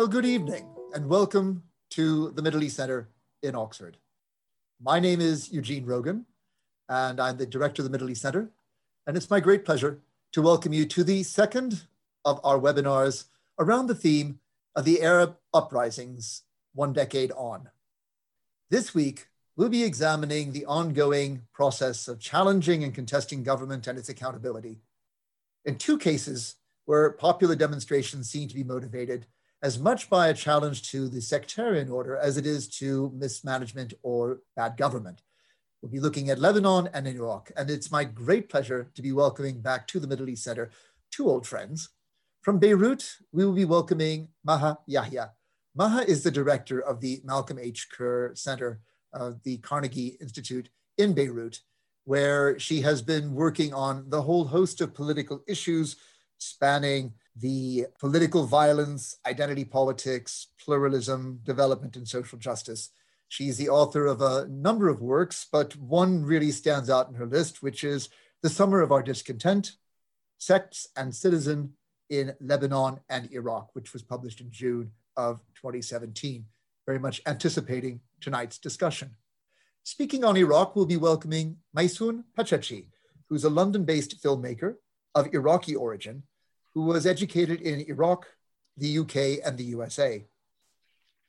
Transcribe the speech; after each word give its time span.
Well, 0.00 0.08
good 0.08 0.24
evening 0.24 0.66
and 0.94 1.10
welcome 1.10 1.62
to 1.90 2.30
the 2.30 2.40
Middle 2.40 2.62
East 2.62 2.76
Center 2.76 3.10
in 3.42 3.54
Oxford. 3.54 3.98
My 4.80 4.98
name 4.98 5.20
is 5.20 5.52
Eugene 5.52 5.84
Rogan 5.84 6.24
and 6.88 7.20
I'm 7.20 7.36
the 7.36 7.44
director 7.44 7.82
of 7.82 7.84
the 7.84 7.90
Middle 7.90 8.08
East 8.08 8.22
Center. 8.22 8.48
And 9.06 9.14
it's 9.14 9.28
my 9.28 9.40
great 9.40 9.62
pleasure 9.62 10.00
to 10.32 10.40
welcome 10.40 10.72
you 10.72 10.86
to 10.86 11.04
the 11.04 11.22
second 11.22 11.82
of 12.24 12.40
our 12.42 12.58
webinars 12.58 13.26
around 13.58 13.88
the 13.88 13.94
theme 13.94 14.40
of 14.74 14.86
the 14.86 15.02
Arab 15.02 15.36
uprisings 15.52 16.44
one 16.72 16.94
decade 16.94 17.32
on. 17.32 17.68
This 18.70 18.94
week, 18.94 19.26
we'll 19.54 19.68
be 19.68 19.84
examining 19.84 20.52
the 20.52 20.64
ongoing 20.64 21.42
process 21.52 22.08
of 22.08 22.20
challenging 22.20 22.84
and 22.84 22.94
contesting 22.94 23.42
government 23.42 23.86
and 23.86 23.98
its 23.98 24.08
accountability. 24.08 24.80
In 25.66 25.76
two 25.76 25.98
cases 25.98 26.56
where 26.86 27.10
popular 27.10 27.54
demonstrations 27.54 28.30
seem 28.30 28.48
to 28.48 28.54
be 28.54 28.64
motivated 28.64 29.26
as 29.62 29.78
much 29.78 30.08
by 30.08 30.28
a 30.28 30.34
challenge 30.34 30.90
to 30.90 31.08
the 31.08 31.20
sectarian 31.20 31.90
order 31.90 32.16
as 32.16 32.36
it 32.36 32.46
is 32.46 32.66
to 32.66 33.12
mismanagement 33.14 33.92
or 34.02 34.40
bad 34.56 34.76
government. 34.76 35.22
We'll 35.82 35.92
be 35.92 36.00
looking 36.00 36.30
at 36.30 36.38
Lebanon 36.38 36.88
and 36.94 37.06
Iraq, 37.06 37.50
and 37.56 37.70
it's 37.70 37.90
my 37.90 38.04
great 38.04 38.48
pleasure 38.48 38.90
to 38.94 39.02
be 39.02 39.12
welcoming 39.12 39.60
back 39.60 39.86
to 39.88 40.00
the 40.00 40.06
Middle 40.06 40.28
East 40.28 40.44
Center 40.44 40.70
two 41.10 41.28
old 41.28 41.46
friends. 41.46 41.90
From 42.42 42.58
Beirut, 42.58 43.16
we 43.32 43.44
will 43.44 43.52
be 43.52 43.64
welcoming 43.64 44.28
Maha 44.44 44.78
Yahya. 44.86 45.32
Maha 45.74 46.08
is 46.08 46.22
the 46.22 46.30
director 46.30 46.80
of 46.80 47.00
the 47.00 47.20
Malcolm 47.24 47.58
H. 47.58 47.88
Kerr 47.90 48.34
Center 48.34 48.80
of 49.12 49.42
the 49.42 49.58
Carnegie 49.58 50.16
Institute 50.20 50.70
in 50.96 51.12
Beirut, 51.12 51.60
where 52.04 52.58
she 52.58 52.80
has 52.80 53.02
been 53.02 53.34
working 53.34 53.74
on 53.74 54.08
the 54.08 54.22
whole 54.22 54.46
host 54.46 54.80
of 54.80 54.94
political 54.94 55.42
issues 55.46 55.96
spanning 56.38 57.12
the 57.40 57.86
political 57.98 58.44
violence, 58.46 59.18
identity 59.26 59.64
politics, 59.64 60.48
pluralism, 60.62 61.40
development, 61.44 61.96
and 61.96 62.06
social 62.06 62.38
justice. 62.38 62.90
She's 63.28 63.56
the 63.56 63.68
author 63.68 64.06
of 64.06 64.20
a 64.20 64.46
number 64.48 64.88
of 64.88 65.00
works, 65.00 65.46
but 65.50 65.76
one 65.76 66.24
really 66.24 66.50
stands 66.50 66.90
out 66.90 67.08
in 67.08 67.14
her 67.14 67.26
list, 67.26 67.62
which 67.62 67.84
is 67.84 68.08
The 68.42 68.50
Summer 68.50 68.80
of 68.80 68.92
Our 68.92 69.02
Discontent, 69.02 69.76
Sects 70.38 70.88
and 70.96 71.14
Citizen 71.14 71.74
in 72.08 72.34
Lebanon 72.40 73.00
and 73.08 73.30
Iraq, 73.32 73.70
which 73.74 73.92
was 73.92 74.02
published 74.02 74.40
in 74.40 74.50
June 74.50 74.90
of 75.16 75.40
2017, 75.54 76.44
very 76.86 76.98
much 76.98 77.22
anticipating 77.26 78.00
tonight's 78.20 78.58
discussion. 78.58 79.14
Speaking 79.84 80.24
on 80.24 80.36
Iraq, 80.36 80.74
we'll 80.74 80.86
be 80.86 80.96
welcoming 80.96 81.56
Maysoon 81.76 82.24
Pachachi, 82.36 82.86
who's 83.28 83.44
a 83.44 83.50
London-based 83.50 84.22
filmmaker 84.22 84.74
of 85.14 85.32
Iraqi 85.32 85.74
origin 85.74 86.24
who 86.74 86.82
was 86.82 87.06
educated 87.06 87.60
in 87.60 87.80
Iraq, 87.88 88.26
the 88.76 88.98
UK, 88.98 89.44
and 89.44 89.56
the 89.56 89.64
USA. 89.64 90.24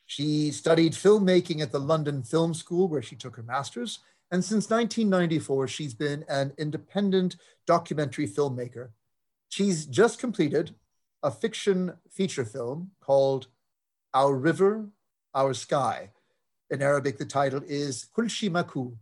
She 0.05 0.51
studied 0.51 0.93
filmmaking 0.93 1.61
at 1.61 1.71
the 1.71 1.79
London 1.79 2.23
Film 2.23 2.53
School, 2.53 2.87
where 2.87 3.01
she 3.01 3.15
took 3.15 3.37
her 3.37 3.43
master's. 3.43 3.99
And 4.29 4.43
since 4.43 4.69
1994, 4.69 5.67
she's 5.67 5.93
been 5.93 6.25
an 6.27 6.53
independent 6.57 7.37
documentary 7.65 8.27
filmmaker. 8.27 8.89
She's 9.49 9.85
just 9.85 10.19
completed 10.19 10.75
a 11.23 11.31
fiction 11.31 11.93
feature 12.09 12.45
film 12.45 12.91
called 13.01 13.47
Our 14.13 14.35
River, 14.35 14.89
Our 15.33 15.53
Sky. 15.53 16.09
In 16.69 16.81
Arabic, 16.81 17.17
the 17.17 17.25
title 17.25 17.61
is 17.67 18.07
Kulshi 18.15 18.49
Maku, 18.49 18.95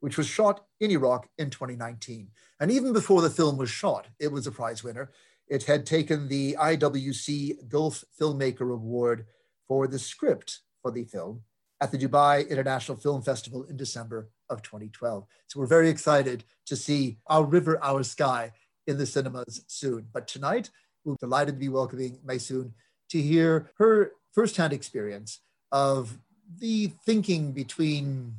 which 0.00 0.16
was 0.16 0.26
shot 0.26 0.64
in 0.80 0.90
Iraq 0.90 1.28
in 1.38 1.50
2019. 1.50 2.28
And 2.60 2.70
even 2.70 2.92
before 2.92 3.22
the 3.22 3.30
film 3.30 3.56
was 3.56 3.70
shot, 3.70 4.08
it 4.18 4.32
was 4.32 4.46
a 4.46 4.52
prize 4.52 4.82
winner. 4.82 5.10
It 5.50 5.64
had 5.64 5.84
taken 5.84 6.28
the 6.28 6.56
IWC 6.60 7.68
Gulf 7.68 8.04
Filmmaker 8.18 8.72
Award 8.72 9.26
for 9.66 9.88
the 9.88 9.98
script 9.98 10.60
for 10.80 10.92
the 10.92 11.02
film 11.02 11.42
at 11.80 11.90
the 11.90 11.98
Dubai 11.98 12.48
International 12.48 12.96
Film 12.96 13.20
Festival 13.20 13.64
in 13.64 13.76
December 13.76 14.28
of 14.48 14.62
2012. 14.62 15.26
So 15.48 15.58
we're 15.58 15.66
very 15.66 15.90
excited 15.90 16.44
to 16.66 16.76
see 16.76 17.18
Our 17.26 17.44
River, 17.44 17.82
Our 17.82 18.04
Sky 18.04 18.52
in 18.86 18.96
the 18.96 19.06
cinemas 19.06 19.64
soon. 19.66 20.06
But 20.12 20.28
tonight, 20.28 20.70
we're 21.04 21.16
delighted 21.18 21.54
to 21.54 21.60
be 21.60 21.68
welcoming 21.68 22.20
Maysoon 22.24 22.70
to 23.08 23.20
hear 23.20 23.72
her 23.78 24.12
firsthand 24.32 24.72
experience 24.72 25.40
of 25.72 26.16
the 26.58 26.92
thinking 27.04 27.50
between 27.50 28.36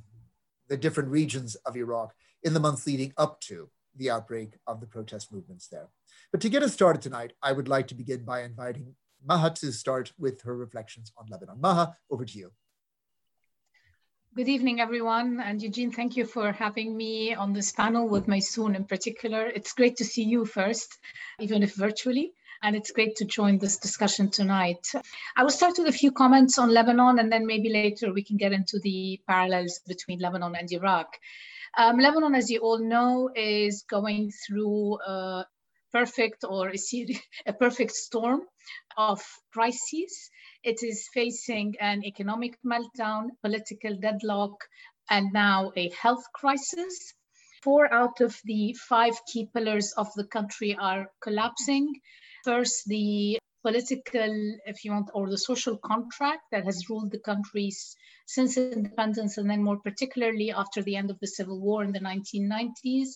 the 0.70 0.78
different 0.78 1.10
regions 1.10 1.56
of 1.56 1.76
Iraq 1.76 2.14
in 2.42 2.54
the 2.54 2.60
months 2.62 2.88
leading 2.88 3.12
up 3.18 3.42
to 3.42 3.70
the 3.96 4.10
outbreak 4.10 4.54
of 4.68 4.80
the 4.80 4.88
protest 4.88 5.32
movements 5.32 5.68
there. 5.68 5.90
But 6.32 6.42
to 6.42 6.50
get 6.50 6.64
us 6.64 6.74
started 6.74 7.02
tonight, 7.02 7.34
I 7.42 7.52
would 7.52 7.68
like 7.68 7.88
to 7.88 7.96
begin 7.96 8.24
by 8.24 8.44
inviting 8.44 8.96
Maha 9.26 9.52
to 9.56 9.72
start 9.72 10.12
with 10.18 10.42
her 10.44 10.56
reflections 10.56 11.12
on 11.18 11.28
Lebanon. 11.30 11.60
Maha, 11.60 11.96
over 12.10 12.26
to 12.26 12.38
you. 12.38 12.52
Good 14.34 14.48
evening, 14.48 14.80
everyone. 14.80 15.42
And 15.42 15.62
Eugene, 15.62 15.92
thank 15.92 16.16
you 16.16 16.26
for 16.26 16.54
having 16.54 16.96
me 16.96 17.36
on 17.36 17.52
this 17.52 17.74
panel 17.74 18.08
with 18.08 18.28
Maysoon 18.28 18.76
in 18.78 18.86
particular. 18.86 19.46
It's 19.48 19.74
great 19.74 19.98
to 19.98 20.06
see 20.06 20.24
you 20.24 20.46
first, 20.46 20.98
even 21.42 21.64
if 21.64 21.76
virtually. 21.76 22.32
And 22.64 22.76
it's 22.76 22.92
great 22.92 23.18
to 23.18 23.26
join 23.26 23.58
this 23.58 23.78
discussion 23.78 24.30
tonight. 24.30 24.88
I 25.36 25.44
will 25.44 25.50
start 25.50 25.74
with 25.78 25.88
a 25.88 25.92
few 25.92 26.12
comments 26.12 26.58
on 26.60 26.70
Lebanon, 26.70 27.20
and 27.20 27.30
then 27.30 27.46
maybe 27.46 27.70
later 27.70 28.14
we 28.14 28.24
can 28.24 28.38
get 28.38 28.54
into 28.54 28.80
the 28.80 29.20
parallels 29.28 29.82
between 29.86 30.20
Lebanon 30.20 30.56
and 30.56 30.72
Iraq. 30.72 31.18
Um, 31.78 31.98
Lebanon, 32.00 32.36
as 32.36 32.50
you 32.50 32.60
all 32.60 32.80
know, 32.80 33.30
is 33.34 33.84
going 33.90 34.32
through 34.46 35.00
a 35.02 35.46
perfect 35.92 36.44
or 36.44 36.70
a, 36.70 36.76
a 37.46 37.54
perfect 37.54 37.92
storm 37.92 38.42
of 38.98 39.22
crises. 39.54 40.30
It 40.64 40.84
is 40.84 41.08
facing 41.14 41.76
an 41.80 42.04
economic 42.06 42.58
meltdown, 42.66 43.30
political 43.42 43.96
deadlock, 43.96 44.54
and 45.10 45.32
now 45.34 45.72
a 45.76 45.90
health 45.90 46.26
crisis. 46.34 47.14
Four 47.64 47.94
out 47.94 48.22
of 48.22 48.38
the 48.44 48.76
five 48.90 49.14
key 49.32 49.48
pillars 49.54 49.94
of 49.96 50.08
the 50.16 50.26
country 50.26 50.76
are 50.80 51.08
collapsing. 51.22 51.94
First, 52.44 52.84
the 52.88 53.38
political, 53.62 54.60
if 54.66 54.84
you 54.84 54.92
want, 54.92 55.10
or 55.14 55.30
the 55.30 55.38
social 55.38 55.78
contract 55.78 56.44
that 56.52 56.66
has 56.66 56.90
ruled 56.90 57.12
the 57.12 57.20
countries 57.20 57.96
since 58.26 58.58
independence, 58.58 59.38
and 59.38 59.50
then 59.50 59.64
more 59.64 59.78
particularly 59.78 60.52
after 60.52 60.82
the 60.82 60.96
end 60.96 61.12
of 61.12 61.20
the 61.20 61.28
Civil 61.28 61.60
War 61.60 61.84
in 61.84 61.92
the 61.92 62.00
1990s, 62.00 63.10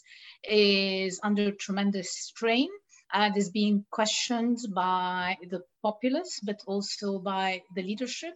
is 0.43 1.19
under 1.23 1.51
tremendous 1.51 2.11
strain 2.11 2.69
and 3.13 3.37
is 3.37 3.49
being 3.49 3.85
questioned 3.91 4.57
by 4.73 5.37
the 5.49 5.61
populace, 5.81 6.39
but 6.43 6.61
also 6.67 7.19
by 7.19 7.61
the 7.75 7.83
leadership. 7.83 8.33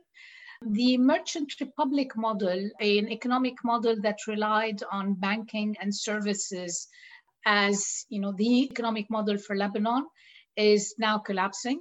The 0.61 0.97
merchant 0.97 1.53
republic 1.59 2.15
model, 2.15 2.69
an 2.79 3.11
economic 3.11 3.55
model 3.63 3.95
that 4.01 4.27
relied 4.27 4.81
on 4.91 5.13
banking 5.15 5.77
and 5.81 5.95
services 5.95 6.87
as 7.45 8.05
you 8.09 8.19
know 8.19 8.33
the 8.33 8.63
economic 8.63 9.09
model 9.09 9.37
for 9.37 9.55
Lebanon, 9.55 10.05
is 10.57 10.95
now 10.97 11.17
collapsing 11.17 11.79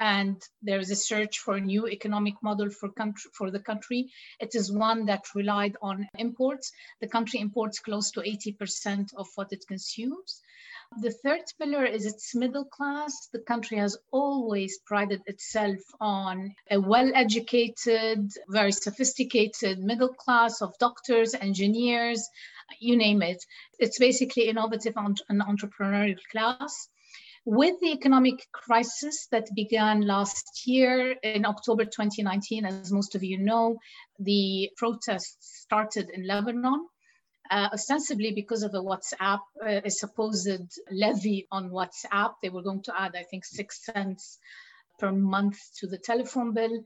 and 0.00 0.42
there 0.62 0.78
is 0.78 0.90
a 0.90 0.96
search 0.96 1.38
for 1.38 1.54
a 1.54 1.60
new 1.60 1.88
economic 1.88 2.34
model 2.42 2.70
for 2.70 2.90
country 2.90 3.30
for 3.34 3.50
the 3.50 3.60
country. 3.60 4.10
It 4.40 4.54
is 4.54 4.72
one 4.72 5.06
that 5.06 5.34
relied 5.34 5.76
on 5.82 6.08
imports. 6.18 6.72
The 7.00 7.08
country 7.08 7.40
imports 7.40 7.78
close 7.78 8.10
to 8.12 8.20
80% 8.20 9.14
of 9.16 9.28
what 9.34 9.52
it 9.52 9.64
consumes. 9.66 10.42
The 11.02 11.10
third 11.10 11.44
pillar 11.58 11.84
is 11.84 12.06
its 12.06 12.34
middle 12.34 12.64
class. 12.64 13.28
The 13.32 13.40
country 13.40 13.76
has 13.76 13.98
always 14.10 14.78
prided 14.86 15.20
itself 15.26 15.80
on 16.00 16.54
a 16.70 16.80
well 16.80 17.12
educated, 17.14 18.32
very 18.48 18.72
sophisticated 18.72 19.80
middle 19.80 20.14
class 20.14 20.62
of 20.62 20.78
doctors, 20.78 21.34
engineers, 21.34 22.26
you 22.80 22.96
name 22.96 23.22
it. 23.22 23.44
It's 23.78 23.98
basically 23.98 24.48
innovative 24.48 24.94
and 24.96 25.42
entrepreneurial 25.42 26.18
class. 26.30 26.88
With 27.50 27.80
the 27.80 27.92
economic 27.92 28.46
crisis 28.52 29.26
that 29.30 29.48
began 29.54 30.02
last 30.02 30.66
year 30.66 31.12
in 31.22 31.46
October 31.46 31.86
2019, 31.86 32.66
as 32.66 32.92
most 32.92 33.14
of 33.14 33.24
you 33.24 33.38
know, 33.38 33.78
the 34.18 34.68
protests 34.76 35.62
started 35.62 36.10
in 36.10 36.26
Lebanon. 36.26 36.86
Uh, 37.50 37.70
ostensibly 37.72 38.32
because 38.32 38.64
of 38.64 38.74
a 38.74 38.82
WhatsApp, 38.82 39.38
uh, 39.64 39.80
a 39.82 39.90
supposed 39.90 40.78
levy 40.90 41.46
on 41.50 41.70
WhatsApp. 41.70 42.34
They 42.42 42.50
were 42.50 42.60
going 42.60 42.82
to 42.82 42.92
add, 42.94 43.16
I 43.16 43.22
think, 43.22 43.46
six 43.46 43.82
cents 43.82 44.36
per 44.98 45.10
month 45.10 45.58
to 45.78 45.86
the 45.86 45.96
telephone 45.96 46.52
bill. 46.52 46.84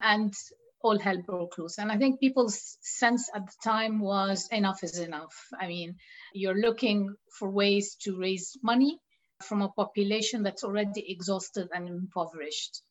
And 0.00 0.32
all 0.80 0.98
hell 0.98 1.20
broke 1.20 1.58
loose. 1.58 1.76
And 1.76 1.92
I 1.92 1.98
think 1.98 2.18
people's 2.18 2.78
sense 2.80 3.28
at 3.34 3.44
the 3.44 3.56
time 3.62 4.00
was 4.00 4.48
enough 4.50 4.82
is 4.82 4.98
enough. 5.00 5.36
I 5.60 5.66
mean, 5.66 5.96
you're 6.32 6.58
looking 6.58 7.14
for 7.38 7.50
ways 7.50 7.96
to 8.04 8.18
raise 8.18 8.56
money 8.62 8.98
from 9.42 9.62
a 9.62 9.68
population 9.68 10.42
that's 10.42 10.64
already 10.64 11.10
exhausted 11.10 11.68
and 11.72 11.88
impoverished. 11.88 12.82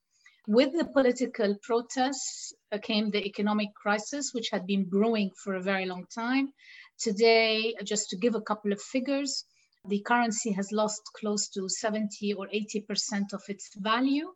With 0.48 0.72
the 0.72 0.86
political 0.86 1.58
protests 1.62 2.54
uh, 2.72 2.78
came 2.78 3.10
the 3.10 3.26
economic 3.26 3.74
crisis, 3.76 4.32
which 4.34 4.50
had 4.50 4.66
been 4.66 4.86
brewing 4.86 5.32
for 5.44 5.56
a 5.56 5.62
very 5.62 5.86
long 5.86 6.06
time. 6.16 6.54
Today, 7.00 7.76
just 7.84 8.10
to 8.10 8.18
give 8.18 8.34
a 8.34 8.42
couple 8.42 8.72
of 8.72 8.82
figures, 8.82 9.44
the 9.86 10.02
currency 10.02 10.54
has 10.54 10.72
lost 10.72 11.02
close 11.20 11.50
to 11.50 11.68
70 11.68 12.34
or 12.34 12.48
80% 12.48 13.34
of 13.34 13.44
its 13.50 13.70
value. 13.76 14.34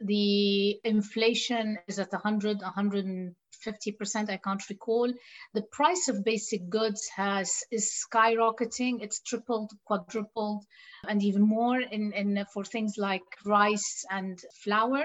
the 0.00 0.78
inflation 0.84 1.76
is 1.88 1.98
at 1.98 2.12
100, 2.12 2.62
150%, 3.66 4.30
I 4.30 4.36
can't 4.36 4.68
recall. 4.68 5.12
The 5.54 5.62
price 5.62 6.08
of 6.08 6.24
basic 6.24 6.68
goods 6.68 7.08
has 7.16 7.62
is 7.70 7.92
skyrocketing. 8.04 9.02
It's 9.02 9.20
tripled, 9.20 9.72
quadrupled, 9.84 10.64
and 11.08 11.22
even 11.22 11.42
more 11.42 11.80
in, 11.80 12.12
in 12.12 12.44
for 12.52 12.64
things 12.64 12.96
like 12.98 13.22
rice 13.44 14.04
and 14.10 14.38
flour. 14.62 15.04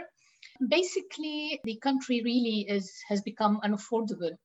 Basically, 0.68 1.62
the 1.64 1.78
country 1.78 2.22
really 2.24 2.66
is 2.68 2.92
has 3.08 3.22
become 3.22 3.60
unaffordable. 3.64 4.38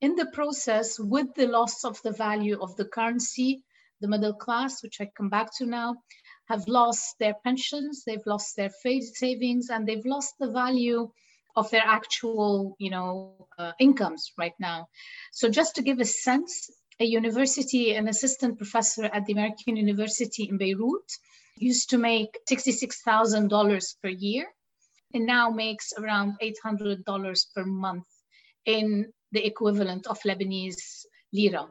In 0.00 0.16
the 0.16 0.26
process, 0.26 0.98
with 0.98 1.34
the 1.34 1.46
loss 1.46 1.84
of 1.84 2.00
the 2.02 2.12
value 2.12 2.60
of 2.60 2.76
the 2.76 2.84
currency, 2.84 3.64
the 4.00 4.08
middle 4.08 4.34
class, 4.34 4.82
which 4.82 5.00
I 5.00 5.10
come 5.16 5.30
back 5.30 5.48
to 5.58 5.66
now, 5.66 5.96
have 6.46 6.68
lost 6.68 7.16
their 7.18 7.34
pensions, 7.42 8.02
they've 8.04 8.26
lost 8.26 8.56
their 8.56 8.70
savings, 8.70 9.70
and 9.70 9.86
they've 9.86 10.04
lost 10.04 10.34
the 10.38 10.50
value 10.50 11.10
of 11.56 11.70
their 11.70 11.82
actual, 11.84 12.76
you 12.78 12.90
know, 12.90 13.46
uh, 13.58 13.72
incomes 13.78 14.32
right 14.38 14.54
now. 14.58 14.88
So 15.32 15.48
just 15.48 15.76
to 15.76 15.82
give 15.82 16.00
a 16.00 16.04
sense, 16.04 16.70
a 17.00 17.04
university, 17.04 17.94
an 17.94 18.08
assistant 18.08 18.58
professor 18.58 19.04
at 19.04 19.26
the 19.26 19.32
American 19.32 19.76
University 19.76 20.44
in 20.48 20.58
Beirut 20.58 21.10
used 21.56 21.90
to 21.90 21.98
make 21.98 22.38
$66,000 22.50 23.94
per 24.02 24.08
year 24.08 24.46
and 25.12 25.26
now 25.26 25.50
makes 25.50 25.92
around 25.96 26.34
$800 26.42 27.46
per 27.54 27.64
month 27.64 28.06
in 28.64 29.12
the 29.32 29.44
equivalent 29.46 30.06
of 30.06 30.18
Lebanese 30.20 31.06
lira. 31.32 31.68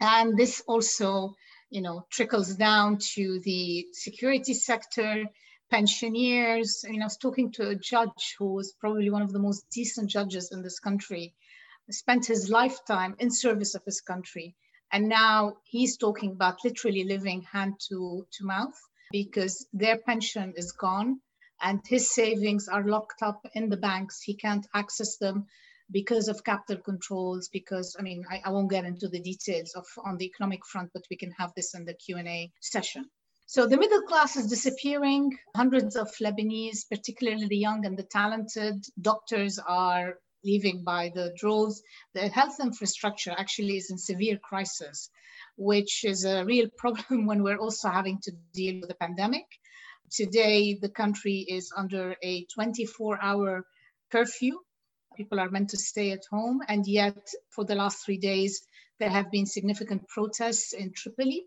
And 0.00 0.36
this 0.36 0.62
also 0.66 1.34
you 1.70 1.80
know, 1.80 2.06
trickles 2.10 2.54
down 2.54 2.98
to 3.14 3.40
the 3.40 3.86
security 3.92 4.54
sector, 4.54 5.24
pensioners. 5.70 6.84
I 6.86 6.90
mean, 6.90 7.02
I 7.02 7.06
was 7.06 7.16
talking 7.16 7.52
to 7.52 7.68
a 7.68 7.74
judge 7.74 8.34
who 8.38 8.54
was 8.54 8.72
probably 8.72 9.10
one 9.10 9.22
of 9.22 9.32
the 9.32 9.38
most 9.38 9.68
decent 9.70 10.10
judges 10.10 10.50
in 10.52 10.62
this 10.62 10.78
country, 10.78 11.34
spent 11.90 12.26
his 12.26 12.48
lifetime 12.50 13.16
in 13.18 13.30
service 13.30 13.74
of 13.74 13.84
his 13.84 14.00
country. 14.00 14.56
And 14.92 15.08
now 15.08 15.56
he's 15.64 15.96
talking 15.96 16.32
about 16.32 16.64
literally 16.64 17.04
living 17.04 17.42
hand 17.42 17.74
to, 17.88 18.26
to 18.32 18.44
mouth 18.44 18.78
because 19.10 19.66
their 19.72 19.98
pension 19.98 20.54
is 20.56 20.72
gone 20.72 21.20
and 21.60 21.80
his 21.86 22.14
savings 22.14 22.68
are 22.68 22.84
locked 22.84 23.22
up 23.22 23.46
in 23.54 23.68
the 23.68 23.76
banks. 23.76 24.20
He 24.20 24.34
can't 24.34 24.66
access 24.74 25.16
them 25.16 25.46
because 25.90 26.28
of 26.28 26.44
capital 26.44 26.82
controls, 26.82 27.48
because 27.48 27.96
I 27.98 28.02
mean, 28.02 28.24
I, 28.28 28.42
I 28.44 28.50
won't 28.50 28.70
get 28.70 28.84
into 28.84 29.08
the 29.08 29.20
details 29.20 29.74
of 29.74 29.86
on 30.04 30.16
the 30.16 30.26
economic 30.26 30.66
front, 30.66 30.90
but 30.92 31.04
we 31.10 31.16
can 31.16 31.30
have 31.32 31.52
this 31.54 31.74
in 31.74 31.84
the 31.84 31.94
Q&A 31.94 32.52
session. 32.60 33.08
So 33.46 33.66
the 33.66 33.76
middle 33.76 34.02
class 34.02 34.36
is 34.36 34.48
disappearing. 34.48 35.38
Hundreds 35.54 35.96
of 35.96 36.08
Lebanese, 36.20 36.88
particularly 36.90 37.46
the 37.46 37.56
young 37.56 37.86
and 37.86 37.96
the 37.96 38.02
talented 38.02 38.84
doctors 39.00 39.58
are 39.58 40.18
leaving 40.44 40.82
by 40.84 41.10
the 41.14 41.32
droves. 41.38 41.80
The 42.14 42.28
health 42.28 42.58
infrastructure 42.60 43.30
actually 43.30 43.76
is 43.76 43.90
in 43.90 43.98
severe 43.98 44.38
crisis, 44.38 45.10
which 45.56 46.04
is 46.04 46.24
a 46.24 46.44
real 46.44 46.68
problem 46.76 47.26
when 47.26 47.42
we're 47.42 47.58
also 47.58 47.88
having 47.88 48.18
to 48.22 48.32
deal 48.52 48.80
with 48.80 48.88
the 48.88 48.96
pandemic. 48.96 49.46
Today, 50.10 50.74
the 50.80 50.90
country 50.90 51.46
is 51.48 51.72
under 51.76 52.16
a 52.22 52.46
24 52.54 53.22
hour 53.22 53.64
curfew 54.12 54.58
people 55.16 55.40
are 55.40 55.50
meant 55.50 55.70
to 55.70 55.76
stay 55.78 56.12
at 56.12 56.24
home. 56.30 56.60
And 56.68 56.86
yet, 56.86 57.26
for 57.50 57.64
the 57.64 57.74
last 57.74 58.04
three 58.04 58.18
days, 58.18 58.62
there 58.98 59.10
have 59.10 59.30
been 59.30 59.46
significant 59.46 60.06
protests 60.08 60.72
in 60.72 60.92
Tripoli, 60.94 61.46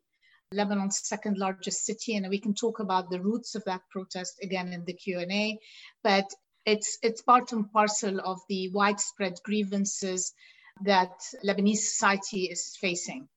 Lebanon's 0.54 1.08
second 1.08 1.38
largest 1.38 1.86
city. 1.86 2.16
And 2.16 2.28
we 2.30 2.40
can 2.40 2.54
talk 2.54 2.80
about 2.80 3.10
the 3.10 3.22
roots 3.22 3.56
of 3.56 3.64
that 3.66 3.82
protest 3.90 4.40
again 4.42 4.74
in 4.74 4.84
the 4.86 4.94
Q&A. 4.94 5.60
But 6.04 6.26
it's, 6.66 6.98
it's 7.02 7.22
part 7.22 7.52
and 7.52 7.72
parcel 7.72 8.20
of 8.20 8.40
the 8.50 8.70
widespread 8.70 9.40
grievances 9.44 10.34
that 10.84 11.12
Lebanese 11.44 11.78
society 11.78 12.46
is 12.46 12.76
facing 12.80 13.28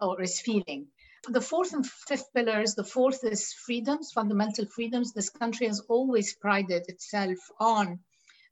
or 0.00 0.20
is 0.22 0.40
feeling. 0.40 0.88
The 1.28 1.40
fourth 1.40 1.72
and 1.74 1.86
fifth 1.86 2.32
pillars, 2.32 2.74
the 2.74 2.84
fourth 2.84 3.24
is 3.24 3.52
freedoms, 3.52 4.12
fundamental 4.12 4.66
freedoms. 4.66 5.12
This 5.12 5.30
country 5.30 5.66
has 5.66 5.80
always 5.80 6.34
prided 6.34 6.88
itself 6.88 7.38
on 7.60 8.00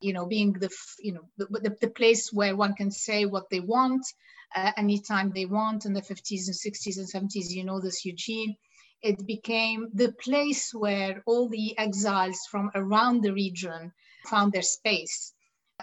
you 0.01 0.13
know, 0.13 0.27
being 0.27 0.53
the, 0.53 0.71
you 1.01 1.13
know, 1.13 1.23
the, 1.39 1.47
the, 1.47 1.77
the 1.81 1.89
place 1.89 2.33
where 2.33 2.55
one 2.55 2.75
can 2.75 2.91
say 2.91 3.25
what 3.25 3.49
they 3.51 3.61
want 3.61 4.07
uh, 4.55 4.73
anytime 4.77 5.31
they 5.31 5.47
want 5.47 5.85
in 5.85 5.93
the 5.93 6.03
50s 6.03 6.47
and 6.47 6.57
60s 6.57 6.99
and 6.99 7.31
70s, 7.31 7.51
you 7.51 7.65
know 7.65 7.81
this, 7.81 8.05
Eugene. 8.05 8.57
It 9.03 9.27
became 9.27 9.89
the 9.93 10.13
place 10.13 10.73
where 10.73 11.23
all 11.27 11.49
the 11.49 11.77
exiles 11.79 12.41
from 12.51 12.71
around 12.75 13.23
the 13.23 13.33
region 13.33 13.93
found 14.27 14.53
their 14.53 14.63
space. 14.63 15.35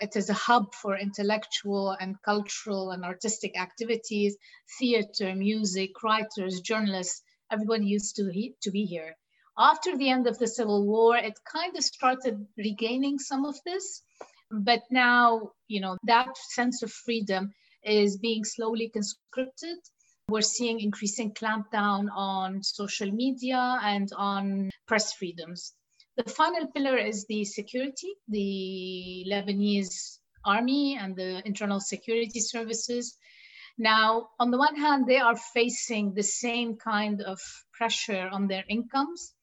It 0.01 0.15
is 0.15 0.30
a 0.30 0.33
hub 0.33 0.74
for 0.74 0.98
intellectual 0.98 1.92
and 1.92 2.21
cultural 2.24 2.89
and 2.89 3.06
artistic 3.06 3.57
activities, 3.60 4.36
theater, 4.80 5.36
music, 5.36 6.01
writers, 6.01 6.62
journalists. 6.62 7.21
Everybody 7.51 7.86
used 7.86 8.15
to, 8.15 8.31
he, 8.31 8.56
to 8.62 8.71
be 8.71 8.86
here. 8.86 9.15
After 9.57 9.95
the 9.95 10.10
end 10.10 10.25
of 10.25 10.39
the 10.39 10.48
Civil 10.48 10.88
War, 10.88 11.15
it 11.15 11.39
kind 11.45 11.77
of 11.77 11.83
started 11.83 12.48
regaining 12.57 13.19
some 13.19 13.45
of 13.45 13.56
this. 13.63 14.01
But 14.50 14.81
now, 14.89 15.51
you 15.68 15.80
know, 15.80 15.98
that 16.06 16.36
sense 16.38 16.81
of 16.81 16.92
freedom 16.92 17.54
is 17.83 18.18
being 18.18 18.44
slowly 18.44 18.89
conscripted. 18.89 19.77
We're 20.30 20.41
seeing 20.41 20.80
increasing 20.80 21.33
clampdown 21.33 22.07
on 22.15 22.63
social 22.63 23.12
media 23.12 23.80
and 23.81 24.09
on 24.15 24.71
press 24.88 25.13
freedoms. 25.13 25.74
The 26.15 26.30
final 26.30 26.68
pillar 26.68 26.97
is 26.97 27.25
the 27.27 27.44
security, 27.44 28.13
the 28.27 29.25
Lebanese 29.30 30.19
army 30.45 30.97
and 31.00 31.15
the 31.15 31.45
internal 31.45 31.80
security 31.80 32.39
services. 32.39 33.18
Now, 33.77 34.29
on 34.39 34.51
the 34.51 34.57
one 34.57 34.75
hand, 34.75 35.07
they 35.07 35.18
are 35.18 35.36
facing 35.36 36.13
the 36.13 36.24
same 36.24 36.77
kind 36.77 37.21
of 37.21 37.39
pressure 37.74 38.29
on 38.31 38.47
their 38.47 38.63
incomes 38.69 39.33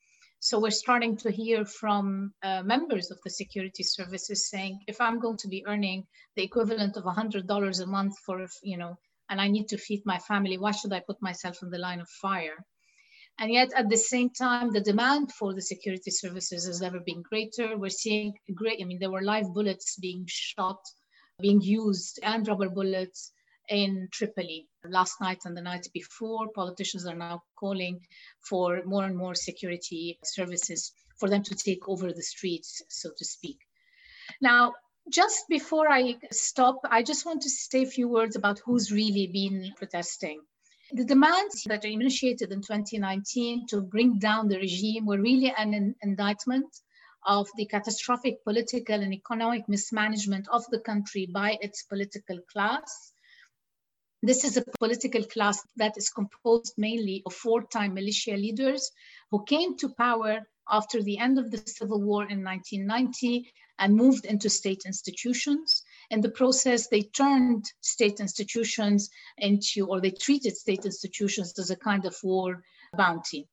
so 0.43 0.59
we're 0.59 0.71
starting 0.71 1.19
to 1.19 1.31
hear 1.31 1.67
from 1.67 2.33
uh, 2.43 2.63
members 2.63 3.11
of 3.11 3.19
the 3.23 3.29
security 3.29 3.83
services 3.83 4.49
saying, 4.49 4.81
if 4.87 4.99
I'm 4.99 5.21
going 5.21 5.37
to 5.37 5.49
be 5.49 5.67
earning 5.67 6.07
the 6.35 6.43
equivalent 6.43 6.97
of 6.97 7.05
$100 7.05 7.83
a 7.83 7.87
month 7.87 8.15
for, 8.25 8.47
you 8.63 8.79
know, 8.79 8.97
and 9.29 9.39
I 9.39 9.49
need 9.49 9.69
to 9.69 9.77
feed 9.77 10.01
my 10.07 10.17
family, 10.17 10.57
why 10.57 10.71
should 10.71 10.95
I 10.95 11.01
put 11.07 11.21
myself 11.21 11.59
in 11.63 11.69
the 11.69 11.77
line 11.77 12.01
of 12.01 12.09
fire? 12.09 12.65
And 13.39 13.53
yet 13.53 13.69
at 13.77 13.91
the 13.91 13.99
same 13.99 14.31
time, 14.31 14.71
the 14.71 14.81
demand 14.81 15.31
for 15.33 15.53
the 15.53 15.61
security 15.61 16.11
services 16.11 16.67
has 16.67 16.81
never 16.81 17.01
been 17.01 17.21
greater. 17.21 17.77
We're 17.77 17.91
seeing 17.91 18.33
great, 18.55 18.81
I 18.81 18.87
mean, 18.87 18.99
there 18.99 19.11
were 19.11 19.23
live 19.23 19.53
bullets 19.53 19.97
being 20.01 20.25
shot, 20.27 20.81
being 21.39 21.61
used 21.61 22.19
and 22.23 22.49
rubber 22.49 22.71
bullets 22.71 23.33
in 23.69 24.09
Tripoli. 24.11 24.70
Last 24.89 25.21
night 25.21 25.43
and 25.45 25.55
the 25.55 25.61
night 25.61 25.87
before, 25.93 26.49
politicians 26.53 27.05
are 27.07 27.15
now 27.15 27.43
calling 27.55 28.01
for 28.41 28.83
more 28.87 29.05
and 29.05 29.15
more 29.15 29.35
security 29.35 30.19
services 30.25 30.93
for 31.19 31.29
them 31.29 31.43
to 31.43 31.55
take 31.55 31.87
over 31.87 32.13
the 32.13 32.23
streets, 32.23 32.83
so 32.89 33.11
to 33.19 33.25
speak. 33.25 33.59
Now, 34.41 34.73
just 35.11 35.49
before 35.49 35.91
I 35.91 36.17
stop, 36.33 36.81
I 36.85 37.03
just 37.03 37.27
want 37.27 37.43
to 37.43 37.51
say 37.51 37.83
a 37.83 37.87
few 37.87 38.09
words 38.09 38.37
about 38.37 38.61
who's 38.61 38.91
really 38.91 39.27
been 39.27 39.75
protesting. 39.77 40.41
The 40.93 41.05
demands 41.05 41.65
that 41.65 41.85
are 41.85 41.89
initiated 41.89 42.51
in 42.51 42.63
2019 42.63 43.67
to 43.69 43.83
bring 43.83 44.19
down 44.19 44.49
the 44.49 44.57
regime 44.57 45.05
were 45.05 45.21
really 45.21 45.53
an 45.57 45.95
indictment 46.01 46.75
of 47.27 47.49
the 47.55 47.67
catastrophic 47.67 48.43
political 48.45 48.99
and 48.99 49.13
economic 49.13 49.69
mismanagement 49.69 50.49
of 50.49 50.65
the 50.71 50.81
country 50.81 51.27
by 51.27 51.59
its 51.61 51.83
political 51.83 52.41
class 52.51 53.13
this 54.23 54.45
is 54.45 54.57
a 54.57 54.65
political 54.79 55.25
class 55.25 55.63
that 55.77 55.97
is 55.97 56.11
composed 56.11 56.75
mainly 56.77 57.23
of 57.27 57.35
four-time 57.35 57.95
militia 57.95 58.37
leaders 58.37 58.91
who 59.31 59.45
came 59.45 59.77
to 59.79 59.89
power 59.91 60.41
after 60.71 61.03
the 61.03 61.19
end 61.19 61.39
of 61.39 61.51
the 61.51 61.59
Civil 61.59 62.01
War 62.03 62.23
in 62.25 62.45
1990 62.45 63.51
and 63.79 63.95
moved 63.95 64.27
into 64.27 64.51
state 64.51 64.83
institutions. 64.85 65.83
In 66.11 66.21
the 66.21 66.31
process, 66.31 66.89
they 66.89 67.03
turned 67.03 67.65
state 67.81 68.21
institutions 68.21 69.11
into, 69.39 69.87
or 69.87 70.01
they 70.01 70.11
treated 70.11 70.57
state 70.57 70.85
institutions 70.85 71.59
as 71.59 71.71
a 71.71 71.77
kind 71.77 72.05
of 72.05 72.17
war 72.23 72.63
bounty. 72.97 73.49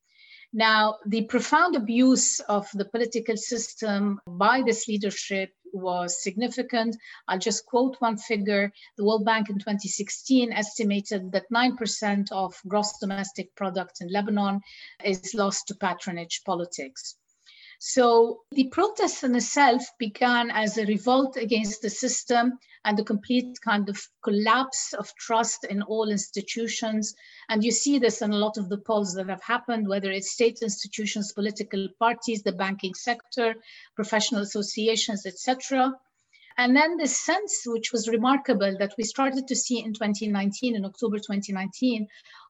Now, 0.53 0.97
the 1.05 1.23
profound 1.23 1.75
abuse 1.75 2.39
of 2.41 2.67
the 2.73 2.85
political 2.85 3.37
system 3.37 4.19
by 4.27 4.61
this 4.65 4.87
leadership 4.87 5.51
was 5.73 6.23
significant. 6.23 6.95
I'll 7.27 7.39
just 7.39 7.65
quote 7.65 7.95
one 7.99 8.17
figure. 8.17 8.71
The 8.97 9.05
World 9.05 9.25
Bank 9.25 9.49
in 9.49 9.59
2016 9.59 10.51
estimated 10.51 11.31
that 11.31 11.51
9% 11.51 12.31
of 12.31 12.59
gross 12.67 12.97
domestic 12.99 13.55
product 13.55 14.01
in 14.01 14.07
Lebanon 14.09 14.61
is 15.03 15.33
lost 15.33 15.67
to 15.67 15.75
patronage 15.75 16.41
politics. 16.45 17.15
So 17.79 18.41
the 18.51 18.69
protest 18.69 19.23
in 19.23 19.35
itself 19.35 19.83
began 19.99 20.49
as 20.49 20.77
a 20.77 20.85
revolt 20.85 21.37
against 21.37 21.83
the 21.83 21.91
system 21.91 22.57
and 22.83 22.97
the 22.97 23.03
complete 23.03 23.61
kind 23.61 23.87
of 23.87 24.01
collapse 24.23 24.93
of 24.93 25.13
trust 25.15 25.63
in 25.63 25.83
all 25.83 26.09
institutions. 26.09 27.13
And 27.49 27.63
you 27.63 27.71
see 27.71 27.99
this 27.99 28.23
in 28.23 28.31
a 28.31 28.37
lot 28.37 28.57
of 28.57 28.69
the 28.69 28.79
polls 28.79 29.13
that 29.13 29.29
have 29.29 29.43
happened, 29.43 29.87
whether 29.87 30.11
it's 30.11 30.31
state 30.31 30.59
institutions, 30.63 31.33
political 31.33 31.87
parties, 31.99 32.41
the 32.41 32.51
banking 32.51 32.95
sector, 32.95 33.53
professional 33.95 34.41
associations, 34.41 35.27
etc. 35.27 35.93
And 36.57 36.75
then 36.75 36.97
the 36.97 37.07
sense, 37.07 37.61
which 37.67 37.91
was 37.91 38.09
remarkable, 38.09 38.75
that 38.79 38.95
we 38.97 39.03
started 39.03 39.47
to 39.47 39.55
see 39.55 39.83
in 39.83 39.93
2019, 39.93 40.75
in 40.75 40.83
October 40.83 41.17
2019, 41.17 42.07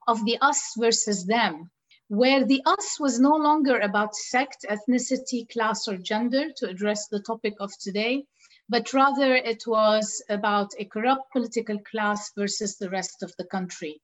of 0.08 0.24
the 0.24 0.38
us 0.40 0.72
versus 0.78 1.26
them 1.26 1.70
where 2.10 2.46
the 2.46 2.62
us 2.66 3.00
was 3.00 3.20
no 3.20 3.36
longer 3.36 3.80
about 3.80 4.16
sect, 4.16 4.66
ethnicity, 4.70 5.48
class, 5.50 5.88
or 5.88 5.98
gender, 5.98 6.52
to 6.56 6.68
address 6.70 7.08
the 7.08 7.22
topic 7.22 7.56
of 7.60 7.72
today, 7.80 8.26
but 8.70 8.94
rather 8.94 9.36
it 9.36 9.64
was 9.68 10.24
about 10.30 10.72
a 10.80 10.86
corrupt 10.86 11.32
political 11.32 11.80
class 11.80 12.32
versus 12.36 12.78
the 12.78 12.90
rest 12.90 13.24
of 13.24 13.34
the 13.38 13.46
country. 13.46 14.02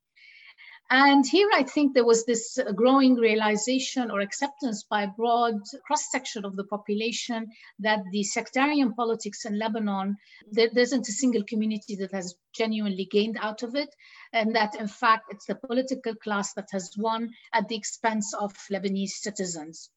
And 0.90 1.25
here 1.25 1.50
I 1.54 1.63
think 1.63 1.94
there 1.94 2.06
was 2.06 2.25
this 2.25 2.60
growing 2.75 3.16
realization 3.16 4.12
or 4.12 4.20
acceptance 4.20 4.84
by 4.84 5.04
a 5.04 5.08
broad 5.08 5.62
cross 5.86 6.12
section 6.12 6.46
of 6.46 6.56
the 6.56 6.66
population 6.66 7.48
that 7.80 8.04
the 8.12 8.24
sectarian 8.24 8.94
politics 8.94 9.46
in 9.46 9.58
Lebanon, 9.58 10.18
there, 10.52 10.70
there 10.72 10.84
isn't 10.84 11.08
a 11.08 11.13
single 11.13 11.44
community 11.44 11.96
that 11.96 12.12
has 12.12 12.36
genuinely 12.54 13.06
gained 13.06 13.38
out 13.42 13.63
of 13.63 13.75
it. 13.75 13.90
And 14.34 14.56
that 14.56 14.75
in 14.75 14.88
fact, 14.88 15.32
it's 15.32 15.46
the 15.46 15.56
political 15.56 16.16
class 16.16 16.54
that 16.54 16.68
has 16.72 16.92
won 16.98 17.32
at 17.54 17.68
the 17.70 17.75
expense 17.75 18.34
of 18.34 18.54
Lebanese 18.72 19.20
citizens. 19.22 19.90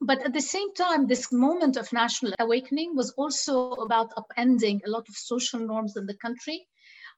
But 0.00 0.24
at 0.24 0.32
the 0.32 0.40
same 0.40 0.72
time, 0.74 1.08
this 1.08 1.32
moment 1.32 1.76
of 1.76 1.92
national 1.92 2.34
awakening 2.38 2.94
was 2.94 3.10
also 3.12 3.72
about 3.72 4.14
upending 4.14 4.80
a 4.86 4.90
lot 4.90 5.08
of 5.08 5.16
social 5.16 5.58
norms 5.58 5.96
in 5.96 6.06
the 6.06 6.16
country 6.16 6.68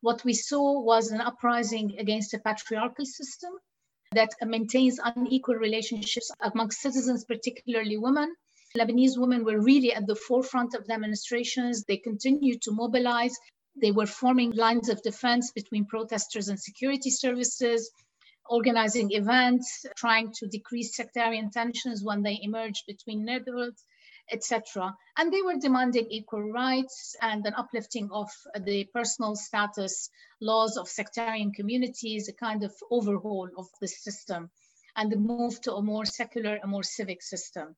what 0.01 0.25
we 0.25 0.33
saw 0.33 0.81
was 0.81 1.11
an 1.11 1.21
uprising 1.21 1.97
against 1.99 2.35
a 2.35 2.39
patriarchal 2.39 3.05
system 3.05 3.53
that 4.13 4.35
maintains 4.43 4.99
unequal 4.99 5.55
relationships 5.55 6.31
amongst 6.41 6.81
citizens, 6.81 7.25
particularly 7.25 7.97
women. 7.97 8.35
Lebanese 8.77 9.19
women 9.19 9.45
were 9.45 9.61
really 9.61 9.93
at 9.93 10.07
the 10.07 10.15
forefront 10.15 10.75
of 10.75 10.87
demonstrations. 10.87 11.85
They 11.85 11.97
continued 11.97 12.63
to 12.63 12.73
mobilize. 12.73 13.37
They 13.81 13.93
were 13.93 14.07
forming 14.07 14.53
lines 14.53 14.89
of 14.89 15.03
defense 15.03 15.53
between 15.53 15.87
protesters 15.87 16.49
and 16.49 16.59
security 16.59 17.11
services, 17.11 17.91
organizing 18.49 19.13
events, 19.13 19.87
trying 19.97 20.33
to 20.39 20.47
decrease 20.47 20.97
sectarian 20.97 21.51
tensions 21.51 22.03
when 22.03 22.23
they 22.23 22.39
emerged 22.43 22.85
between 22.87 23.25
neighborhoods 23.25 23.85
etc. 24.31 24.97
And 25.17 25.33
they 25.33 25.43
were 25.43 25.57
demanding 25.57 26.07
equal 26.11 26.43
rights 26.43 27.17
and 27.21 27.45
an 27.47 27.55
uplifting 27.55 28.11
of 28.13 28.31
the 28.59 28.85
personal 28.93 29.37
status 29.37 30.11
laws 30.41 30.77
of 30.77 30.89
sectarian 30.89 31.53
communities, 31.53 32.29
a 32.29 32.33
kind 32.33 32.65
of 32.65 32.73
overhaul 32.91 33.49
of 33.57 33.69
the 33.81 33.89
system 33.89 34.51
and 34.97 35.11
the 35.11 35.17
move 35.17 35.61
to 35.63 35.75
a 35.75 35.83
more 35.83 36.05
secular, 36.05 36.59
a 36.63 36.67
more 36.67 36.83
civic 36.83 37.23
system. 37.23 37.77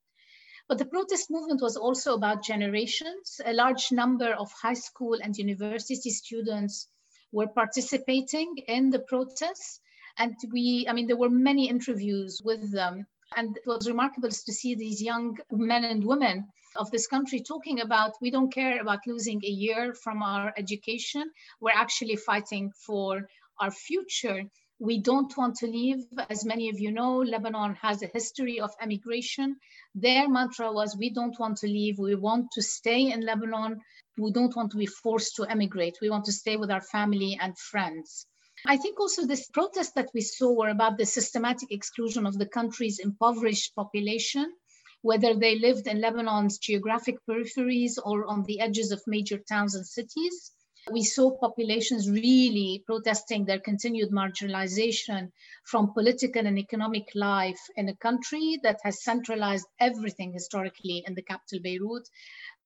But 0.68 0.78
the 0.78 0.87
protest 0.87 1.30
movement 1.30 1.61
was 1.61 1.76
also 1.76 2.14
about 2.14 2.44
generations. 2.44 3.40
A 3.44 3.52
large 3.52 3.92
number 3.92 4.32
of 4.32 4.50
high 4.52 4.75
school 4.75 5.18
and 5.23 5.37
university 5.37 6.11
students 6.11 6.88
were 7.32 7.49
participating 7.49 8.56
in 8.68 8.90
the 8.90 9.00
protests. 9.00 9.80
And 10.16 10.37
we, 10.52 10.87
I 10.88 10.92
mean, 10.92 11.06
there 11.06 11.16
were 11.16 11.30
many 11.30 11.68
interviews 11.68 12.40
with 12.44 12.71
them 12.71 13.06
and 13.37 13.57
it 13.57 13.67
was 13.67 13.89
remarkable 13.89 14.29
to 14.29 14.53
see 14.53 14.75
these 14.75 15.03
young 15.03 15.39
men 15.51 15.85
and 15.85 16.05
women 16.05 16.47
of 16.77 16.91
this 16.91 17.07
country 17.07 17.41
talking 17.41 17.81
about 17.81 18.12
we 18.21 18.31
don't 18.31 18.53
care 18.53 18.81
about 18.81 19.07
losing 19.07 19.43
a 19.45 19.49
year 19.49 19.95
from 19.95 20.23
our 20.23 20.53
education. 20.57 21.31
We're 21.61 21.73
actually 21.77 22.17
fighting 22.17 22.73
for 22.87 23.29
our 23.61 23.71
future. 23.71 24.45
We 24.79 24.99
don't 24.99 25.37
want 25.37 25.57
to 25.57 25.67
leave. 25.67 26.05
As 26.29 26.45
many 26.45 26.69
of 26.69 26.81
you 26.81 26.91
know, 26.91 27.19
Lebanon 27.19 27.77
has 27.77 28.03
a 28.03 28.09
history 28.12 28.61
of 28.61 28.71
emigration. 28.81 29.57
Their 29.95 30.29
mantra 30.29 30.73
was 30.73 30.97
we 30.97 31.11
don't 31.11 31.39
want 31.39 31.59
to 31.59 31.67
leave. 31.67 31.99
We 31.99 32.15
want 32.17 32.51
to 32.53 32.62
stay 32.62 33.12
in 33.12 33.21
Lebanon. 33.21 33.81
We 34.19 34.33
don't 34.33 34.57
want 34.57 34.73
to 34.73 34.79
be 34.79 34.87
forced 34.87 35.37
to 35.37 35.45
emigrate. 35.45 35.99
We 36.03 36.11
want 36.11 36.25
to 36.25 36.33
stay 36.33 36.57
with 36.57 36.71
our 36.71 36.81
family 36.81 37.39
and 37.41 37.57
friends. 37.57 38.27
I 38.64 38.76
think 38.76 39.00
also 39.00 39.26
this 39.26 39.49
protest 39.49 39.97
that 39.97 40.11
we 40.14 40.21
saw 40.21 40.52
were 40.52 40.69
about 40.69 40.97
the 40.97 41.04
systematic 41.04 41.73
exclusion 41.73 42.26
of 42.26 42.38
the 42.38 42.47
country's 42.47 43.00
impoverished 43.00 43.75
population, 43.75 44.52
whether 45.00 45.35
they 45.35 45.59
lived 45.59 45.88
in 45.88 46.00
Lebanon's 46.00 46.59
geographic 46.59 47.16
peripheries 47.28 47.99
or 48.04 48.25
on 48.26 48.45
the 48.45 48.61
edges 48.61 48.92
of 48.92 49.02
major 49.09 49.38
towns 49.38 49.75
and 49.75 49.85
cities. 49.85 50.52
We 50.92 51.02
saw 51.02 51.37
populations 51.38 52.09
really 52.09 52.85
protesting 52.87 53.45
their 53.45 53.59
continued 53.59 54.11
marginalization 54.11 55.33
from 55.64 55.92
political 55.92 56.47
and 56.47 56.59
economic 56.59 57.09
life 57.16 57.61
in 57.76 57.88
a 57.88 57.97
country 57.97 58.61
that 58.62 58.78
has 58.85 59.02
centralized 59.02 59.66
everything 59.81 60.33
historically 60.33 61.02
in 61.07 61.14
the 61.14 61.23
capital 61.23 61.61
Beirut. 61.61 62.09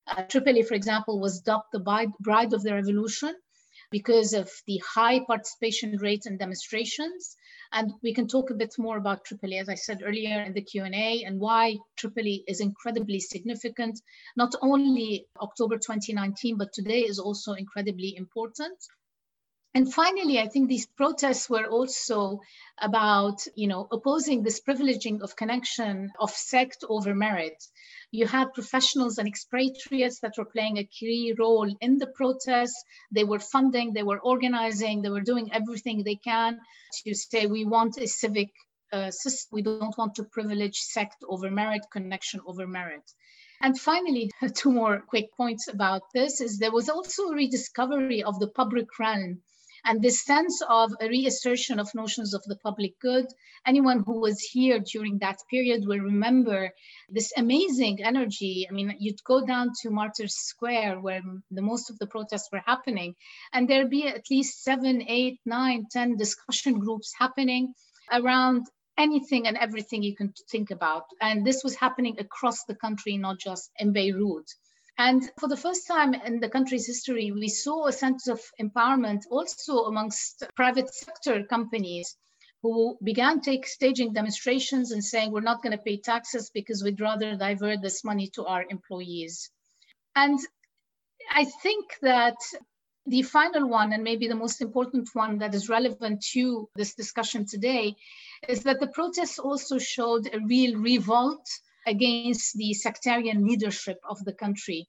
Uh, 0.07 0.23
Tripoli, 0.25 0.63
for 0.63 0.75
example, 0.75 1.21
was 1.21 1.41
dubbed 1.41 1.73
the 1.73 2.13
bride 2.21 2.53
of 2.53 2.63
the 2.63 2.75
revolution 2.75 3.35
because 3.91 4.33
of 4.33 4.51
the 4.67 4.81
high 4.87 5.21
participation 5.25 5.97
rates 5.99 6.27
in 6.27 6.37
demonstrations. 6.37 7.37
And 7.73 7.93
we 8.03 8.15
can 8.15 8.29
talk 8.29 8.51
a 8.51 8.55
bit 8.55 8.75
more 8.79 8.97
about 8.97 9.25
Tripoli, 9.25 9.59
as 9.59 9.69
I 9.69 9.75
said 9.75 10.03
earlier 10.05 10.43
in 10.43 10.53
the 10.53 10.63
Q&A, 10.63 11.25
and 11.25 11.41
why 11.41 11.77
Tripoli 11.97 12.45
is 12.47 12.61
incredibly 12.61 13.21
significant. 13.21 14.01
Not 14.37 14.55
only 14.63 15.27
October 15.41 15.77
2019, 15.77 16.57
but 16.57 16.73
today 16.73 17.01
is 17.01 17.19
also 17.19 17.53
incredibly 17.53 18.17
important. 18.17 18.79
And 19.77 19.93
finally, 19.93 20.39
I 20.39 20.49
think 20.49 20.71
these 20.71 20.87
protests 20.87 21.51
were 21.51 21.67
also 21.67 22.41
about, 22.79 23.47
you 23.57 23.69
know, 23.69 23.87
opposing 23.93 24.43
this 24.43 24.59
privileging 24.59 25.21
of 25.21 25.37
connection 25.37 26.13
of 26.19 26.31
sect 26.31 26.83
over 26.89 27.15
merit. 27.15 27.63
You 28.11 28.27
had 28.27 28.55
professionals 28.55 29.19
and 29.19 29.29
expatriates 29.29 30.21
that 30.21 30.39
were 30.39 30.47
playing 30.47 30.79
a 30.79 30.85
key 30.85 31.35
role 31.39 31.71
in 31.83 31.99
the 31.99 32.07
protests. 32.07 32.83
They 33.13 33.25
were 33.25 33.39
funding, 33.39 33.93
they 33.93 34.03
were 34.03 34.19
organizing, 34.19 35.03
they 35.03 35.11
were 35.11 35.21
doing 35.21 35.53
everything 35.53 36.03
they 36.03 36.17
can 36.17 36.59
to 37.05 37.15
say 37.15 37.45
we 37.45 37.67
want 37.67 37.99
a 37.99 38.07
civic 38.07 38.49
uh, 38.95 39.11
system. 39.11 39.57
We 39.57 39.61
don't 39.61 39.99
want 39.99 40.15
to 40.15 40.25
privilege 40.25 40.79
sect 40.79 41.23
over 41.29 41.51
merit, 41.51 41.83
connection 41.93 42.41
over 42.47 42.67
merit. 42.67 43.05
And 43.61 43.79
finally, 43.79 44.31
two 44.55 44.73
more 44.73 45.03
quick 45.07 45.37
points 45.37 45.69
about 45.69 46.01
this 46.15 46.41
is 46.41 46.59
there 46.59 46.73
was 46.73 46.89
also 46.89 47.25
a 47.25 47.35
rediscovery 47.35 48.23
of 48.23 48.41
the 48.41 48.49
public 48.49 48.99
realm 48.99 49.43
and 49.87 50.03
this 50.03 50.25
sense 50.25 50.61
of 50.69 50.93
a 51.01 51.09
reassertion 51.09 51.79
of 51.79 51.95
notions 51.95 52.35
of 52.35 52.43
the 52.47 52.57
public 52.57 52.99
good. 53.01 53.27
Anyone 53.65 54.03
who 54.05 54.21
was 54.21 54.41
here 54.41 54.81
during 54.81 55.19
that 55.19 55.39
period 55.49 55.87
will 55.87 56.01
remember 56.01 56.71
this 57.09 57.33
amazing 57.37 58.03
energy. 58.03 58.67
I 58.69 58.73
mean, 58.73 58.97
you'd 58.99 59.23
go 59.25 59.47
down 59.47 59.71
to 59.83 59.91
Martyrs 59.91 60.35
Square 60.35 61.01
where 61.01 61.23
the 61.53 61.63
most 61.63 61.89
of 61.89 61.99
the 61.99 62.07
protests 62.09 62.49
were 62.53 62.63
happening, 62.67 63.15
and 63.53 63.69
there'd 63.69 63.89
be 63.91 64.09
at 64.09 64.31
least 64.31 64.65
seven, 64.65 65.03
eight, 65.07 65.39
nine, 65.47 65.87
ten 65.91 66.17
discussion 66.17 66.81
groups 66.81 67.13
happening 67.17 67.73
around 68.13 68.67
anything 68.99 69.47
and 69.47 69.57
everything 69.57 70.03
you 70.03 70.17
can 70.17 70.33
think 70.51 70.71
about. 70.71 71.05
And 71.21 71.47
this 71.47 71.63
was 71.63 71.77
happening 71.77 72.17
across 72.19 72.65
the 72.65 72.75
country, 72.75 73.17
not 73.19 73.39
just 73.39 73.71
in 73.79 73.93
Beirut. 73.93 74.47
And 74.99 75.31
for 75.39 75.49
the 75.49 75.57
first 75.57 75.87
time 75.87 76.15
in 76.15 76.41
the 76.41 76.49
country's 76.49 76.87
history, 76.87 77.31
we 77.31 77.49
saw 77.49 77.87
a 77.87 77.93
sense 77.93 78.29
of 78.29 78.41
empowerment 78.61 79.23
also 79.31 79.85
amongst 79.85 80.45
private 80.55 80.93
sector 80.95 81.45
companies 81.45 82.17
who 82.63 82.97
began 83.03 83.41
take 83.41 83.67
staging 83.67 84.15
demonstrations 84.15 84.93
and 84.93 85.05
saying, 85.05 85.31
we're 85.31 85.41
not 85.41 85.63
going 85.63 85.77
to 85.77 85.85
pay 85.85 85.99
taxes 85.99 86.51
because 86.53 86.83
we'd 86.83 87.01
rather 87.01 87.37
divert 87.37 87.83
this 87.83 88.05
money 88.05 88.29
to 88.35 88.45
our 88.47 88.65
employees. 88.71 89.51
And 90.15 90.39
I 91.31 91.45
think 91.45 91.99
that 92.01 92.37
the 93.05 93.23
final 93.23 93.69
one, 93.69 93.93
and 93.93 94.03
maybe 94.03 94.27
the 94.29 94.35
most 94.35 94.63
important 94.63 95.11
one 95.13 95.39
that 95.39 95.55
is 95.55 95.69
relevant 95.69 96.25
to 96.33 96.69
this 96.75 96.95
discussion 96.95 97.47
today, 97.47 97.95
is 98.49 98.63
that 98.63 98.81
the 98.81 98.89
protests 98.89 99.39
also 99.39 99.79
showed 99.79 100.29
a 100.33 100.41
real 100.41 100.79
revolt 100.79 101.47
against 101.87 102.57
the 102.57 102.75
sectarian 102.75 103.47
leadership 103.47 103.99
of 104.09 104.25
the 104.25 104.33
country. 104.33 104.89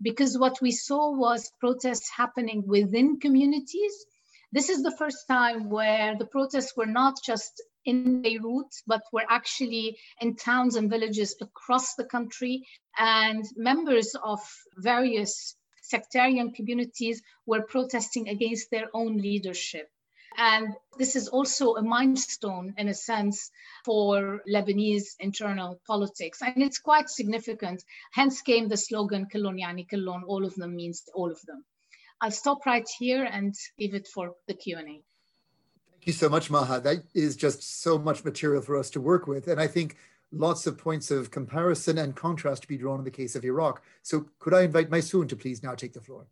Because 0.00 0.38
what 0.38 0.60
we 0.60 0.70
saw 0.70 1.10
was 1.16 1.52
protests 1.58 2.10
happening 2.16 2.62
within 2.66 3.18
communities. 3.18 4.06
This 4.52 4.68
is 4.68 4.82
the 4.82 4.96
first 4.96 5.26
time 5.28 5.68
where 5.70 6.16
the 6.16 6.26
protests 6.26 6.76
were 6.76 6.86
not 6.86 7.14
just 7.24 7.62
in 7.84 8.22
Beirut, 8.22 8.72
but 8.86 9.02
were 9.12 9.24
actually 9.28 9.98
in 10.20 10.36
towns 10.36 10.76
and 10.76 10.90
villages 10.90 11.34
across 11.40 11.94
the 11.94 12.04
country. 12.04 12.66
And 12.98 13.44
members 13.56 14.14
of 14.22 14.40
various 14.76 15.56
sectarian 15.82 16.52
communities 16.52 17.22
were 17.46 17.62
protesting 17.62 18.28
against 18.28 18.70
their 18.70 18.88
own 18.92 19.16
leadership. 19.16 19.88
And 20.36 20.74
this 20.98 21.16
is 21.16 21.28
also 21.28 21.76
a 21.76 21.82
milestone, 21.82 22.74
in 22.76 22.88
a 22.88 22.94
sense, 22.94 23.50
for 23.84 24.42
Lebanese 24.48 25.16
internal 25.18 25.80
politics. 25.86 26.42
And 26.42 26.62
it's 26.62 26.78
quite 26.78 27.08
significant. 27.08 27.82
Hence 28.12 28.42
came 28.42 28.68
the 28.68 28.76
slogan, 28.76 29.26
Kullun 29.32 29.58
Yani 29.58 30.22
all 30.26 30.44
of 30.44 30.54
them 30.54 30.76
means 30.76 31.02
all 31.14 31.30
of 31.30 31.40
them. 31.46 31.64
I'll 32.20 32.30
stop 32.30 32.66
right 32.66 32.86
here 32.98 33.24
and 33.24 33.54
leave 33.78 33.94
it 33.94 34.08
for 34.08 34.34
the 34.46 34.54
Q&A. 34.54 34.82
Thank 34.82 35.02
you 36.04 36.12
so 36.12 36.28
much, 36.28 36.50
Maha. 36.50 36.80
That 36.80 36.98
is 37.14 37.36
just 37.36 37.82
so 37.82 37.98
much 37.98 38.24
material 38.24 38.62
for 38.62 38.76
us 38.76 38.90
to 38.90 39.00
work 39.00 39.26
with. 39.26 39.48
And 39.48 39.60
I 39.60 39.66
think 39.66 39.96
lots 40.32 40.66
of 40.66 40.78
points 40.78 41.10
of 41.10 41.30
comparison 41.30 41.98
and 41.98 42.14
contrast 42.14 42.62
to 42.62 42.68
be 42.68 42.76
drawn 42.76 42.98
in 42.98 43.04
the 43.04 43.10
case 43.10 43.36
of 43.36 43.44
Iraq. 43.44 43.82
So 44.02 44.26
could 44.38 44.54
I 44.54 44.62
invite 44.62 44.90
Maysoon 44.90 45.28
to 45.28 45.36
please 45.36 45.62
now 45.62 45.74
take 45.74 45.92
the 45.92 46.00
floor? 46.00 46.26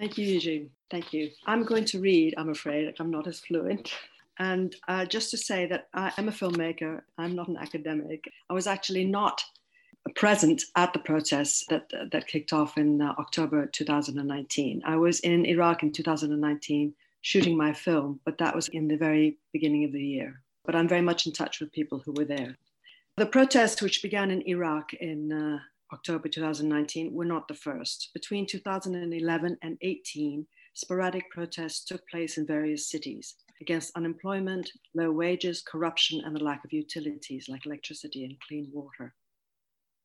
Thank 0.00 0.16
you, 0.16 0.24
Eugene. 0.24 0.70
Thank 0.90 1.12
you. 1.12 1.30
I'm 1.44 1.62
going 1.62 1.84
to 1.84 2.00
read, 2.00 2.32
I'm 2.38 2.48
afraid, 2.48 2.94
I'm 2.98 3.10
not 3.10 3.26
as 3.26 3.40
fluent. 3.40 3.92
And 4.38 4.74
uh, 4.88 5.04
just 5.04 5.30
to 5.32 5.36
say 5.36 5.66
that 5.66 5.88
I 5.92 6.10
am 6.16 6.26
a 6.26 6.32
filmmaker, 6.32 7.02
I'm 7.18 7.34
not 7.34 7.48
an 7.48 7.58
academic. 7.58 8.24
I 8.48 8.54
was 8.54 8.66
actually 8.66 9.04
not 9.04 9.42
present 10.16 10.62
at 10.74 10.94
the 10.94 11.00
protests 11.00 11.66
that, 11.68 11.92
that 12.12 12.26
kicked 12.26 12.54
off 12.54 12.78
in 12.78 13.02
uh, 13.02 13.14
October 13.18 13.66
2019. 13.66 14.80
I 14.86 14.96
was 14.96 15.20
in 15.20 15.44
Iraq 15.44 15.82
in 15.82 15.92
2019 15.92 16.94
shooting 17.20 17.54
my 17.54 17.74
film, 17.74 18.20
but 18.24 18.38
that 18.38 18.54
was 18.54 18.68
in 18.68 18.88
the 18.88 18.96
very 18.96 19.36
beginning 19.52 19.84
of 19.84 19.92
the 19.92 20.02
year. 20.02 20.40
But 20.64 20.76
I'm 20.76 20.88
very 20.88 21.02
much 21.02 21.26
in 21.26 21.34
touch 21.34 21.60
with 21.60 21.72
people 21.72 21.98
who 21.98 22.12
were 22.12 22.24
there. 22.24 22.56
The 23.18 23.26
protests, 23.26 23.82
which 23.82 24.00
began 24.00 24.30
in 24.30 24.40
Iraq 24.48 24.94
in 24.94 25.30
uh, 25.30 25.58
October 25.92 26.28
2019, 26.28 27.12
were 27.12 27.24
not 27.24 27.48
the 27.48 27.54
first. 27.54 28.10
Between 28.14 28.46
2011 28.46 29.56
and 29.62 29.78
18, 29.80 30.46
sporadic 30.74 31.30
protests 31.30 31.84
took 31.84 32.08
place 32.08 32.38
in 32.38 32.46
various 32.46 32.88
cities 32.88 33.34
against 33.60 33.96
unemployment, 33.96 34.70
low 34.94 35.10
wages, 35.10 35.62
corruption, 35.62 36.22
and 36.24 36.34
the 36.34 36.42
lack 36.42 36.64
of 36.64 36.72
utilities 36.72 37.48
like 37.48 37.66
electricity 37.66 38.24
and 38.24 38.36
clean 38.46 38.68
water. 38.72 39.14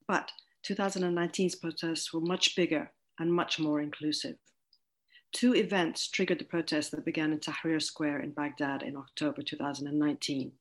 But 0.08 0.32
2019's 0.68 1.56
protests 1.56 2.14
were 2.14 2.22
much 2.22 2.56
bigger 2.56 2.92
and 3.20 3.32
much 3.32 3.60
more 3.60 3.82
inclusive. 3.82 4.36
Two 5.32 5.54
events 5.54 6.10
triggered 6.10 6.40
the 6.40 6.46
protests 6.46 6.90
that 6.90 7.06
began 7.06 7.32
in 7.32 7.40
Tahrir 7.40 7.82
Square 7.82 8.22
in 8.22 8.32
Baghdad 8.32 8.84
in 8.84 8.96
October 8.96 9.42
2019. 9.42 10.52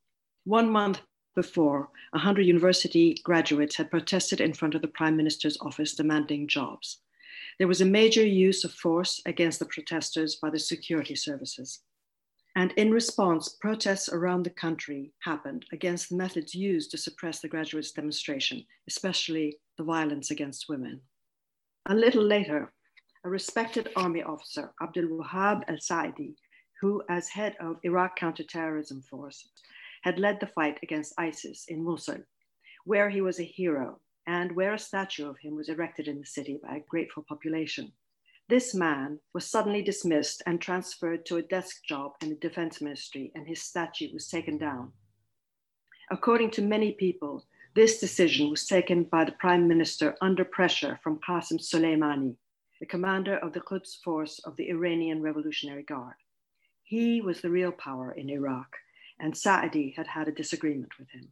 One 0.45 0.71
month 0.71 1.00
before, 1.35 1.91
100 2.11 2.43
university 2.43 3.21
graduates 3.25 3.76
had 3.76 3.91
protested 3.91 4.41
in 4.41 4.53
front 4.53 4.75
of 4.75 4.83
the 4.83 4.88
Prime 4.88 5.17
Minister's 5.17 5.59
office 5.61 5.95
demanding 5.95 6.47
jobs. 6.47 6.99
There 7.59 7.69
was 7.69 7.81
a 7.81 7.87
major 7.87 8.26
use 8.26 8.64
of 8.64 8.73
force 8.73 9.21
against 9.26 9.59
the 9.59 9.67
protesters 9.67 10.37
by 10.37 10.50
the 10.50 10.59
security 10.59 11.14
services. 11.14 11.81
And 12.57 12.73
in 12.73 12.93
response, 12.93 13.49
protests 13.61 14.09
around 14.09 14.45
the 14.45 14.50
country 14.50 15.12
happened 15.21 15.67
against 15.73 16.09
the 16.09 16.17
methods 16.17 16.55
used 16.55 16.91
to 16.93 16.99
suppress 16.99 17.41
the 17.41 17.49
graduates' 17.49 17.91
demonstration, 17.91 18.64
especially 18.88 19.59
the 19.76 19.85
violence 19.85 20.31
against 20.31 20.69
women. 20.69 21.00
A 21.87 21.95
little 21.95 22.23
later, 22.23 22.73
a 23.25 23.29
respected 23.29 23.91
army 23.97 24.23
officer, 24.23 24.73
Abdul 24.81 25.19
Wahab 25.19 25.62
al 25.69 25.79
Saadi, 25.81 26.37
who, 26.81 27.03
as 27.09 27.29
head 27.29 27.57
of 27.61 27.79
Iraq 27.83 28.17
counterterrorism 28.17 29.03
force, 29.03 29.49
had 30.04 30.18
led 30.18 30.38
the 30.38 30.46
fight 30.46 30.78
against 30.82 31.18
ISIS 31.18 31.64
in 31.66 31.82
Mosul, 31.82 32.18
where 32.84 33.08
he 33.08 33.23
was 33.23 33.40
a 33.40 33.44
hero 33.58 33.99
and 34.26 34.54
where 34.54 34.75
a 34.75 34.78
statue 34.78 35.26
of 35.26 35.38
him 35.38 35.56
was 35.56 35.70
erected 35.70 36.08
in 36.08 36.20
the 36.20 36.26
city 36.26 36.61
by 36.62 36.76
a 36.76 36.84
grateful 36.90 37.25
population. 37.26 37.90
This 38.46 38.75
man 38.75 39.18
was 39.32 39.46
suddenly 39.46 39.80
dismissed 39.80 40.42
and 40.44 40.61
transferred 40.61 41.25
to 41.25 41.38
a 41.38 41.42
desk 41.42 41.84
job 41.88 42.12
in 42.20 42.28
the 42.28 42.34
defense 42.34 42.82
ministry, 42.82 43.32
and 43.34 43.49
his 43.49 43.62
statue 43.62 44.12
was 44.12 44.28
taken 44.28 44.58
down. 44.58 44.92
According 46.11 46.50
to 46.52 46.62
many 46.62 46.92
people, 46.92 47.46
this 47.75 47.99
decision 47.99 48.50
was 48.50 48.66
taken 48.66 49.04
by 49.04 49.25
the 49.25 49.32
prime 49.32 49.66
minister 49.66 50.16
under 50.20 50.44
pressure 50.44 51.00
from 51.02 51.18
Qasem 51.26 51.58
Soleimani, 51.58 52.37
the 52.78 52.87
commander 52.87 53.38
of 53.38 53.54
the 53.54 53.61
Quds 53.61 53.94
force 54.04 54.38
of 54.44 54.54
the 54.56 54.68
Iranian 54.68 55.23
Revolutionary 55.23 55.84
Guard. 55.84 56.16
He 56.82 57.23
was 57.23 57.40
the 57.40 57.49
real 57.49 57.73
power 57.73 58.12
in 58.12 58.28
Iraq, 58.28 58.68
and 59.25 59.35
Saadi 59.35 59.95
had 59.97 60.07
had 60.07 60.28
a 60.28 60.33
disagreement 60.33 60.93
with 60.99 61.09
him. 61.09 61.31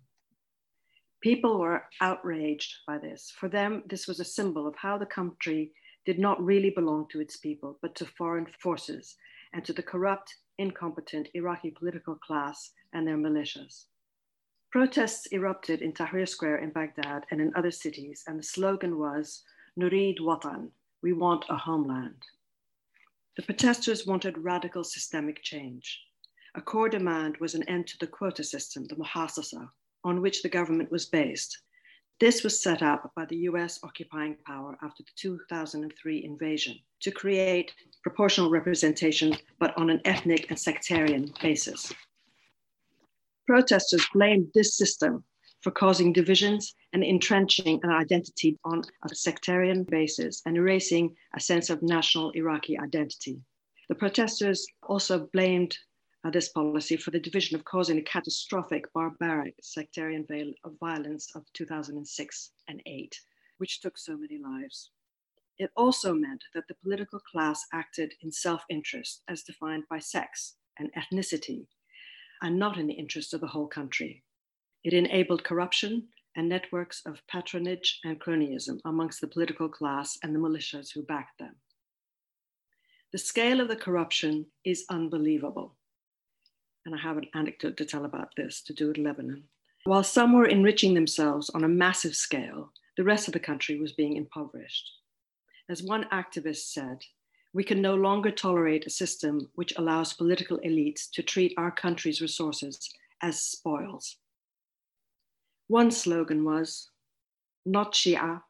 People 1.20 1.60
were 1.60 1.84
outraged 2.00 2.72
by 2.86 2.96
this. 2.96 3.30
For 3.38 3.50
them, 3.50 3.82
this 3.86 4.08
was 4.08 4.18
a 4.18 4.24
symbol 4.24 4.66
of 4.66 4.74
how 4.76 4.96
the 4.96 5.04
country 5.04 5.72
did 6.06 6.18
not 6.18 6.42
really 6.42 6.70
belong 6.70 7.06
to 7.10 7.20
its 7.20 7.36
people, 7.36 7.78
but 7.82 7.94
to 7.96 8.06
foreign 8.06 8.46
forces 8.62 9.16
and 9.52 9.62
to 9.66 9.74
the 9.74 9.82
corrupt, 9.82 10.34
incompetent 10.56 11.28
Iraqi 11.34 11.70
political 11.70 12.14
class 12.14 12.70
and 12.94 13.06
their 13.06 13.18
militias. 13.18 13.84
Protests 14.70 15.26
erupted 15.30 15.82
in 15.82 15.92
Tahrir 15.92 16.26
Square 16.26 16.60
in 16.64 16.70
Baghdad 16.70 17.26
and 17.30 17.42
in 17.42 17.52
other 17.54 17.70
cities, 17.70 18.24
and 18.26 18.38
the 18.38 18.42
slogan 18.42 18.98
was 18.98 19.42
Nurid 19.78 20.18
Watan, 20.18 20.70
we 21.02 21.12
want 21.12 21.44
a 21.50 21.56
homeland. 21.56 22.22
The 23.36 23.42
protesters 23.42 24.06
wanted 24.06 24.38
radical 24.38 24.82
systemic 24.82 25.42
change. 25.42 26.00
A 26.54 26.60
core 26.60 26.88
demand 26.88 27.38
was 27.38 27.54
an 27.54 27.68
end 27.68 27.86
to 27.88 27.96
the 27.98 28.06
quota 28.06 28.44
system, 28.44 28.84
the 28.84 28.96
muhassasa, 28.96 29.70
on 30.04 30.20
which 30.20 30.42
the 30.42 30.48
government 30.48 30.90
was 30.90 31.06
based, 31.06 31.62
this 32.22 32.44
was 32.44 32.62
set 32.62 32.82
up 32.82 33.10
by 33.16 33.24
the 33.24 33.50
US 33.50 33.80
occupying 33.82 34.36
power 34.46 34.78
after 34.80 35.02
the 35.02 35.10
2003 35.16 36.24
invasion 36.24 36.78
to 37.00 37.10
create 37.10 37.74
proportional 38.04 38.48
representation, 38.48 39.36
but 39.58 39.76
on 39.76 39.90
an 39.90 40.00
ethnic 40.04 40.46
and 40.48 40.56
sectarian 40.56 41.34
basis. 41.42 41.92
Protesters 43.44 44.06
blamed 44.14 44.52
this 44.54 44.76
system 44.76 45.24
for 45.62 45.72
causing 45.72 46.12
divisions 46.12 46.76
and 46.92 47.02
entrenching 47.02 47.80
an 47.82 47.90
identity 47.90 48.56
on 48.64 48.82
a 49.10 49.14
sectarian 49.16 49.82
basis 49.82 50.42
and 50.46 50.56
erasing 50.56 51.16
a 51.34 51.40
sense 51.40 51.70
of 51.70 51.82
national 51.82 52.30
Iraqi 52.36 52.78
identity. 52.78 53.40
The 53.88 53.96
protesters 53.96 54.64
also 54.84 55.28
blamed 55.32 55.76
Uh, 56.24 56.30
this 56.30 56.50
policy 56.50 56.96
for 56.96 57.10
the 57.10 57.18
division 57.18 57.56
of 57.56 57.64
causing 57.64 57.96
the 57.96 58.02
catastrophic, 58.02 58.84
barbaric 58.92 59.56
sectarian 59.60 60.24
of 60.64 60.70
uh, 60.72 60.74
violence 60.78 61.34
of 61.34 61.44
2006 61.52 62.50
and 62.68 62.80
8, 62.86 63.20
which 63.58 63.80
took 63.80 63.98
so 63.98 64.16
many 64.16 64.38
lives. 64.38 64.92
It 65.58 65.70
also 65.76 66.14
meant 66.14 66.44
that 66.54 66.68
the 66.68 66.76
political 66.76 67.18
class 67.18 67.66
acted 67.72 68.14
in 68.22 68.30
self 68.30 68.62
interest 68.70 69.22
as 69.26 69.42
defined 69.42 69.82
by 69.90 69.98
sects 69.98 70.54
and 70.78 70.90
ethnicity, 70.94 71.66
and 72.40 72.56
not 72.56 72.78
in 72.78 72.86
the 72.86 72.94
interest 72.94 73.34
of 73.34 73.40
the 73.40 73.48
whole 73.48 73.66
country. 73.66 74.22
It 74.84 74.92
enabled 74.92 75.42
corruption 75.42 76.06
and 76.36 76.48
networks 76.48 77.02
of 77.04 77.26
patronage 77.26 77.98
and 78.04 78.20
cronyism 78.20 78.78
amongst 78.84 79.20
the 79.20 79.26
political 79.26 79.68
class 79.68 80.18
and 80.22 80.32
the 80.32 80.38
militias 80.38 80.92
who 80.94 81.02
backed 81.02 81.40
them. 81.40 81.56
The 83.10 83.18
scale 83.18 83.60
of 83.60 83.66
the 83.66 83.76
corruption 83.76 84.46
is 84.64 84.84
unbelievable 84.88 85.76
and 86.84 86.94
I 86.94 86.98
have 86.98 87.16
an 87.16 87.28
anecdote 87.34 87.76
to 87.76 87.84
tell 87.84 88.04
about 88.04 88.30
this 88.36 88.62
to 88.62 88.72
do 88.72 88.88
with 88.88 88.98
Lebanon. 88.98 89.44
While 89.84 90.04
some 90.04 90.32
were 90.32 90.46
enriching 90.46 90.94
themselves 90.94 91.50
on 91.50 91.64
a 91.64 91.68
massive 91.68 92.14
scale, 92.14 92.72
the 92.96 93.04
rest 93.04 93.26
of 93.26 93.32
the 93.32 93.40
country 93.40 93.80
was 93.80 93.92
being 93.92 94.16
impoverished. 94.16 94.90
As 95.68 95.82
one 95.82 96.04
activist 96.12 96.72
said, 96.72 96.98
we 97.54 97.64
can 97.64 97.82
no 97.82 97.94
longer 97.94 98.30
tolerate 98.30 98.86
a 98.86 98.90
system 98.90 99.50
which 99.54 99.74
allows 99.76 100.12
political 100.12 100.58
elites 100.58 101.10
to 101.12 101.22
treat 101.22 101.54
our 101.56 101.70
country's 101.70 102.20
resources 102.20 102.90
as 103.22 103.40
spoils. 103.40 104.16
One 105.68 105.90
slogan 105.90 106.44
was 106.44 106.90
not 107.64 107.92
Shia, 107.94 108.42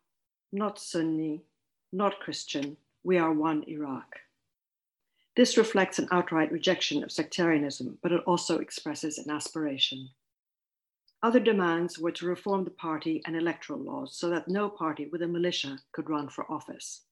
not 0.52 0.78
Sunni, 0.78 1.44
not 1.92 2.20
Christian, 2.20 2.76
we 3.04 3.18
are 3.18 3.32
one 3.32 3.64
Iraq. 3.68 4.16
This 5.34 5.56
reflects 5.56 5.98
an 5.98 6.08
outright 6.10 6.52
rejection 6.52 7.02
of 7.02 7.10
sectarianism, 7.10 7.98
but 8.02 8.12
it 8.12 8.22
also 8.26 8.58
expresses 8.58 9.16
an 9.16 9.30
aspiration. 9.30 10.10
Other 11.22 11.40
demands 11.40 11.98
were 11.98 12.10
to 12.12 12.26
reform 12.26 12.64
the 12.64 12.70
party 12.70 13.22
and 13.24 13.34
electoral 13.34 13.78
laws 13.78 14.14
so 14.14 14.28
that 14.28 14.48
no 14.48 14.68
party 14.68 15.06
with 15.06 15.22
a 15.22 15.28
militia 15.28 15.78
could 15.92 16.10
run 16.10 16.28
for 16.28 16.50
office. 16.50 17.02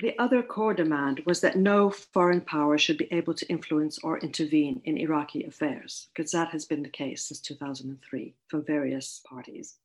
The 0.00 0.18
other 0.18 0.42
core 0.42 0.74
demand 0.74 1.22
was 1.24 1.40
that 1.42 1.54
no 1.54 1.90
foreign 1.90 2.40
power 2.40 2.76
should 2.76 2.98
be 2.98 3.12
able 3.12 3.34
to 3.34 3.48
influence 3.48 4.00
or 4.00 4.18
intervene 4.18 4.80
in 4.84 4.98
Iraqi 4.98 5.44
affairs, 5.44 6.08
because 6.12 6.32
that 6.32 6.48
has 6.48 6.64
been 6.64 6.82
the 6.82 6.88
case 6.88 7.26
since 7.26 7.38
2003 7.40 8.34
from 8.48 8.64
various 8.64 9.20
parties. 9.24 9.76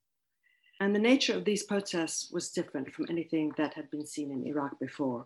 And 0.79 0.95
the 0.95 0.99
nature 0.99 1.35
of 1.35 1.45
these 1.45 1.63
protests 1.63 2.31
was 2.31 2.49
different 2.49 2.93
from 2.93 3.05
anything 3.09 3.51
that 3.57 3.75
had 3.75 3.91
been 3.91 4.07
seen 4.07 4.31
in 4.31 4.47
Iraq 4.47 4.79
before 4.79 5.25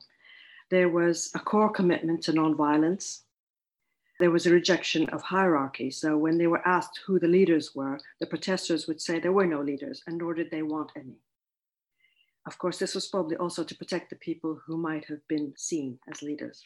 there 0.72 0.90
was 0.90 1.30
a 1.36 1.40
core 1.40 1.70
commitment 1.70 2.24
to 2.24 2.32
nonviolence. 2.32 3.20
There 4.20 4.32
was 4.32 4.46
a 4.46 4.54
rejection 4.54 5.10
of 5.10 5.22
hierarchy. 5.22 5.92
So 5.92 6.18
when 6.18 6.38
they 6.38 6.48
were 6.48 6.66
asked 6.66 7.02
who 7.06 7.20
the 7.20 7.28
leaders 7.28 7.76
were, 7.76 8.00
the 8.22 8.26
protesters 8.26 8.88
would 8.88 9.02
say 9.02 9.20
there 9.20 9.34
were 9.34 9.46
no 9.46 9.62
leaders, 9.62 10.02
and 10.08 10.18
nor 10.18 10.34
did 10.34 10.50
they 10.50 10.62
want 10.62 10.92
any. 10.96 11.18
Of 12.48 12.58
course, 12.58 12.80
this 12.80 12.96
was 12.96 13.08
probably 13.08 13.36
also 13.36 13.66
to 13.66 13.76
protect 13.76 14.10
the 14.10 14.16
people 14.16 14.62
who 14.66 14.78
might 14.78 15.06
have 15.06 15.28
been 15.28 15.54
seen 15.58 16.00
as 16.10 16.22
leaders. 16.22 16.64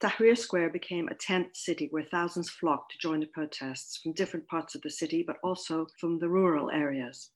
Tahrir 0.00 0.36
Square 0.36 0.70
became 0.70 1.08
a 1.08 1.14
tent 1.14 1.56
city 1.56 1.88
where 1.90 2.04
thousands 2.04 2.50
flocked 2.50 2.92
to 2.92 2.98
join 2.98 3.20
the 3.20 3.26
protests 3.26 3.96
from 3.96 4.12
different 4.12 4.46
parts 4.46 4.74
of 4.74 4.82
the 4.82 4.90
city, 4.90 5.22
but 5.26 5.38
also 5.42 5.86
from 5.98 6.18
the 6.18 6.28
rural 6.28 6.70
areas. 6.70 7.30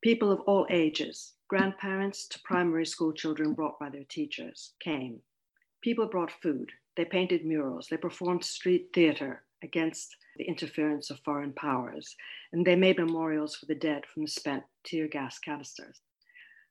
People 0.00 0.30
of 0.30 0.40
all 0.42 0.64
ages, 0.70 1.34
grandparents 1.48 2.28
to 2.28 2.38
primary 2.44 2.86
school 2.86 3.12
children 3.12 3.52
brought 3.52 3.80
by 3.80 3.90
their 3.90 4.04
teachers, 4.04 4.74
came. 4.78 5.20
People 5.82 6.06
brought 6.06 6.30
food, 6.40 6.70
they 6.96 7.04
painted 7.04 7.44
murals, 7.44 7.88
they 7.90 7.96
performed 7.96 8.44
street 8.44 8.90
theater 8.94 9.42
against 9.64 10.14
the 10.36 10.44
interference 10.44 11.10
of 11.10 11.18
foreign 11.24 11.52
powers, 11.52 12.14
and 12.52 12.64
they 12.64 12.76
made 12.76 12.96
memorials 12.96 13.56
for 13.56 13.66
the 13.66 13.74
dead 13.74 14.06
from 14.06 14.22
the 14.22 14.30
spent 14.30 14.62
tear 14.84 15.08
gas 15.08 15.40
canisters. 15.40 16.00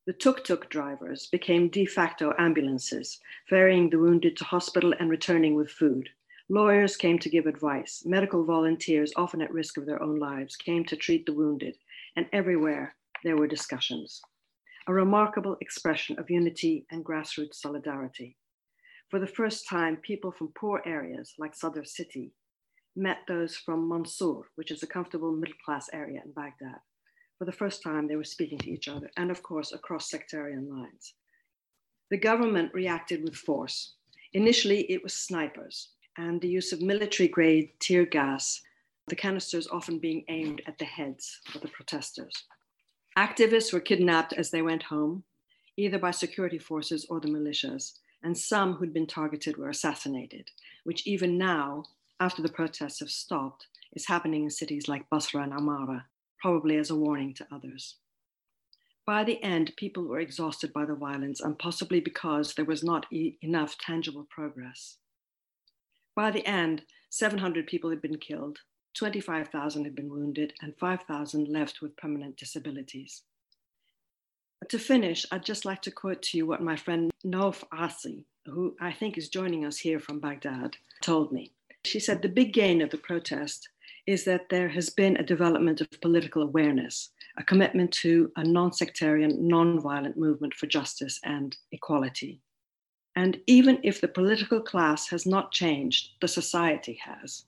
The 0.05 0.13
tuk 0.13 0.45
tuk 0.45 0.69
drivers 0.69 1.27
became 1.27 1.67
de 1.67 1.85
facto 1.85 2.33
ambulances, 2.39 3.19
ferrying 3.49 3.89
the 3.89 3.99
wounded 3.99 4.37
to 4.37 4.45
hospital 4.45 4.93
and 5.01 5.09
returning 5.09 5.53
with 5.53 5.69
food. 5.69 6.07
Lawyers 6.47 6.95
came 6.95 7.19
to 7.19 7.29
give 7.29 7.45
advice. 7.45 8.03
Medical 8.05 8.45
volunteers, 8.45 9.11
often 9.17 9.41
at 9.41 9.51
risk 9.51 9.75
of 9.75 9.85
their 9.85 10.01
own 10.01 10.17
lives, 10.17 10.55
came 10.55 10.85
to 10.85 10.95
treat 10.95 11.25
the 11.25 11.33
wounded. 11.33 11.77
And 12.15 12.25
everywhere 12.31 12.95
there 13.23 13.37
were 13.37 13.47
discussions. 13.47 14.21
A 14.87 14.93
remarkable 14.93 15.57
expression 15.61 16.17
of 16.19 16.29
unity 16.29 16.85
and 16.91 17.05
grassroots 17.05 17.55
solidarity. 17.55 18.37
For 19.09 19.19
the 19.19 19.27
first 19.27 19.67
time, 19.67 19.97
people 19.97 20.31
from 20.31 20.53
poor 20.57 20.81
areas 20.85 21.33
like 21.37 21.55
Sadr 21.55 21.83
City 21.83 22.31
met 22.95 23.19
those 23.27 23.55
from 23.55 23.87
Mansour, 23.87 24.49
which 24.55 24.71
is 24.71 24.83
a 24.83 24.87
comfortable 24.87 25.31
middle 25.31 25.55
class 25.63 25.89
area 25.93 26.21
in 26.25 26.31
Baghdad. 26.31 26.79
For 27.37 27.45
the 27.45 27.51
first 27.51 27.83
time, 27.83 28.07
they 28.07 28.15
were 28.15 28.23
speaking 28.23 28.57
to 28.59 28.71
each 28.71 28.87
other, 28.87 29.09
and 29.17 29.29
of 29.29 29.43
course, 29.43 29.71
across 29.71 30.09
sectarian 30.09 30.69
lines. 30.69 31.13
The 32.09 32.17
government 32.17 32.73
reacted 32.73 33.23
with 33.23 33.35
force. 33.35 33.93
Initially, 34.33 34.91
it 34.91 35.03
was 35.03 35.13
snipers 35.13 35.89
and 36.17 36.41
the 36.41 36.49
use 36.49 36.73
of 36.73 36.81
military 36.81 37.29
grade 37.29 37.69
tear 37.79 38.05
gas, 38.05 38.61
the 39.07 39.15
canisters 39.15 39.67
often 39.67 39.99
being 39.99 40.23
aimed 40.29 40.61
at 40.67 40.77
the 40.77 40.85
heads 40.85 41.39
of 41.53 41.61
the 41.61 41.67
protesters. 41.67 42.33
Activists 43.17 43.73
were 43.73 43.79
kidnapped 43.79 44.31
as 44.33 44.51
they 44.51 44.61
went 44.61 44.83
home, 44.83 45.23
either 45.75 45.97
by 45.97 46.11
security 46.11 46.59
forces 46.59 47.03
or 47.09 47.19
the 47.19 47.27
militias, 47.27 47.93
and 48.21 48.37
some 48.37 48.73
who'd 48.73 48.93
been 48.93 49.07
targeted 49.07 49.57
were 49.57 49.69
assassinated, 49.69 50.51
which 50.83 51.07
even 51.07 51.35
now, 51.35 51.85
after 52.19 52.43
the 52.43 52.49
protests 52.49 52.99
have 52.99 53.09
stopped, 53.09 53.65
is 53.93 54.05
happening 54.05 54.43
in 54.43 54.51
cities 54.51 54.87
like 54.87 55.09
Basra 55.09 55.41
and 55.41 55.51
Amara, 55.51 56.05
probably 56.39 56.77
as 56.77 56.91
a 56.91 56.95
warning 56.95 57.33
to 57.33 57.47
others. 57.51 57.95
By 59.03 59.23
the 59.23 59.41
end, 59.41 59.73
people 59.77 60.03
were 60.03 60.19
exhausted 60.19 60.71
by 60.71 60.85
the 60.85 60.93
violence 60.93 61.41
and 61.41 61.57
possibly 61.57 61.99
because 61.99 62.53
there 62.53 62.65
was 62.65 62.83
not 62.83 63.07
e- 63.11 63.39
enough 63.41 63.79
tangible 63.79 64.27
progress. 64.29 64.97
By 66.15 66.29
the 66.29 66.45
end, 66.45 66.83
700 67.09 67.65
people 67.65 67.89
had 67.89 68.01
been 68.01 68.19
killed, 68.19 68.59
25,000 68.97 69.83
had 69.83 69.95
been 69.95 70.09
wounded, 70.09 70.53
and 70.61 70.75
5,000 70.77 71.47
left 71.47 71.81
with 71.81 71.95
permanent 71.97 72.35
disabilities. 72.35 73.21
To 74.69 74.79
finish, 74.79 75.25
I'd 75.31 75.45
just 75.45 75.65
like 75.65 75.83
to 75.83 75.91
quote 75.91 76.21
to 76.23 76.37
you 76.37 76.47
what 76.47 76.63
my 76.63 76.75
friend 76.75 77.11
Nauf 77.23 77.63
Asi, 77.71 78.25
who 78.47 78.75
I 78.81 78.91
think 78.91 79.17
is 79.17 79.29
joining 79.29 79.65
us 79.65 79.77
here 79.77 79.99
from 79.99 80.19
Baghdad, 80.19 80.77
told 81.01 81.31
me. 81.31 81.51
She 81.85 81.99
said 81.99 82.21
the 82.21 82.27
big 82.27 82.53
gain 82.53 82.81
of 82.81 82.89
the 82.89 82.97
protest 82.97 83.69
is 84.07 84.23
that 84.23 84.49
there 84.49 84.69
has 84.69 84.89
been 84.89 85.15
a 85.17 85.23
development 85.23 85.79
of 85.79 86.01
political 86.01 86.41
awareness, 86.41 87.11
a 87.37 87.43
commitment 87.43 87.91
to 87.91 88.31
a 88.35 88.43
non 88.43 88.73
sectarian, 88.73 89.47
non 89.47 89.79
violent 89.79 90.17
movement 90.17 90.55
for 90.55 90.65
justice 90.65 91.19
and 91.23 91.55
equality. 91.71 92.41
And 93.15 93.39
even 93.45 93.79
if 93.83 94.01
the 94.01 94.07
political 94.07 94.61
class 94.61 95.07
has 95.09 95.25
not 95.25 95.51
changed, 95.51 96.13
the 96.19 96.27
society 96.27 96.99
has, 97.03 97.45